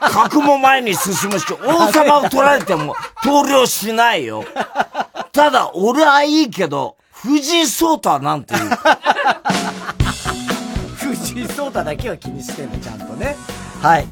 [0.00, 4.44] 角も前に進むし、王様を取られても投了しないよ。
[5.32, 8.70] ただ、俺はいいけど、藤井聡太はなんて言う
[11.14, 13.36] 藤井聡太だけは気にしてんの、ちゃんとね。
[13.80, 14.06] はい。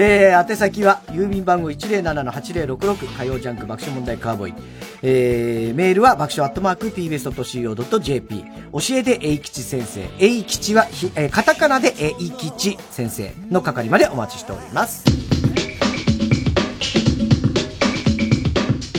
[0.00, 4.54] えー、宛先は、郵便番号107-8066、火曜ジャンク爆笑問題カーボーイ。
[5.02, 8.44] えー、メールは爆笑アットマーク tbs.co.jp。
[8.72, 10.08] 教えて、えいきち先生。
[10.20, 15.04] えいきちはひ、えー、カタカナでえいきち先生の係までお待ちしております。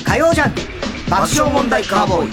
[0.05, 0.61] 火曜ジャンク
[1.09, 2.29] 爆笑問題カーボーイ。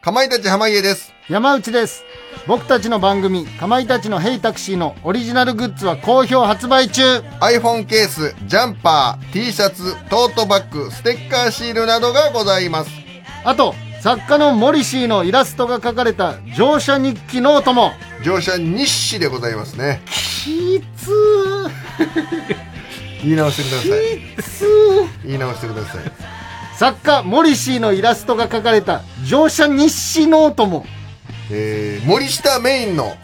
[0.00, 1.12] かまいたち濱家です。
[1.28, 2.02] 山内です。
[2.46, 12.90] 僕たちの番組、かまいたちのヘイタクシーのオリジナルグッズは好評発売中 iPhone ケース、ジャンパー、T シャツ、トートバッグ、ステッカーシールなどがございます。
[13.44, 17.92] あと、作家のモリシーのイラストが書かれた乗車日記ノートも
[18.22, 20.02] 乗車日誌でございますね。
[20.04, 21.10] きつ
[23.24, 24.36] 言い直してください。
[24.36, 24.66] きつ
[25.24, 26.12] 言い直してください。
[26.76, 30.84] 作家モリシーのイラストが書かれた乗車日誌ノートも
[31.50, 33.16] えー、森下メインの、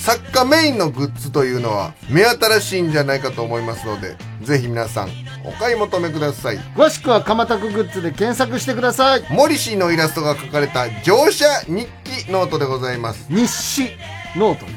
[0.00, 5.10] 作家メインのグッズというのは目新しいんじゃないかと思いますので、ぜひ皆さん、
[5.44, 6.58] お買い求めください。
[6.76, 13.26] 詳しくはかまたくグッズで検索してくださいモリシーのイラストが描かれた乗車日記ノートでございます。
[13.28, 13.90] 日誌
[14.36, 14.72] ノートね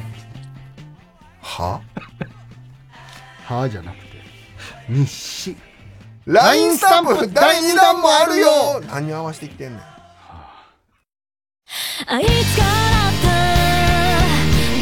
[1.42, 1.82] は？
[3.46, 4.04] はじゃなくて
[4.90, 5.58] 日誌
[6.26, 9.82] ?LINE スタンプ第2弾もあるよ何に合わせてきてんねん。
[12.06, 12.28] あいつ
[12.58, 12.68] から
[13.10, 13.28] った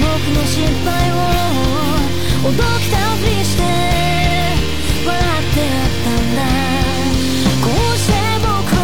[0.02, 1.16] 僕の失敗を
[2.48, 3.62] おどきたふりして
[5.06, 6.42] 笑ってやったんだ。
[7.62, 8.82] こうして僕は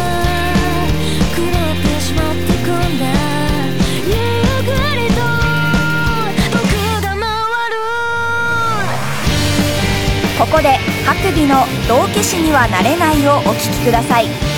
[1.34, 2.70] 狂ってしまってくん
[3.00, 3.04] だ。
[4.06, 4.14] ゆっ
[4.62, 5.18] くりと
[6.52, 6.62] 僕
[7.02, 7.20] が回
[7.70, 7.74] る。
[10.38, 14.55] ここで白尾の「道化師にはなれない」をお聴きください。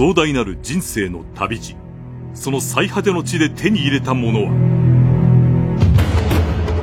[0.00, 1.76] 壮大なる人生の旅路。
[2.32, 4.50] その最果ての地で手に入れたものは。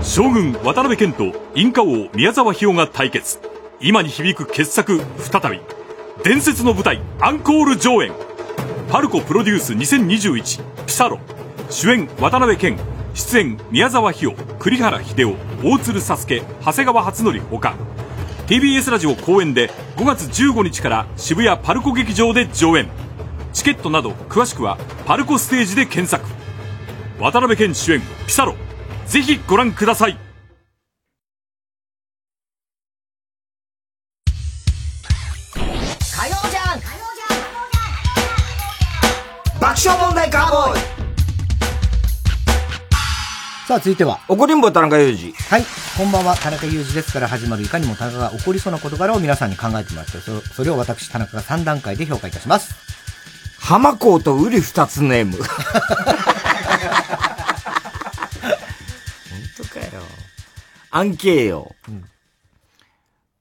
[0.03, 3.39] 将軍渡辺謙とインカ王宮沢ひよが対決。
[3.81, 5.60] 今に響く傑作再び。
[6.23, 8.11] 伝説の舞台アンコール上演。
[8.91, 11.18] パルコプロデュース2021ピサロ。
[11.72, 12.77] 主演渡辺謙。
[13.15, 15.35] 出演宮沢ひよ栗原秀夫。
[15.64, 17.73] 大鶴佐助長谷川初則ほか
[18.45, 23.06] TBS ラジオ公演で5月15日から渋谷パルコ劇場で上演。
[23.57, 24.77] チケットなど詳しくは
[25.07, 26.23] パルコステージで検索
[27.19, 28.53] 渡辺謙主演ピサロ
[29.07, 30.17] ぜひご覧ください
[35.55, 36.79] 火曜じゃん
[39.59, 40.81] 爆笑問題カーボーイ
[43.67, 44.21] さあ、続いては。
[44.29, 45.34] 怒りんぼ田中裕二。
[45.34, 45.63] はい。
[45.97, 52.88] こんばんは、田中裕二ですから始まるいかにも田中が起こりそうな事柄を皆さんに考えてもらって、そそれを私、田中が3段階で評価いたします。
[53.68, 55.34] 浜港とウリ二つネーム。
[55.34, 55.44] 本
[59.57, 59.91] 当かよ。
[60.89, 61.76] アンケーよ。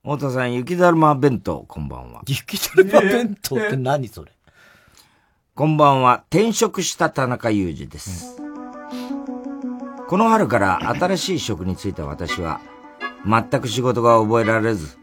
[0.02, 2.22] 太田さん、雪だるま弁当、こんばんは。
[2.26, 4.32] 雪だるま弁当って何それ？
[5.54, 8.36] こんばんは、転職した田中裕二です。
[10.08, 12.60] この春から新しい職に就いた私は、
[13.24, 14.98] 全く仕事が覚えられず、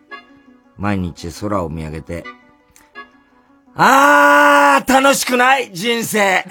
[0.76, 2.26] 毎日空を見上げて、
[3.76, 6.46] あー、楽しくない人生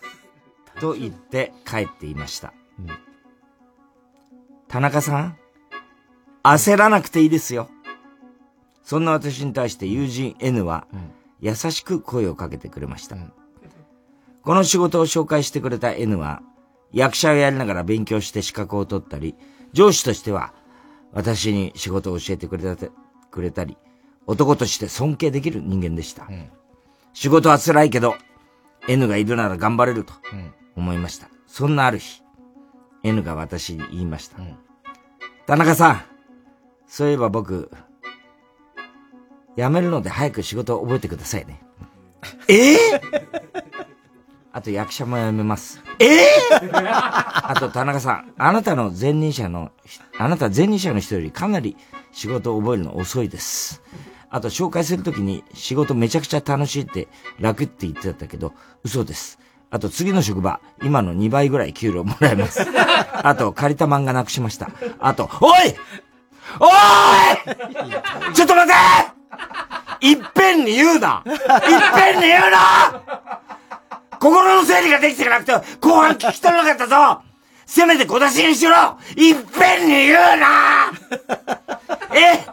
[0.80, 2.52] と言って帰っていました。
[4.68, 5.38] 田中さん、
[6.42, 7.68] 焦らなくていいですよ。
[8.82, 10.86] そんな私に対して友人 N は、
[11.40, 13.16] 優しく声をかけてくれました。
[14.42, 16.42] この仕事を紹介してくれた N は、
[16.92, 19.34] 役者をやりながら勉強して資格を取ったり、
[19.72, 20.54] 上司としては、
[21.12, 22.86] 私に仕事を教えてくれた
[23.30, 23.76] くれたり、
[24.26, 26.28] 男として尊敬できる人間でした。
[27.12, 28.16] 仕事は辛いけど、
[28.88, 30.12] N がいるなら頑張れると
[30.76, 31.28] 思いました。
[31.46, 32.22] そんなある日、
[33.02, 34.38] N が私に言いました。
[35.46, 36.02] 田中さん、
[36.86, 37.70] そういえば僕、
[39.56, 41.62] 辞めるので早く仕事を覚えてくださいね。
[42.48, 43.00] ええ
[44.52, 45.82] あと役者も辞めます。
[45.98, 46.28] ええ
[46.72, 49.70] あと田中さん、あなたの前任者の、
[50.18, 51.76] あなた前任者の人よりかなり
[52.10, 53.82] 仕事を覚えるの遅いです。
[54.30, 57.08] あと紹介するときに仕事めちゃくちゃ楽しいって
[57.40, 58.52] 楽って言ってたけど、
[58.84, 59.38] 嘘です。
[59.70, 62.60] あと次の職場、今の2倍ぐらい給料もらえます。
[63.12, 64.68] あと借りた漫画なくしました。
[65.00, 65.74] あと、おい!
[66.60, 66.68] お
[68.30, 68.34] い!
[68.34, 68.68] ちょっと待
[70.00, 70.06] て!
[70.08, 71.22] いっぺんに言うな!
[71.26, 71.32] いっ
[71.94, 73.02] ぺんに言うな!
[74.20, 77.22] 心の整理ができてなくて、後半聞き取れなかったぞ!
[77.66, 78.72] せめて小出しにしろ!
[79.16, 80.92] いっぺんに言うな!
[82.14, 82.46] え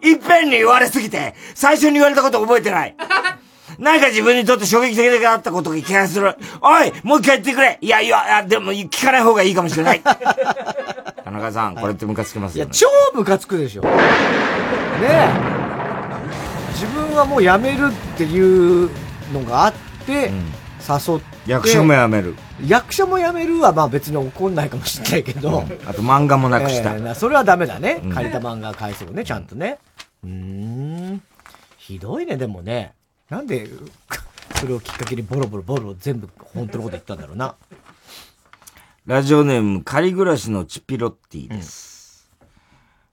[0.00, 2.96] いっぺんに言われすぎて、最初に言われたこと覚えてない。
[3.78, 6.36] 何か自分にとって衝撃的だったことが気がする。
[6.60, 10.00] おいもう一回言ってくれいやいや、いやでも聞かない方がいいかもしれない。
[11.24, 12.70] 田中さん、これってムカつきますよね。
[12.72, 13.82] 超ムカつくでしょ。
[13.82, 13.90] ね
[15.02, 15.28] え。
[16.74, 18.90] 自分はもう辞めるっていう
[19.32, 19.72] のがあっ
[20.06, 20.30] て、
[20.88, 21.50] 誘って。
[21.50, 22.34] 役者も辞める。
[22.66, 25.64] 役者も辞めるはまあ別に怒んないかもしれないけど。
[25.86, 26.94] あと漫画もなくした。
[26.94, 28.00] えーそれはダメだね。
[28.04, 29.78] うん借りた漫画返そうね、ちゃんとね。
[30.24, 31.22] うーん。
[31.78, 32.94] ひどいね、でもね。
[33.28, 33.68] なんで、
[34.56, 37.54] それをきっかけにボロボロボロ全部本当のこと言ったんだろうな。
[39.06, 42.30] ラジオネーム、仮暮らしのチピロッティです。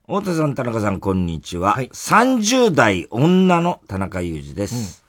[0.06, 1.76] 太田さん、田中さん、こんにちは。
[1.76, 4.99] 30代女の田中裕二です。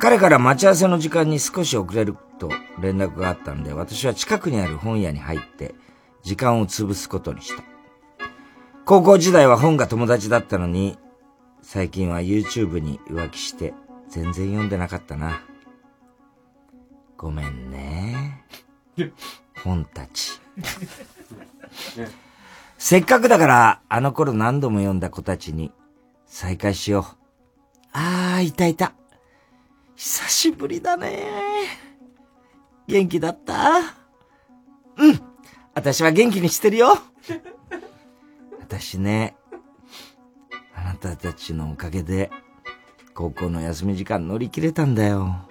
[0.00, 2.48] 彼から待ち合わせの時間に少し遅れると
[2.80, 5.74] 連絡があったんで、私は近くにある本屋に入って、
[6.22, 7.62] 時間を潰すことにした。
[8.86, 10.98] 高校時代は本が友達だったのに、
[11.60, 13.74] 最近は YouTube に浮気して、
[14.08, 15.42] 全然読んでなかったな。
[17.18, 18.46] ごめんね。
[19.62, 20.40] 本たち。
[22.78, 25.72] せっかくだから、あの頃何度も読んだ子たちに
[26.24, 27.04] 再会しよう。
[27.92, 28.94] あー、いたいた。
[30.02, 31.28] 久しぶりだね。
[32.88, 33.80] 元気だった？
[34.96, 35.20] うん。
[35.74, 36.96] 私は元気にしてるよ。
[38.58, 39.36] 私ね、
[40.74, 42.30] あなたたちのおかげで、
[43.12, 45.46] 高校の休み時間乗り切れたんだよ。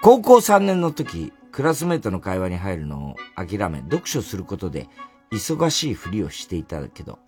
[0.00, 4.88] 高校3年の時、クラスメートの会話に入るのを諦め、読書することで
[5.30, 7.18] 忙しいふりをしていたけど、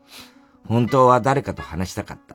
[0.66, 2.34] 本当は誰かと話したかった。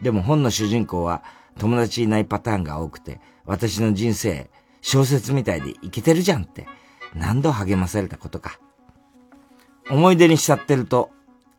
[0.00, 1.22] でも本の主人公は
[1.58, 4.50] 友達いないパターンが多くて、私の人生、
[4.80, 6.66] 小説みたいでいけてるじゃんって、
[7.14, 8.58] 何度励まされたことか。
[9.90, 11.10] 思い出にしちゃってると、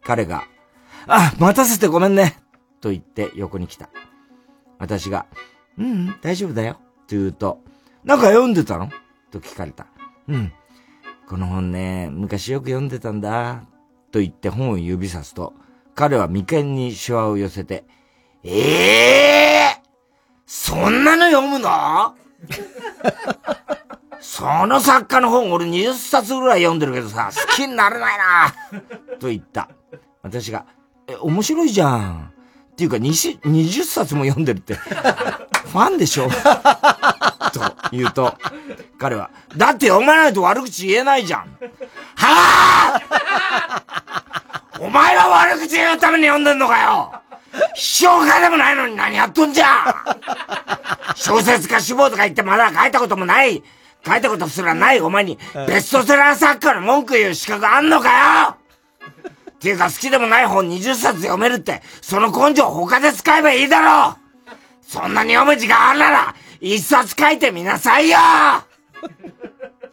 [0.03, 0.45] 彼が、
[1.07, 2.37] あ、待たせてごめんね
[2.81, 3.89] と言って横に来た。
[4.79, 5.25] 私が、
[5.77, 6.73] うん、うん、大丈夫だよ。
[6.73, 6.79] と
[7.15, 7.61] 言うと、
[8.03, 8.89] なんか読んでたの？
[9.31, 9.87] と聞かれた。
[10.27, 10.51] うん。
[11.27, 13.63] この本ね、昔よく読んでたんだ。
[14.11, 15.53] と言って本を指さすと、
[15.95, 17.85] 彼は眉間にシワを寄せて、
[18.43, 19.82] ええー、
[20.55, 22.13] そんなの読むの？
[24.21, 28.53] その作家の本俺20冊ぐらい読んでるけどさ、好きになれないな
[29.19, 29.67] と言った。
[30.21, 30.67] 私が、
[31.07, 32.31] え、面白いじゃん。
[32.71, 36.29] っていうか、20, 20冊も読んでるって、ファンでしょ？
[36.29, 36.39] と
[37.91, 38.37] 言うと、
[38.99, 41.57] 彼は、だって読まないと悪口言えないじゃん。
[42.15, 47.22] はぁお前は悪口言うために読んでんのかよ
[47.75, 49.67] 評家でもないのに何やっとんじゃ。
[49.67, 49.93] ん
[51.15, 53.63] 小説家志望とか言ってまだ書いたこともない。
[54.05, 58.09] 書いたことすらないお前にベストセラー作家の文句言う資格あんのか
[58.45, 58.57] よ。
[59.51, 64.17] っていうか好きでもない本20冊読めるって、その根性他で使えばいいだろう。
[64.81, 68.17] そんなに読む時間あるなら、一冊書いてみなさいよ。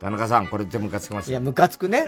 [0.00, 2.06] 田中さん、これってムカつきますいや、ムカつくね。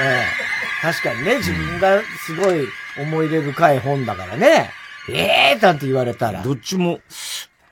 [0.00, 0.82] ええ。
[0.82, 4.70] 確かにね、自分がすごい思い出深い本だからね。
[5.12, 6.42] ええー、なんて言われたら。
[6.42, 7.00] どっちも、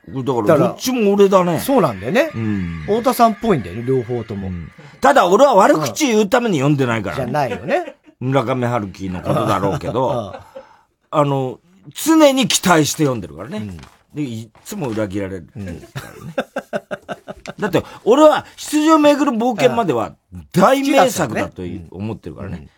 [0.08, 1.60] だから、どっちも俺だね。
[1.60, 2.30] そうなんだよね。
[2.34, 2.82] うん。
[2.86, 4.50] 太田さんっぽいんだよね、両方とも。
[5.00, 7.96] ただ俺は悪口言うために読んでないから、じゃないよね。
[8.18, 10.34] 村上春樹のことだろうけど、
[11.10, 11.60] あの、
[11.94, 13.76] 常に期待して読んでるからね。
[14.14, 15.80] で、いつも裏切られるからね。
[17.58, 20.16] だって、俺は、羊をめぐる冒険までは、
[20.52, 22.68] 大名作だと思ってるからね。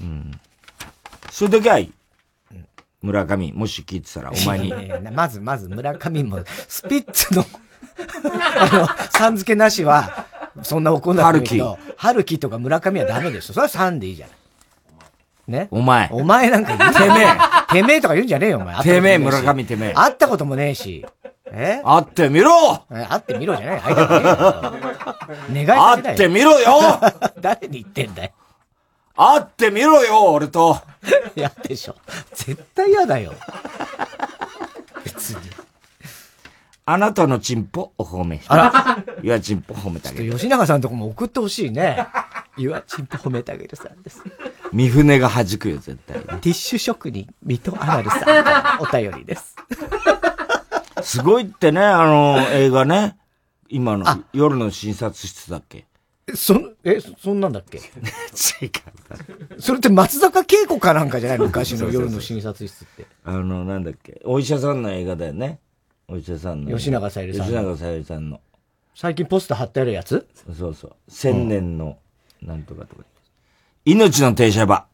[0.00, 0.30] うん。
[1.30, 1.92] それだけはいい。
[3.02, 4.72] 村上、もし聞いてたら、お前に。
[5.12, 7.44] まず、まず、村上も、スピッツの
[7.98, 10.26] あの、さん付けなしは、
[10.62, 13.54] そんな怒んなくていいけど、春樹とか村上はダメでしょ。
[13.54, 14.36] それは3でいいじゃない。
[15.48, 15.68] ね？
[15.70, 16.08] お前。
[16.12, 17.26] お前なんかてめえ。
[17.72, 18.82] てめえとか言うんじゃねえよ、お前。
[18.82, 19.92] てめえ、村上てめえ。
[19.94, 21.04] 会ったこともねえし。
[21.52, 21.82] え？
[21.84, 23.80] 会ってみろ会ってみろじゃない。
[23.80, 24.12] 会いたく
[25.54, 25.66] ねえよ。
[25.66, 27.00] 願い会ってみろよ
[27.40, 28.30] 誰に言ってんだよ。
[29.16, 30.78] 会ってみろよ、俺と。
[31.36, 31.96] 嫌でしょ。
[32.34, 33.34] 絶対嫌だよ。
[35.04, 35.38] 別に。
[36.86, 38.42] あなたのチンポお褒め。
[38.48, 39.04] あら。
[39.22, 40.32] いや、チンポ褒めてあげる。
[40.32, 42.06] 吉永さんとこも送ってほしいね。
[42.56, 44.22] ゆあちんぽ褒めてあげるさんです。
[44.72, 46.18] 三船が弾くよ、絶対。
[46.20, 49.54] ティッシュ職人、水戸アナルさんお便りです。
[51.02, 53.16] すごいってね、あの、映画ね。
[53.68, 55.86] 今の、夜の診察室だっけ
[56.34, 56.54] そ、
[56.84, 57.78] え、そそんなんだっけ？
[57.78, 57.80] 違
[58.66, 58.70] う。
[59.58, 63.06] それって松坂慶子かなんかじゃない昔の夜の診察室って。
[63.24, 65.58] あの、なんだっけ、お医者さんの映画だよね。
[66.08, 66.76] お医者さんの。
[66.76, 68.40] 吉永小百合さんの吉永小百合さんの。
[68.94, 70.26] 最近ポスター貼ってあるやつ？
[70.56, 70.92] そうそう。
[71.08, 71.98] 千年の、
[72.42, 73.04] なんとかとか。
[73.84, 74.86] 命の停車場。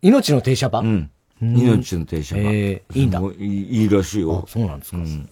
[0.00, 0.80] 命の停車場？
[0.80, 1.10] うん。
[1.40, 2.42] 命の停車場。
[2.42, 3.20] ええいいんだ。
[3.38, 4.44] いいらしいよ。
[4.48, 4.96] そうなんですか。
[4.98, 5.28] うん。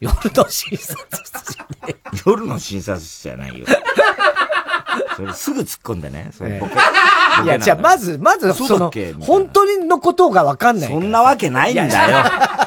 [0.00, 1.58] 夜の診察室
[2.26, 3.66] 夜の診察室じゃないよ。
[5.16, 6.30] それすぐ突っ込んでね。
[6.32, 6.74] それボケ
[7.44, 10.88] いや、じゃあ、まず、まず、その本当にのことがわかんない。
[10.88, 12.24] そんなわけないんだよ。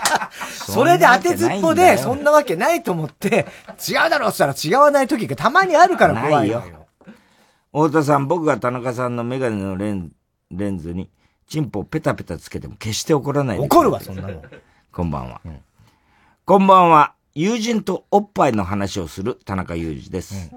[0.52, 3.48] それで当てずっぽで、そんなわけないと思って、
[3.88, 6.64] 違うだろうって言ったら違わない時がたまにあるから怖いよ。
[7.72, 10.11] 太田さん、僕が田中さんのメガネのレン
[10.52, 11.10] レンズに、
[11.48, 14.41] チンポをペタペタつけても決して怒らないで怒るわ、そんなの。
[14.91, 15.41] こんばんは。
[16.45, 17.14] こんばんは。
[17.36, 20.52] 友人とおっぱいの話をする田中裕二です。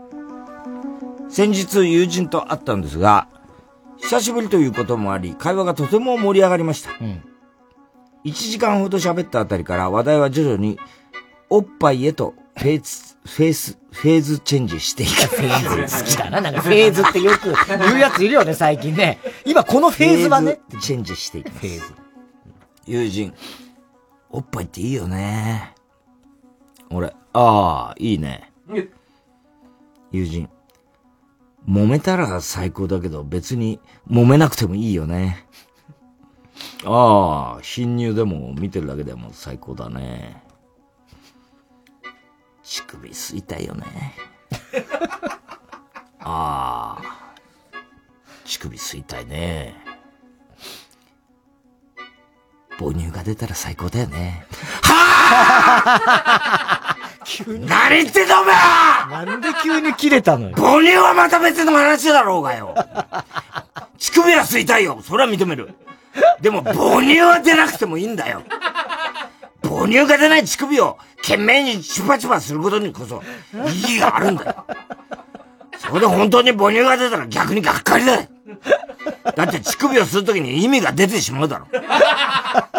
[1.31, 3.29] 先日友人と会ったんですが、
[3.99, 6.91] 久しぶりということもあり、会話がとても盛り上がりました。
[8.25, 10.79] 1時間ほど喋ったあたりから話題は徐々に、
[11.49, 15.13] おっぱいへとフェーズ、フェース、フェーズチェンジしていく。
[15.13, 16.41] フェーズ好きだな。
[16.41, 19.19] なんかフェーズってよく言うやついるよね、最近ね。
[19.45, 20.61] 今このフェーズはね。
[20.69, 21.59] フェーズチェンジしていきます。
[21.61, 21.95] フェーズ。
[22.87, 23.33] 友人、
[24.31, 25.75] おっぱいっていいよね。
[26.91, 28.53] 俺、ああ、いいね。
[30.13, 30.49] 友人、
[31.69, 35.47] 揉めたら最高だけど別に揉めなくてもいいよね。
[36.85, 40.43] ああ、貧乳でも見てるだけでも最高だね。
[42.63, 43.85] 乳首吸いたいよね。
[46.21, 47.35] ああ、
[48.45, 49.75] 乳首吸いたいね。
[52.79, 54.47] 母乳が出たら最高だよね。
[54.83, 54.95] は
[56.87, 56.90] あ
[57.31, 57.67] 急に。
[57.67, 60.57] 何言ってんだお前はなんで急に切れたのよ。
[60.57, 62.75] 母乳はまた別の話だろうがよ。
[63.99, 65.01] 乳首は吸いたいよ。
[65.07, 65.75] それは認める。
[66.41, 68.43] でも母乳は出なくてもいいんだよ。
[69.63, 73.23] 母乳が出ない乳首を懸命にチュパチュパすることにこそ
[73.55, 74.65] 意義があるんだよ。
[75.79, 78.29] それで本当に母乳が出たら逆にがっかりだよ。
[79.37, 81.69] だって乳首を吸うときに意味が出てしまうだろ。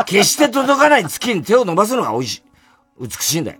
[0.05, 2.43] 決して届かない月に手を伸ばすのが美味しい。
[2.99, 3.59] 美しいんだよ。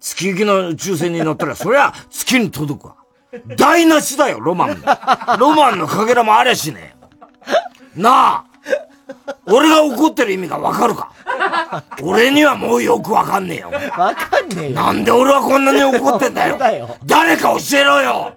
[0.00, 2.96] 月行きの宇宙船に乗ったら、そりゃ月に届くわ。
[3.56, 5.36] 台無しだよ、ロマンが。
[5.38, 6.94] ロマンのかけらもありゃしね
[7.96, 8.00] え。
[8.00, 8.44] なあ
[9.46, 11.12] 俺が怒ってる意味がわかるか
[12.02, 13.70] 俺にはもうよくわかんねえよ。
[13.70, 14.70] わかんねえよ。
[14.70, 16.58] なんで俺はこんなに怒ってんだよ。
[16.58, 18.34] だよ誰か教えろよ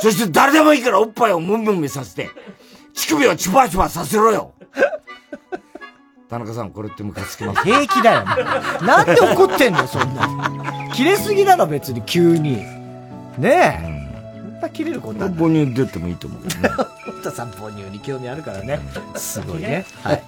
[0.00, 2.28] そして誰でもいいからおっぱいをムンムンムンさせて、
[2.94, 4.52] 乳首をチュパチュパさせろよ
[6.28, 7.62] 田中さん、これってムカつきます？
[7.62, 8.24] 平気だよ。
[8.84, 10.92] なんで怒ってんの、そんな。
[10.94, 12.56] 切れすぎだろ、別に、急に。
[13.38, 13.80] ねえ。
[14.34, 16.68] そんな切れること母乳出てもいいと思うけどね。
[17.06, 18.80] 本田さん、母乳に興味あるからね。
[19.14, 19.84] すごいね。
[20.02, 20.22] はい。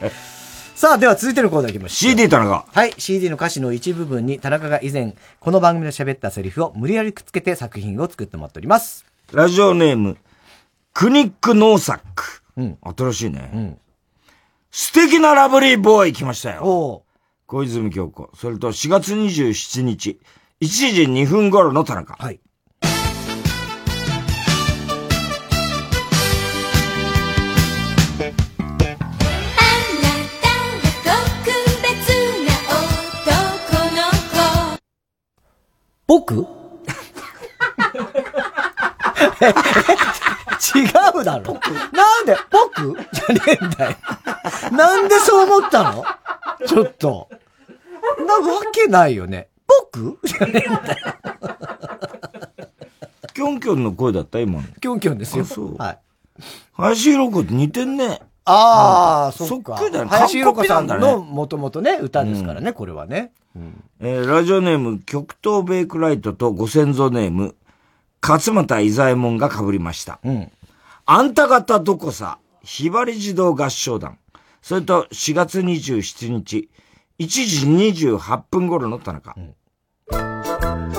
[0.76, 2.12] さあ、では続いてのコーナー行きましょう。
[2.12, 2.64] CD 田中。
[2.72, 2.94] はい。
[2.96, 9.04] CD の歌詞の一部分に田中が以前、この番組で喋ったセリフを無理やりくっつけて作品を作ってもらっております。
[9.32, 10.16] ラジオネーム、
[10.92, 12.42] クニックノーサック。
[12.96, 13.78] 新しいね。
[14.80, 17.02] 素敵なラブリーボーイ来ましたよ。
[17.46, 18.30] 小泉京子。
[18.36, 20.20] それと4月27日、
[20.60, 22.14] 1時2分頃の田中。
[22.14, 22.38] はい。
[28.18, 28.32] 特
[31.82, 31.90] 別
[32.46, 32.54] な
[33.56, 34.78] 男の子
[36.06, 36.46] 僕？
[40.74, 41.54] 違うだろ。
[41.92, 42.96] なんで、僕？
[43.12, 43.96] じゃねえんだよ。
[44.72, 46.04] なんでそう思ったの？
[46.66, 47.28] ちょっと。
[48.26, 49.48] なわけないよね。
[49.92, 50.18] 僕？
[50.24, 51.14] じゃねえんだよ。
[53.34, 54.40] キョンキョンの声だった？
[54.40, 54.68] 今の。
[54.80, 55.44] キョンキョンですよ。
[55.44, 55.76] あそう。
[55.76, 55.98] はい。
[56.74, 58.20] 林弘子って似てんね。
[58.44, 59.74] ああ、そそっか。
[59.74, 60.10] っくりだね。
[60.10, 63.32] 林弘子さんのもともとね、歌ですからね、これはね。
[64.00, 67.56] えーラジオネーム、極東ベイクライトとご先祖ネーム、
[68.22, 70.20] 勝俣伊左衛門が被りました。
[71.06, 74.18] あんた方どこさ、ひばり児童合唱団。
[74.60, 76.68] それと4月27日、
[77.18, 77.66] 1時
[78.16, 79.34] 28分頃の田中。
[80.12, 80.97] あん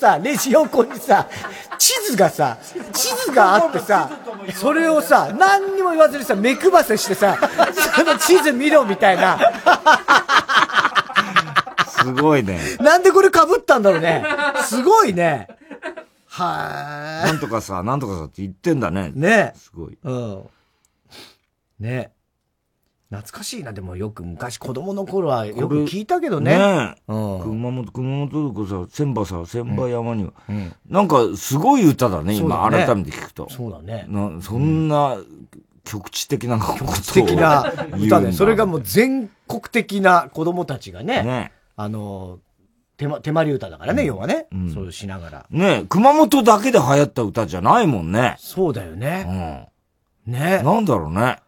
[0.00, 1.28] さ、レジ横にさ、
[1.78, 2.58] 地図がさ、
[2.92, 4.10] 地図があってさ、
[4.54, 7.38] それをさ、何にも言わずにさ、目配せしてさ、
[7.94, 9.38] その地図見ろみたいな。
[11.86, 12.58] すごいね。
[12.80, 14.24] なんでこれ被ったんだろうね。
[14.64, 15.48] すごいね。
[16.26, 19.12] はなんとかさ、なんとかさって言ってんだね。
[19.14, 19.98] ねすごい。
[20.02, 20.44] うん。
[21.78, 22.10] ね
[23.10, 26.56] 懐かしいな、でもよく昔子供の頃はよく聞いたけどね。
[26.56, 27.12] ねえ。
[27.12, 27.40] うん。
[27.42, 30.32] 熊本、熊本とかさ、千葉さ、千葉山には。
[30.88, 33.48] なんか、すごい歌だね、今、改めて聞くと。
[33.50, 34.06] そうだね。
[34.08, 35.16] なそんな、
[35.82, 42.38] 局地的な局地的な歌で、それがもう全国的な子供たちがね、ねあの、
[42.96, 45.46] 手ま、手まり歌だからね、うん要はね、うんそうしながら。
[45.50, 48.36] ねえ、熊本だけで流行った歌じゃないもんね。
[48.38, 49.66] そうだよね。
[50.26, 50.32] うん。
[50.32, 51.38] ねなんだろうね。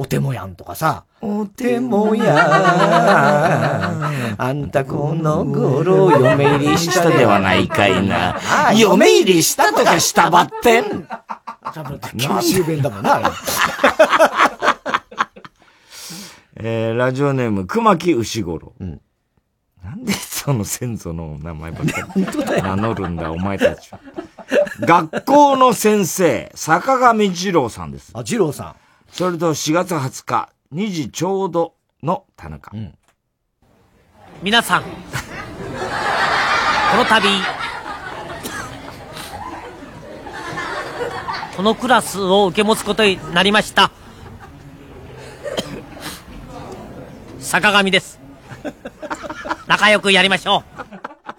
[0.00, 2.38] お手もやんとかさ、お手もやん、
[4.38, 8.36] あんたこの頃嫁入りしたではないかいな。
[8.76, 11.04] 嫁入りしたとかしたばってん。
[12.16, 13.20] 九州弁だもんな。
[16.54, 18.72] えー、ラジオネーム、熊木牛五郎。
[19.82, 22.24] なんでその先祖の名前ばっかり
[22.62, 23.98] 名乗るんだ、お前たちは。
[24.78, 28.12] 学校の先生、坂上二郎さんです。
[28.14, 28.76] あ、二郎さん。
[29.10, 32.70] それと4月20日、2時ちょうどの田中。
[34.42, 34.88] 皆さん、 こ
[36.96, 37.28] の度、
[41.56, 43.90] このクラスを受け持つことになりました。
[47.40, 48.20] 坂上です。
[49.66, 50.62] 仲良くやりましょ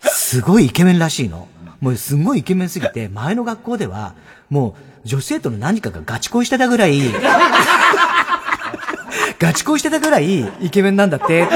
[0.01, 1.47] すごいイケメンらしいの。
[1.79, 4.13] もうすごいイケメンすぎて、前の学校では、
[4.49, 6.99] もう女子生徒の何かがガチ恋してたぐらい、
[9.39, 11.47] ガチ恋してたぐらいイケメンなんだって。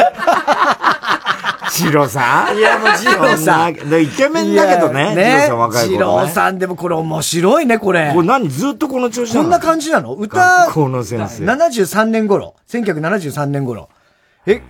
[1.76, 2.57] 二郎さん？
[2.57, 3.72] いやもう二郎さん。
[3.72, 3.76] イ
[4.07, 5.14] ケメンだけどね。
[5.15, 6.22] いや二郎さん若い二頃、ね。
[6.24, 8.11] 郎さんでもこれ面白いね、これ。
[8.14, 9.41] これ何ずっとこの調子なの？
[9.41, 10.14] こんな感じなの？
[10.14, 12.53] 歌、学校の先生73年頃。
[12.70, 13.90] 1973年頃。
[14.45, 14.61] え、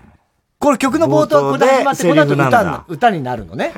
[0.64, 3.73] これ曲の冒頭、これ始まって、この後歌の歌になるのね。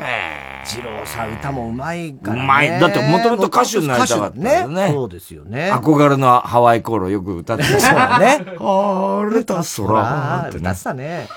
[0.68, 2.44] 二郎さん歌もうまいからね。
[2.44, 2.80] うまい。
[2.80, 4.92] だってもともと歌手になりたかったよね。
[4.92, 5.72] そうですよね。
[5.74, 7.80] 憧れのハワイコールをよく歌ってた。
[7.80, 8.46] そうだね。
[8.60, 11.28] 晴れた空って歌ってたね。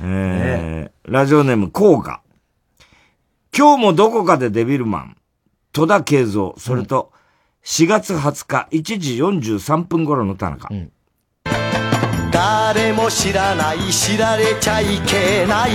[0.00, 2.20] えー、ラジオネーム、コーガ。
[3.54, 5.16] 今日もどこかでデビルマン、
[5.74, 7.12] 戸田慶三、それと、
[7.62, 10.70] 4月20日、1時43分頃の田中。
[12.36, 15.70] 誰も知らない知られちゃいけない。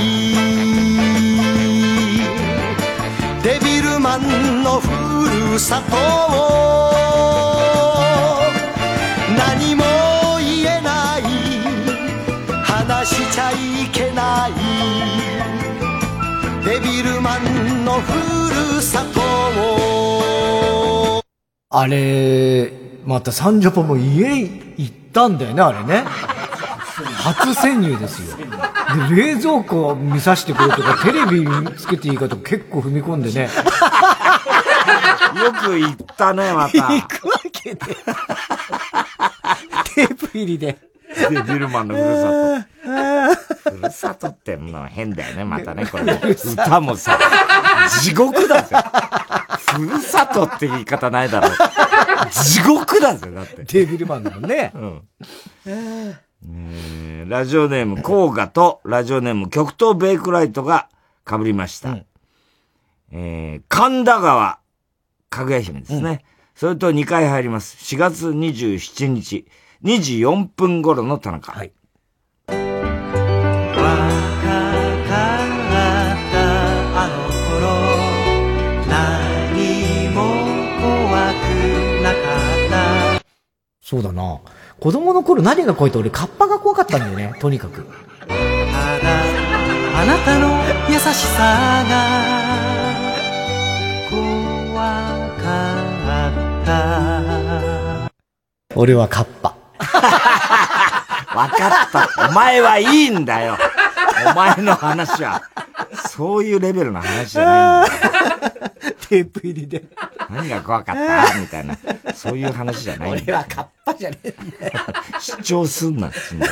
[3.41, 4.87] デビルマンのふ
[5.53, 6.91] るさとを。
[9.35, 9.83] 何も
[10.37, 11.23] 言えない
[12.63, 13.55] 話しちゃい
[13.91, 14.51] けない。
[16.63, 18.11] デビルマンのふ
[18.75, 19.19] るさと
[19.59, 21.23] を。
[21.71, 22.71] あれ、
[23.03, 24.43] またサンジャポも家
[24.77, 26.03] 行ったんだよね、あれね。
[27.03, 28.37] 初潜入ですよ。
[28.37, 31.45] で、冷蔵庫を見させてくれとか、テレビ
[31.77, 33.49] つけていいかとか結構踏み込んでね。
[35.43, 36.87] よく言ったね、また。
[36.87, 37.77] 行くわけで。
[39.95, 40.77] テープ入りで。
[41.29, 42.65] デビルマンのふるさ
[43.63, 43.71] と。
[43.71, 46.13] ふるさとってのは変だよね、またね、これ。
[46.13, 47.19] 歌もさ、
[48.01, 48.75] 地獄だぜ。
[49.75, 51.51] ふるさとって言い方ないだろう。
[52.31, 53.63] 地獄だぜ、だって。
[53.63, 54.71] デビルマンだもんね。
[54.73, 55.01] うん。
[56.47, 60.89] えーラジオネーム、コーガと、ラジオネーム、極東ベイクライトが
[61.25, 61.97] 被りました。
[63.11, 64.59] えー神田川、
[65.29, 66.25] かぐや姫ですね。
[66.55, 67.77] それと2回入ります。
[67.95, 69.45] 4月27日、
[69.83, 71.51] 2時4分頃の田中。
[71.51, 71.71] はい。
[83.81, 84.39] そうだな。
[84.81, 87.85] 子供の頃何が怖いって俺カッパが怖かったんだよね、 とにかく。
[88.27, 88.35] ただ
[89.93, 90.59] あなたの
[90.89, 92.09] 優しさが
[94.09, 94.81] 怖
[95.37, 98.11] かった
[98.75, 99.53] 俺はカッパ。
[101.37, 102.09] わかった。
[102.29, 103.59] お前はいいんだよ。
[104.31, 105.43] お前の話は。
[106.09, 108.20] そういうレベルの話じゃないんだよ。
[109.09, 109.83] テープ入りで。
[110.29, 111.39] 何が怖かった？
[111.39, 111.77] みたいな。
[112.15, 113.23] そういう話じゃないんだよ。
[113.27, 114.73] 俺はカッパじゃねえんだよ。
[115.19, 116.51] 主張すんなっつうんだよ。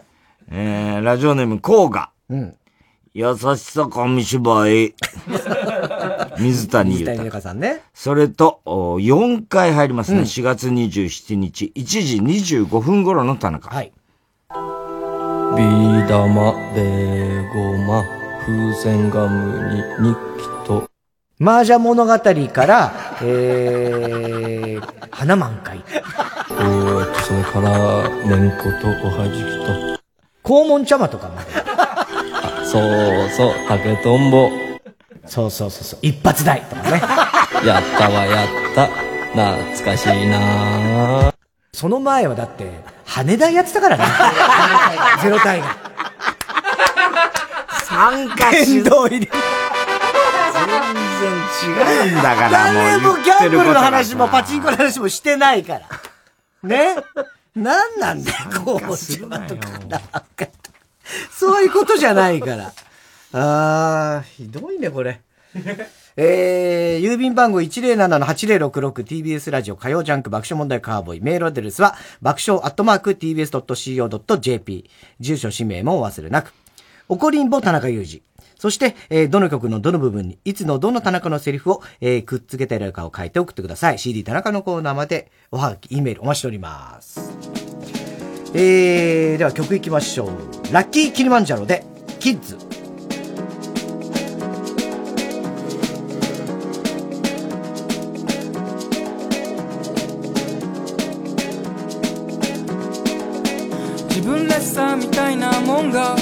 [0.50, 2.10] えー、ラジオネーム、コーガ。
[2.28, 2.54] うん。
[3.14, 4.94] 優しさ紙芝居。
[6.38, 7.14] 水 谷水谷豊。
[7.24, 7.80] 豊さんね。
[7.94, 10.18] それと、お4回入りますね。
[10.18, 13.70] うん4月27日、1時25分頃の田中。
[13.74, 13.92] はい。
[15.56, 18.02] ビー玉、ベーゴマ、
[18.44, 20.53] 風船ガムに日記と、
[21.40, 22.92] 麻雀物語から、
[23.22, 25.78] えー、花満開。
[25.78, 25.84] こ
[26.54, 29.54] うやってそれから、めんことおはじき
[30.44, 31.50] 黄門茶間とかまで。
[31.52, 34.50] と、そうそう、竹とんぼ。
[35.26, 37.00] そうそうそうそう、一発台とかね。
[37.66, 38.86] やったわ、やった。
[39.32, 41.34] 懐かしいなぁ
[41.72, 42.70] その前はだって、
[43.06, 44.04] 羽田やってたからね。
[45.22, 45.66] ゼロタイが。
[47.84, 49.28] 参加し殿堂入り。
[51.24, 55.80] 全然違うんだから、 もう誰も言ギャンブルの話もパチンコの話もしてないから。
[56.62, 56.96] ね？
[57.54, 60.00] 何なんだよ、こうちまとかなんか。
[61.30, 62.72] そういうことじゃないから。
[63.32, 65.20] あー、ひどいね、これ。
[66.16, 71.20] えー、郵便番号 107-8066TBS ラジオ火曜ジャンク爆笑問題カーボーイ。
[71.20, 74.90] メールアドレスは爆笑アットマーク TBS.CO.JP。
[75.18, 76.52] 住所氏名もお忘れなく。
[77.08, 78.22] 怒りんぼ田中裕二。
[78.64, 83.98] そして、えーどの曲のどの部分に、いつのどの田中のセリフを、えーくっつけてるかを書いて送ってください。
[83.98, 87.20] CD 田中のコーナーまで、おはがき、E メールお待ちしております。
[88.54, 90.72] えー、では曲いきましょう。
[90.72, 91.84] ラッキーキリマンジャロで、
[92.20, 92.56] キッズ。
[104.08, 106.16] 自分らしさみたいなもんが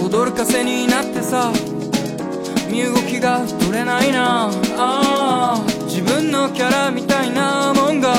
[0.00, 1.52] 驚かせになってさ
[2.74, 4.50] 身動きが取れないな。
[4.76, 8.12] あ自分のキャラみたいなもんが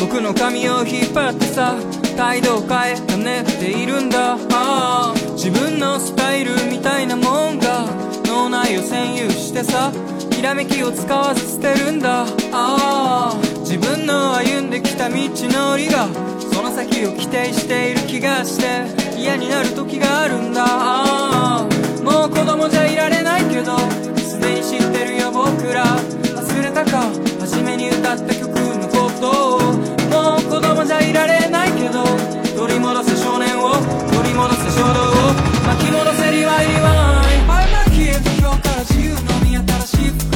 [0.00, 1.76] 僕の髪を引っ張ってさ
[2.16, 4.36] 態度を変えかねているんだ。
[4.50, 7.86] あ自分のスタイルみたいなもんが
[8.24, 9.92] 脳内を占有してさ
[10.32, 12.26] ひらめきを使わず捨てるんだ。
[12.52, 16.08] あ自分の歩んできた道のりが
[16.52, 21.73] その先を規定している気がして嫌になる時があるんだ。
[22.26, 23.76] う子供じゃいられないけど
[24.18, 25.84] すでに知ってるよ僕ら。
[25.84, 27.10] 忘れたか。
[27.40, 29.56] 初めに歌った曲のこと。
[29.56, 29.60] を
[30.10, 32.04] もう子供じゃいられないけど
[32.56, 33.72] 取り戻せ少年を
[34.12, 35.14] 取り戻せ衝動を。
[35.66, 40.33] 巻き戻せリワイリワイ I'm a kid 今日から自由の見新しい服。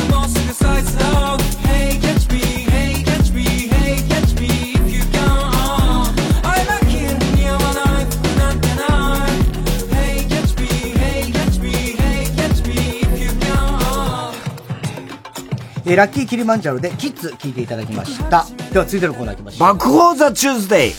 [15.88, 18.44] えーラッキーキリマンジャロでキッズ聞いていただきました。
[18.72, 19.68] では続いてのコーナー行きましょう。
[19.74, 20.92] 爆放ザチューズデイ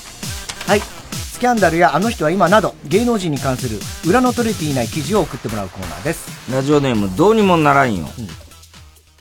[0.68, 0.80] はい。
[0.80, 3.78] スキャンダルやあの人は今など芸能人に関する
[4.10, 6.52] 裏の取れていない記事を送ってもらうコーナーです。
[6.52, 8.08] ラジオネームどうにもならんよ。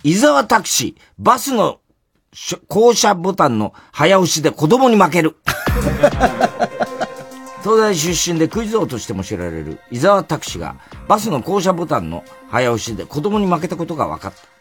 [0.05, 1.81] 伊沢拓司、バスの
[2.67, 5.37] 降車ボタンの早押しで子供に負ける。
[7.63, 10.77] 東大出身でクイズ王としても知られる伊沢拓司が
[11.09, 14.58] バスの降車ボタンの早押しで子供に負けたことが分かった。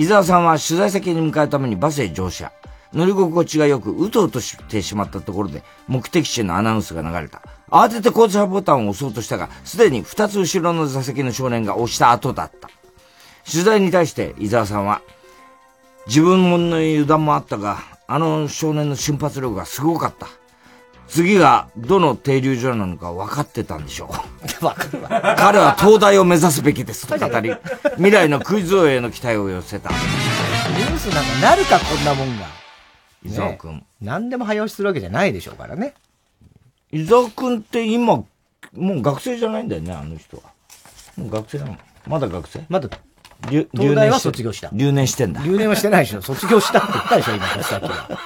[0.00, 2.50] 伊沢さんは取材先に向かうためにバスへ乗車。
[2.94, 7.42] 乗り心地が良く、うとうとしてしまったところで、目的地へのアナウンスが流れた。
[7.68, 12.70] 慌てて降車ボタンを押そうとしたが、すでに二つ後ろの座席の少年が押した後だった。
[13.44, 15.02] 取材に対して伊沢さんは、
[16.06, 20.28] 自分の油断もあったが、あの少年の瞬発力がすごかった。
[21.08, 24.08] 次がどの停留所なのか分かってたんでしょ
[24.39, 24.39] う。
[24.64, 25.36] わかるわ。
[25.38, 27.54] 彼は東大を目指すべきですと語り、
[27.96, 29.90] 未来のクイズ王への期待を寄せた。
[29.90, 32.46] ニュースなんかなるか、こんなもんが。
[33.24, 35.94] 伊沢くんね何でも早押しするわけじゃないでしょうからね。
[36.90, 38.26] 伊沢くんって今、も
[38.74, 40.42] う学生じゃないんだよね、あの人は。
[41.16, 41.76] もう学生なの
[42.06, 42.64] まだ学生？
[42.68, 42.88] まだ、
[43.50, 44.70] 留東大は卒業した。
[44.72, 45.42] 留年してんだ。
[45.42, 46.22] 留年はしてないでしょ。
[46.22, 48.18] 卒業したって言ったでしょ、今、さっきは。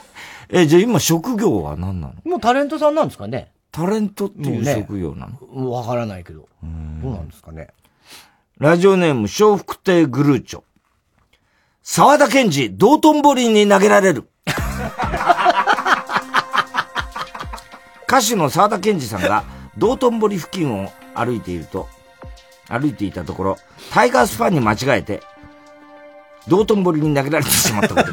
[0.50, 2.14] え、じゃあ今職業は何なの？
[2.24, 5.70] もうタレントさんなんですかねタレントっていう職業なの？
[5.72, 6.40] わからないけど。
[6.40, 7.68] どうなんですかね？
[8.58, 10.62] ラジオネーム、笑福亭グルーチョ。
[11.82, 14.28] 沢田健二、道頓堀に投げられる。
[18.06, 19.42] 歌手の沢田健二さんが
[19.78, 21.88] 道頓堀付近を歩いていると、
[22.68, 23.56] 歩いていたところ、
[23.90, 25.22] タイガースファンに間違えて、
[26.46, 28.12] 道頓堀に投げられてしまったことに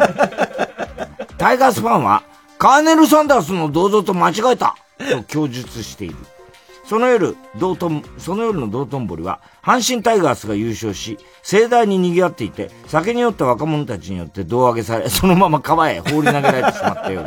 [1.38, 2.23] タイガースファンは、
[2.57, 6.15] カーネル・サンダースの銅像と間違えたと供述している。
[6.89, 17.23] その夜、道頓、その夜の道頓堀は、阪神タイガースが優勝し、盛大に賑わっていて、酒に酔った若者たちによって胴上げされ、そのまま川へ放り投げられてしまったよう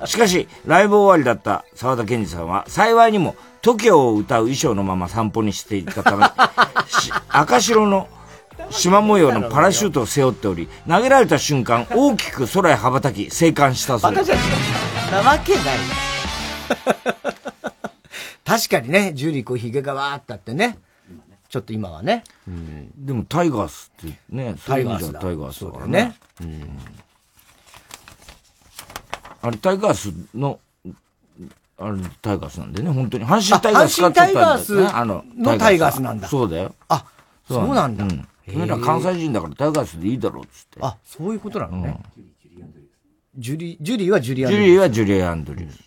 [0.00, 0.08] で。
[0.08, 6.24] しかし、ライブ終わりだった沢田健二さんは、幸いにも、TOKIO を歌う衣装のまま散歩にしていたため、
[7.28, 8.08] 赤白の
[8.70, 14.30] 縞模様のパラシュートを背負っており、投げられた瞬間、大きく空へ羽ばたき、生還したそうです。
[15.12, 16.05] なわけない。
[18.44, 20.78] 確かにね、ジュリーこう髭がわーってあってね。
[21.48, 22.24] ちょっと今はね。
[22.96, 26.16] でもタイガースってね、タイガースタイガースだからね。
[29.42, 30.58] あれタイガースの、
[31.78, 33.24] あれタイガースなんでね、本当に。
[33.24, 36.74] 阪神タイガースあ阪神タイガースの、のタイガースなんだそうだよ。
[36.88, 37.04] あ、
[37.48, 38.04] そうなんだ。
[38.04, 38.28] うん。
[38.48, 40.78] 君ら関西人だからタイガースでいいだろうっつって。
[40.82, 41.98] あ、そういうことなのね。
[43.36, 45.85] ジュリ、ジュリーはジュリアンジュリーはジュリア・アンドリュース。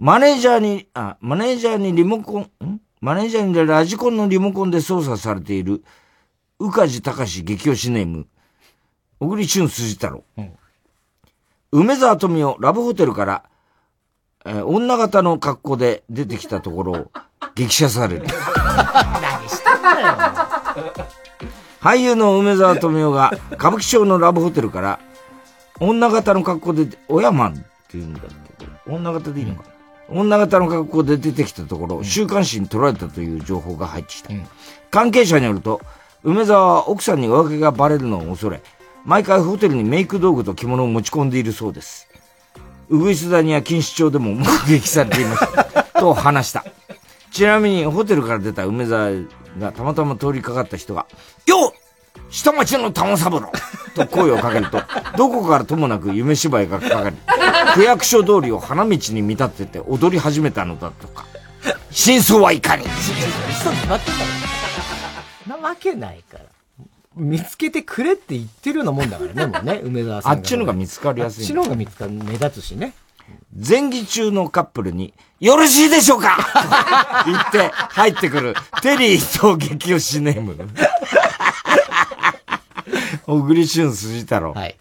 [0.00, 2.80] マネージャーに、あ、マネージャーにリモコン、ん？
[3.02, 5.84] マネージャーにラジコンのリモコンで操作されている、
[6.58, 8.26] 宇梶隆激推しネーム、
[9.18, 10.24] 小栗旬筋太郎。
[11.70, 13.42] 梅沢富美男、ラブホテルから、
[14.46, 17.10] えー女型の格好で出てきたところを、
[17.54, 18.22] 激写される。
[19.20, 20.06] 何したんだよ。
[21.82, 24.98] 俳優の梅沢富美男が歌舞伎町のラブホテルから
[25.78, 28.22] 女型の格好で、親マンっていうんだっ
[28.58, 28.64] け？
[28.64, 29.69] これ女型でいいのかな、
[30.10, 34.30] 女型の格好で出てきたところ、週刊誌に撮られたという情報が入ってきた。
[34.90, 35.80] 関係者によると、
[36.22, 38.60] 梅沢は奥さんに浮気がバレるのを恐れ、
[39.04, 42.08] 毎回ホテルにメイク道具と着物を持ち込んでいるそうです。
[42.88, 45.64] ウグイス谷や錦糸町でも目撃されていました。
[46.00, 46.64] と話した。
[47.30, 49.10] ちなみにホテルから出た梅沢
[49.58, 51.06] がたまたま通りかかった人が、
[51.46, 51.79] よっ
[52.30, 53.52] 下町の玉三郎
[53.94, 54.82] と声をかけると、
[55.16, 57.16] どこからともなく夢芝居がかかり、
[57.74, 61.26] 区役所通りを花道に見立てて踊り始めたのだとか。
[61.90, 64.20] 真相はいかに嘘決まってんだ
[65.48, 65.56] ろ。
[65.62, 66.44] なわけないから。
[67.16, 72.94] 見つけてくれって言ってるようなもんだからね、 もうね、梅沢さんあっちのが見つかりやすいあっちの方が見つかる、目立つしね。
[73.68, 76.36] 前儀中のカップルに、よろしいでしょうか？
[77.24, 80.56] と言って入ってくる、テリーと激推しネーム。
[83.30, 84.52] 小栗旬筋太郎。
[84.54, 84.76] はい。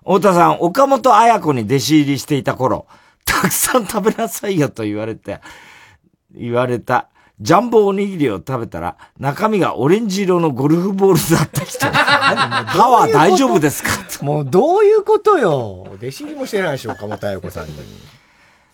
[0.00, 2.86] 太田さん、岡本綾子に弟子入りしていた頃、
[3.24, 5.40] たくさん食べなさいよと言われて、
[6.34, 7.08] 言われた、
[7.40, 11.86] ジャンボおにぎりを食べたら、中身がオレンジ色のゴルフボールだった人。
[11.92, 13.90] 歯は大丈夫ですか？
[14.24, 15.82] もうどういうことよ。
[15.98, 17.74] 弟子入りもしてないでしょ、岡本彩子さんに。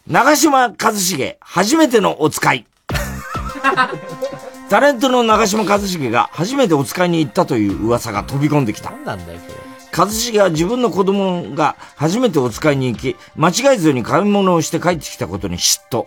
[0.07, 2.67] 長嶋一茂、初めてのお使い。
[4.69, 8.91] タレントの長嶋一茂が初めてお使いに行ったという噂が飛び込んできた。
[8.91, 9.55] 何なんだよ、それ。
[9.91, 16.07] 一茂は自分の子供が初めてお使いに行き、間違えずに買い物をして帰ってきたことに嫉妬。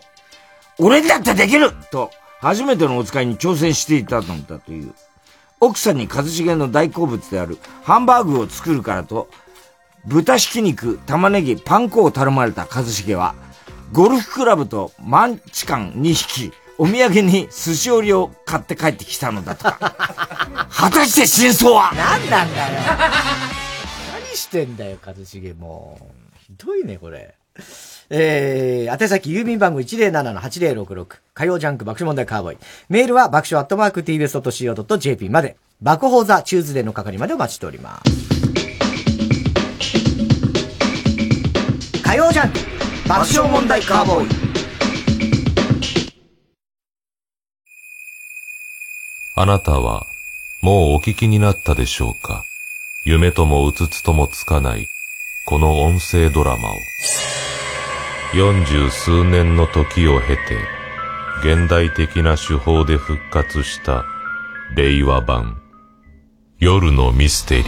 [0.78, 4.94] 俺にだってできると、初めてのお使いに挑戦していたのだという。
[5.60, 9.28] 奥さんに一茂の大好物であるハンバーグを作るからと、
[10.06, 13.34] 豚ひき肉、玉ねぎ、パン粉を頼まれた一茂は、
[13.92, 19.96] ゴルフクラブとマンチカン2匹、お土産に寿司折りを買って帰ってきたのだとか。
[20.72, 21.94] 果たして真相は？
[21.94, 22.80] 何なんだよ。
[24.26, 26.06] 何してんだよ、一茂もう。
[26.40, 27.36] ひどいね、これ。
[28.10, 31.06] えー、宛先郵便番号107-8066
[31.36, 32.58] 火曜ジャンク爆笑問題カーボーイ。
[32.90, 35.58] メールは爆笑アットマーク tbs.co.jp まで。
[35.84, 38.12] 爆報 THE チューズデーの係までお待ちしております。
[42.02, 42.58] 火曜ジャンク
[43.08, 44.51] 爆笑問題カーボーイ。
[49.34, 50.08] あなたは、
[50.62, 52.44] もうお聞きになったでしょうか？
[53.06, 54.90] 夢ともうつつともつかない、
[55.46, 56.74] この音声ドラマを。
[58.34, 60.58] 四十数年の時を経て、
[61.40, 64.04] 現代的な手法で復活した、
[64.76, 65.62] 令和版、
[66.60, 67.68] 夜のミステリー。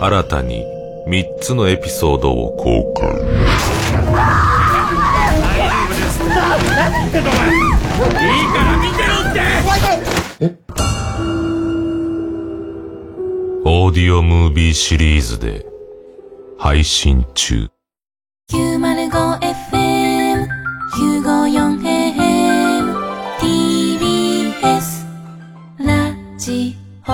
[0.00, 0.64] 新たに、
[1.06, 3.12] 三つのエピソードを公開。
[6.74, 9.01] 何言ってんのお前いいから見て
[13.64, 15.64] オーディオムービーシリーズで、
[16.58, 17.68] 配信中。
[18.50, 20.48] 905FM
[20.92, 22.94] 954AM
[23.40, 25.06] TBS
[25.78, 26.76] ラジ
[27.06, 27.12] オ。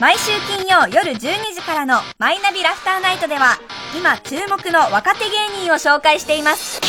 [0.00, 1.16] 毎週金曜夜12
[1.54, 3.58] 時からの「マイナビラフターナイト」では
[3.96, 6.80] 今注目の若手芸人を紹介しています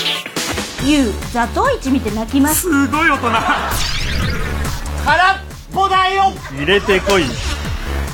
[0.86, 2.62] ゆうザトウイチ見て泣きます。
[2.62, 3.28] すごい大人。
[3.28, 3.38] 空っ
[5.74, 6.32] ぽだよ。
[6.56, 7.24] 入れてこい。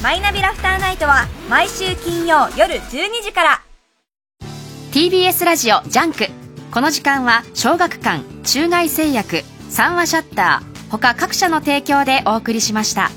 [0.01, 2.79] マイナビラフターナイトは毎週金曜夜12
[3.23, 3.61] 時から。
[4.91, 6.27] TBS ラジオジャンク。
[6.71, 13.11] この時間は小学館中外製薬三和シャッター他各社の提供でお送りしました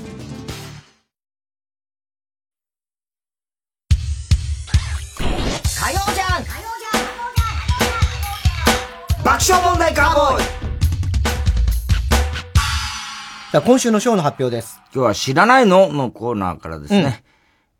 [13.61, 14.81] 今週のショーの発表です。
[14.93, 17.23] 今日は知らないののコーナーからですね。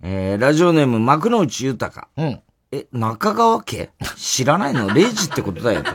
[0.01, 2.07] えー、ラジオネーム幕の内豊。
[2.15, 2.41] うん。
[2.71, 3.89] え、中川家？
[4.15, 4.93] 知らないの？
[4.93, 5.91] レイジってことだよと。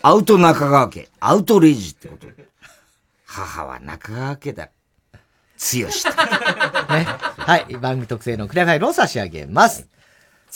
[0.00, 1.08] アウト中川家。
[1.20, 2.26] アウトレイジってこと。
[3.26, 4.70] 母は中川家だ。
[5.58, 6.10] 強しと。
[6.10, 6.16] ね。
[7.36, 7.76] はい。
[7.76, 9.88] 番組特製のクリアファイルを差し上げます。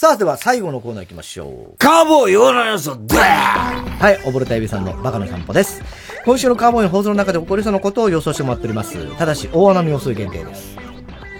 [0.01, 1.77] さあ、では最後のコーナー行きましょう。
[1.77, 4.27] カーボーイ大野予想、ドはい。
[4.27, 5.83] 溺れたエビさんのバカの散歩です。
[6.25, 9.15] 今週のカーボーイの放送の中で起こりそうなことを予想してもらっております。
[9.17, 10.75] ただし、大穴の予想限定です。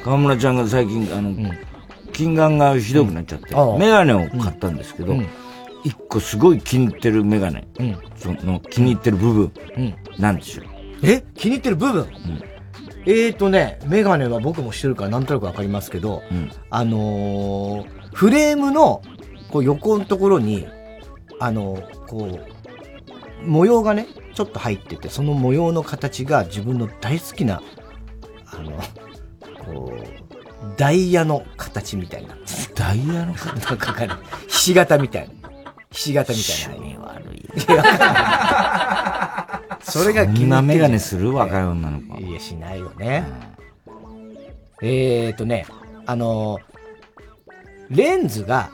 [0.04, 1.52] 河村ちゃんが最近、あの、
[2.14, 5.28] 金眼がひどくなっちゃって、ああメガネを買ったんですけどうん、
[5.84, 7.68] 一個すごい気に入ってるメガネ、
[8.16, 10.66] その気に入ってる部分、うんなんでしょう。
[11.02, 11.24] え？
[11.34, 12.08] 気に入ってる部分、
[13.08, 16.22] えーとね、メガネは僕もしてるからなんとなくわかりますけど、
[16.70, 19.02] あのーフレームの、
[19.50, 20.68] こう横のところに、
[21.40, 22.40] あのーこ
[23.44, 27.62] う、模様がね、ちょっと入ってて、その模様の形が自分の大好きな、
[28.46, 28.72] あの、
[29.66, 30.02] こう、
[30.78, 32.36] ダイヤの形みたいな。
[32.76, 33.66] ダイヤの形？
[33.70, 34.14] なんかわかる。
[34.48, 35.34] ひし形みたいな。
[35.92, 37.00] ひし形みたいな。
[37.06, 37.38] 悪い。
[37.40, 37.44] い
[37.76, 37.84] や
[39.82, 42.20] それがそんなメガネする若い女の子。
[42.20, 43.26] いや、しないよね。
[44.84, 45.66] えーとね、
[46.06, 46.71] あのー
[47.92, 48.72] レンズが、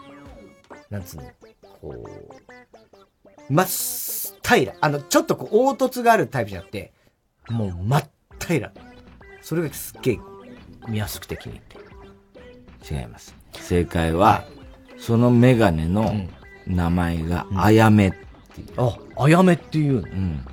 [0.90, 1.24] なんつうの、
[1.82, 1.90] こ
[3.50, 4.78] う、まっ平ら。
[4.80, 6.94] あの、ちょっとこう、凹凸があるタイプじゃなくて、
[7.50, 8.74] もう、まっ平ら。
[9.42, 10.20] それがすっげえ
[10.88, 11.78] 見やすくて気に入って
[12.90, 13.00] る。
[13.00, 13.36] 違います。
[13.54, 14.46] 正解は、
[14.98, 16.14] そのメガネの
[16.66, 18.68] 名前が、あやめっていう。
[18.78, 20.02] あ、あやめっていうの？
[20.02, 20.46] うん。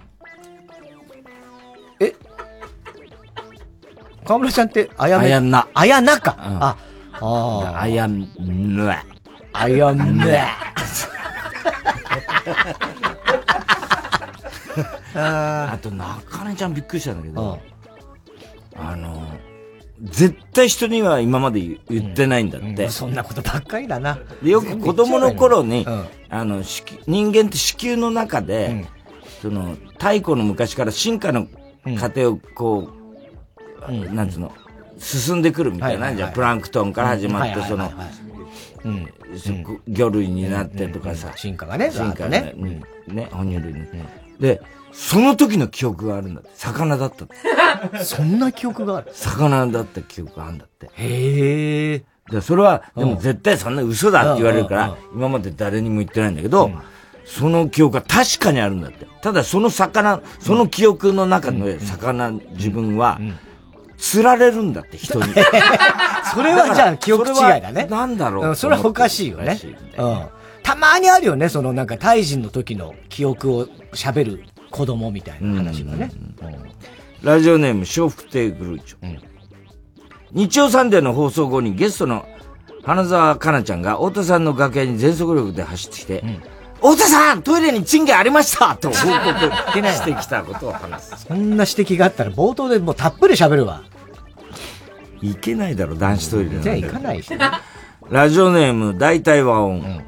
[4.24, 5.26] 河村ちゃんって、あやめ。
[5.26, 5.68] あやな。
[5.74, 6.36] あやなか。
[6.38, 6.76] うんあ、
[7.24, 7.82] ああ。
[7.82, 9.02] あやな。
[9.52, 10.24] あやな。
[15.14, 17.58] あと、中根ちゃんびっくりしたんだけど、
[18.76, 19.26] あの、
[20.02, 22.90] 絶対人には今まで言言ってないんだって。
[22.90, 24.18] そんなことばっかりだな。
[24.42, 28.84] でよく子供の頃に、うんあの、人間って子宮の中で、
[29.40, 31.46] その、太古の昔から進化の
[31.98, 32.90] 過程をこ
[33.88, 34.52] う、なんつうの、
[35.04, 37.92] 進んでくるみたいな、じゃあプランクトンから始まって、その、
[38.84, 39.08] うん。
[39.36, 39.52] そ
[39.88, 42.54] 魚類になってとかさ、進化がね進化ね。
[42.56, 43.14] ね、うん。
[43.14, 43.86] ね、哺乳類に。
[44.40, 44.60] で、
[44.92, 46.50] その時の記憶があるんだって。
[46.54, 47.34] 魚だったって。
[48.04, 49.10] そんな記憶がある？
[49.12, 50.86] 魚だった記憶があるんだって。
[50.94, 52.04] へえ。
[52.30, 53.18] で、それは、でもうん。
[53.18, 56.70] 絶対そんな嘘だって言われるかうんら、今まで誰にも言ってないんだけど、
[57.24, 59.06] その記憶が確かにあるんだって。
[59.20, 63.18] ただその魚、その記憶の中の魚、自分は、
[64.04, 65.24] 釣られるんだって、人に。
[66.34, 67.86] それはじゃあ記憶違いだね。
[67.90, 69.58] なんだろううんそれはおかしいよね。
[69.96, 70.24] うん。
[70.62, 76.10] たまにあるよね、そのなんか、胎児の時の記憶を喋る子供みたいな話がね。
[77.22, 79.18] ラジオネーム、笑福亭グルーチョ。
[80.32, 82.26] 日曜サンデーの放送後にゲストの
[82.82, 86.22] 花澤香菜ちゃんが太田さんの楽屋に全速力で走ってきて、
[86.76, 91.26] 太田さんトイレにチンゲありましたと 報告してきたことを話す。
[91.26, 93.82] そんな指摘があったら冒頭でもうたっぷり喋るわ。
[95.24, 97.30] いけないだろ、男子トイレじゃ行かないし。
[98.10, 100.04] ラジオネーム、大体和音。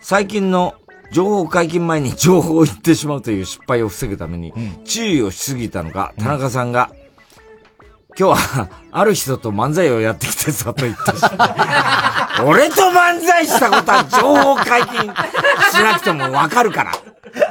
[0.00, 0.74] 最近の
[1.12, 4.54] 情報解禁前に情報を言ってしまうという失敗を防ぐために、
[4.86, 6.90] 注意をしすぎたのか、田中さんが、
[8.18, 11.22] 今日は、ある人と漫才をやってきてさと言ってし
[12.44, 15.04] 俺と漫才したことは情報解禁し
[15.82, 16.92] なくてもわかるから。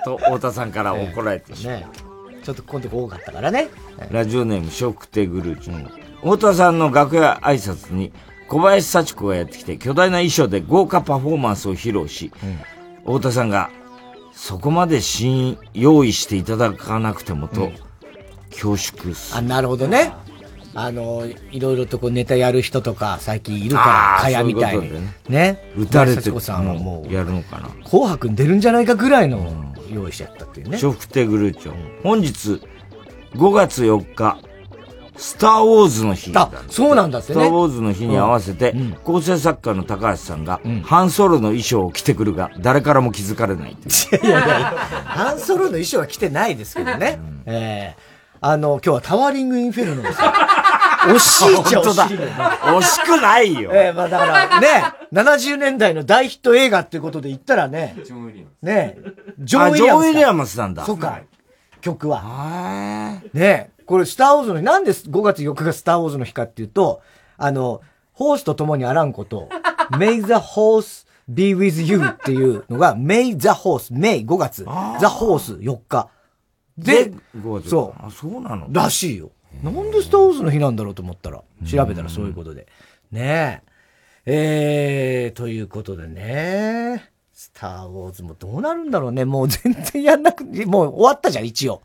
[0.03, 1.84] と、太田さんから怒られてしまう。
[2.44, 3.69] ちょっと今度多かったからね。
[4.10, 6.07] ラジオネーム、ショックテグルーチョ。
[6.22, 8.11] 太田さんの楽屋挨拶に、
[8.48, 12.31] 小林幸子がやってきて、巨大な衣装で豪華パフォーマンスを披露し、
[13.06, 13.69] 太田さんが、
[14.34, 17.72] そこまでシーン用意していただかなくてもと、
[18.52, 20.14] 恐縮すあ、なるほどね。
[20.73, 25.14] あの、いろいろとこうネタやる人とか最近いるかあら、ーかやみたいにね。
[25.27, 25.73] ね。
[25.76, 27.69] 打たれてさんはもう、やるのかな。
[27.84, 30.77] 紅白に出るんじゃないかぐらいの用意しちゃったっていうね。
[30.77, 31.73] ショフテグルーチョ。
[32.03, 32.61] 本日、
[33.34, 34.38] 5月4日、
[35.18, 36.31] スター・ウォーズの日。
[36.35, 37.41] あ、そうなんだってね。
[37.41, 44.26] スター・ウォーズの日に合わせて、構成作家の高橋さんが、ハンソロの衣装を着てくるが、誰からも気づかれないっていう。
[44.26, 44.73] いやいやいや、
[45.06, 47.19] ハンソロの衣装は着てないですけどね。
[47.45, 50.27] ええあの、今日はタワーリングインフェルノですよ。
[51.07, 52.31] 惜しいっちゃ惜しいよね。
[52.64, 53.72] 惜しくないよ。
[53.73, 54.68] ええまあだからね、
[55.14, 57.95] 70年代の大ヒット映画っていうことで言ったらね、
[58.61, 58.98] ね
[59.39, 60.10] ジョン・ウィリアムス。
[60.10, 61.19] あジョンウィリアムスなんだそうか。
[61.81, 63.22] 曲は。
[63.34, 67.01] ねこれスターウォーズの日、なんで5月4日がスターウォーズの日かっていうと、
[67.38, 67.81] あの、
[68.11, 69.47] ホースと共にあらんこと、
[69.91, 74.68] May the horse be with you っていうのが、May the horse, May 5月、the
[75.05, 76.09] horse 4日。
[76.77, 78.05] でで、5月そう。
[78.05, 78.68] あ、そうなの？
[78.69, 79.31] らしいよ。
[79.64, 82.68] なんでスターウォーズの日なんだろうと思ったら、調べたらそういうことで。
[83.11, 83.64] ね
[84.26, 85.23] え。
[85.26, 87.11] えー、ということでね。
[87.34, 89.23] スターウォーズもどうなるんだろうね。
[89.23, 91.81] もう全然やんなくて、もう終わったじゃん、一応。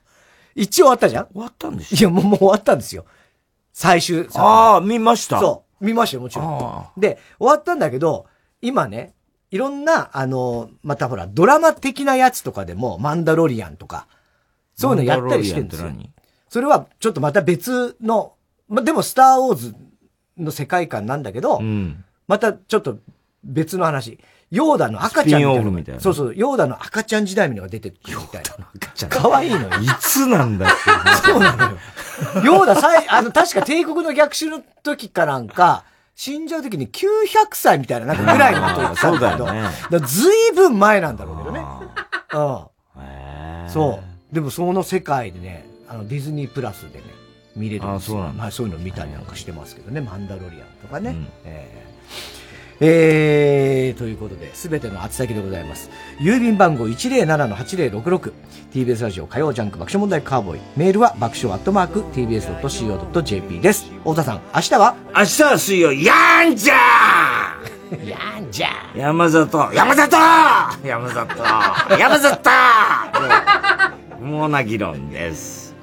[0.55, 1.27] 一応終わったじゃん？
[1.27, 3.05] 終わったんですいや、もう、もう終わったんですよ。
[3.73, 5.41] 最終作ああ、見ました。
[5.41, 5.85] そう。
[5.85, 7.01] 見ましたよ、もちろん。
[7.01, 8.27] で、終わったんだけど、
[8.61, 9.15] 今ね、
[9.51, 14.07] いろんな、あの、またほら、ドラマ的なやつとかでも、マンダロリアンとか、
[14.75, 15.91] そういうのやったりしてるんですよ。
[16.49, 18.35] それは、ちょっとまた別の、
[18.69, 19.75] ま、でも、スター・ウォーズ
[20.39, 21.61] の世界観なんだけど、
[22.29, 22.99] またちょっと
[23.45, 24.19] 別の話。
[24.53, 28.43] ヨーダの赤ちゃんみたいなたいなそうそう、ヨーダの赤ちゃん時代みたいなのが出てくるみたい
[29.01, 29.09] な。
[29.09, 29.69] かわいいのよ。
[29.81, 31.27] いつなんだって。
[31.27, 31.79] そうなのよ。
[32.45, 35.85] ヨーダさい、あの、確か帝国の逆襲の時かなんか、
[36.15, 37.07] 死んじゃう時に900
[37.53, 39.51] 歳みたいな、なんかぐらいのこと言ってたんだけど、
[40.01, 41.65] ねずいぶん前なんだろうけどね。
[42.35, 43.71] うん。
[43.71, 44.35] そう。
[44.35, 47.05] でもその世界でね、あの、ディズニープラスでね、
[47.57, 48.19] 見れるんですよ。
[48.19, 51.17] あそうなんだまあそういうの見たりなんかしてますけどね、マンダロリアンとかね。
[51.47, 51.92] えー
[52.85, 55.89] えー、ということで、すべての宛先でございます。
[56.19, 58.33] 郵便番号107-8066、
[58.75, 60.61] TBS ラジオ火曜ジャンク爆笑問題カーボーイ。
[60.77, 63.85] メールは爆笑アットマーク TBS.CO.JP です。
[64.01, 64.97] 太田さん、明日は？
[65.17, 68.03] 明日は水曜、やんじゃー！
[68.11, 69.71] やんじゃ山里。
[69.73, 70.17] 山里！
[70.85, 71.37] 山里。
[71.97, 72.51] 山里！
[74.21, 75.77] もうな議論です。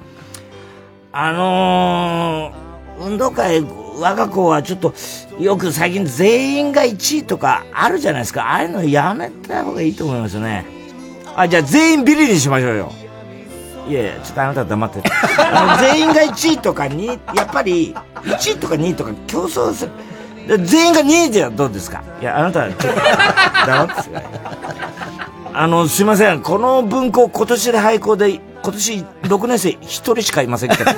[1.14, 3.62] あのー、運動会、
[4.00, 4.94] 我が子はちょっと、
[5.40, 8.44] よく最近全員が1位とかあるじゃないですか。
[8.44, 10.66] ああいうのやめた方がいいと思いますよね。
[11.36, 12.92] あ、じゃあ全員ビリにしましょうよ。
[13.88, 15.04] いやいや、ちょっとあなた黙って。
[15.38, 17.20] あの全員が1位とかに、やっ
[17.52, 19.92] ぱり、1位とか2位とか競争する。
[20.66, 22.02] 全員が2位ではどうですか？
[22.22, 23.02] いや、あなた、ちょっと、
[23.68, 24.24] 黙ってください。
[25.54, 26.42] あの、すいません。
[26.42, 30.92] この文庫今年で廃校で、今年6年生1人しかいませんけど。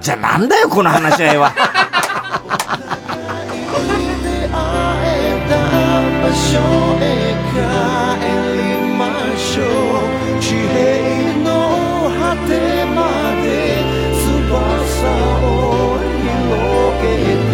[0.00, 1.52] じゃあなんだよ、この話し合いは。
[6.34, 6.58] 所
[7.00, 7.04] へ
[7.52, 7.54] 帰
[8.56, 8.64] り
[8.96, 9.00] ま
[9.36, 11.48] しょう地平の
[12.18, 12.50] 果て
[12.86, 12.98] ま
[13.42, 13.44] で
[14.22, 14.24] 翼
[15.42, 15.46] を
[16.22, 16.30] 広
[17.02, 17.04] げ
[17.50, 17.52] て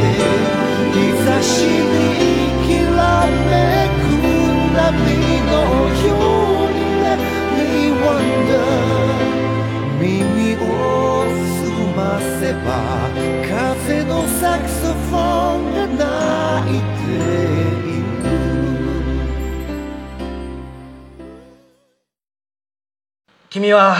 [0.95, 1.97] 日差しに
[2.67, 2.99] きら
[3.51, 3.53] め
[4.03, 4.07] く
[4.75, 4.79] 波
[5.47, 5.53] の
[6.07, 6.11] よ
[6.65, 7.21] うに Let
[7.57, 7.61] me
[8.03, 8.63] wonder
[10.01, 10.63] 耳を
[11.59, 11.99] 澄ま
[12.41, 12.67] せば
[13.49, 16.05] 風のサクソフォンが
[16.63, 16.98] 鳴いて
[23.51, 23.97] 君は、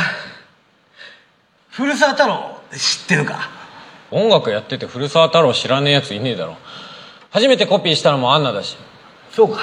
[1.71, 3.49] 古澤太郎知ってるか？
[4.11, 6.57] 音楽やってて古澤太郎知らねえやついねえだろ。
[7.31, 8.77] 初めてコピーしたのもアンナだし。
[9.33, 9.61] そうか。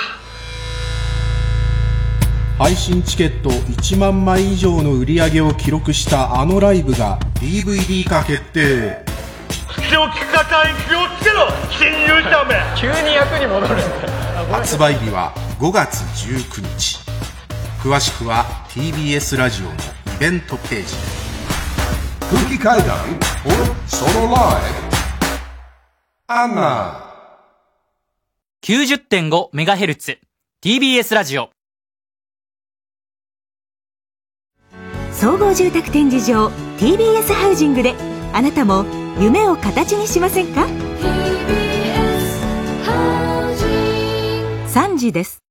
[2.57, 9.05] 配信チケット1万枚以上の売り上げを記録したあのライブが DVD 化決定。
[9.87, 13.85] 気を利かない気をつけろ新入社め急に役に戻るんだ
[14.51, 17.04] 発売日は5月19日
[17.85, 19.75] 詳しくは TBS ラジオのイ
[20.19, 20.95] ベントページ。
[22.31, 22.97] 空気階段
[23.45, 23.53] or
[23.85, 24.35] Solo Live
[26.25, 27.13] アンナ。
[28.63, 30.17] 90.5MHz
[30.63, 31.51] TBS ラジオ。
[35.11, 36.47] 総合住宅展示場
[36.79, 37.93] TBS ハウジングで
[38.33, 38.83] あなたも
[39.19, 40.65] 夢を形にしませんか
[44.73, 45.44] ？3時です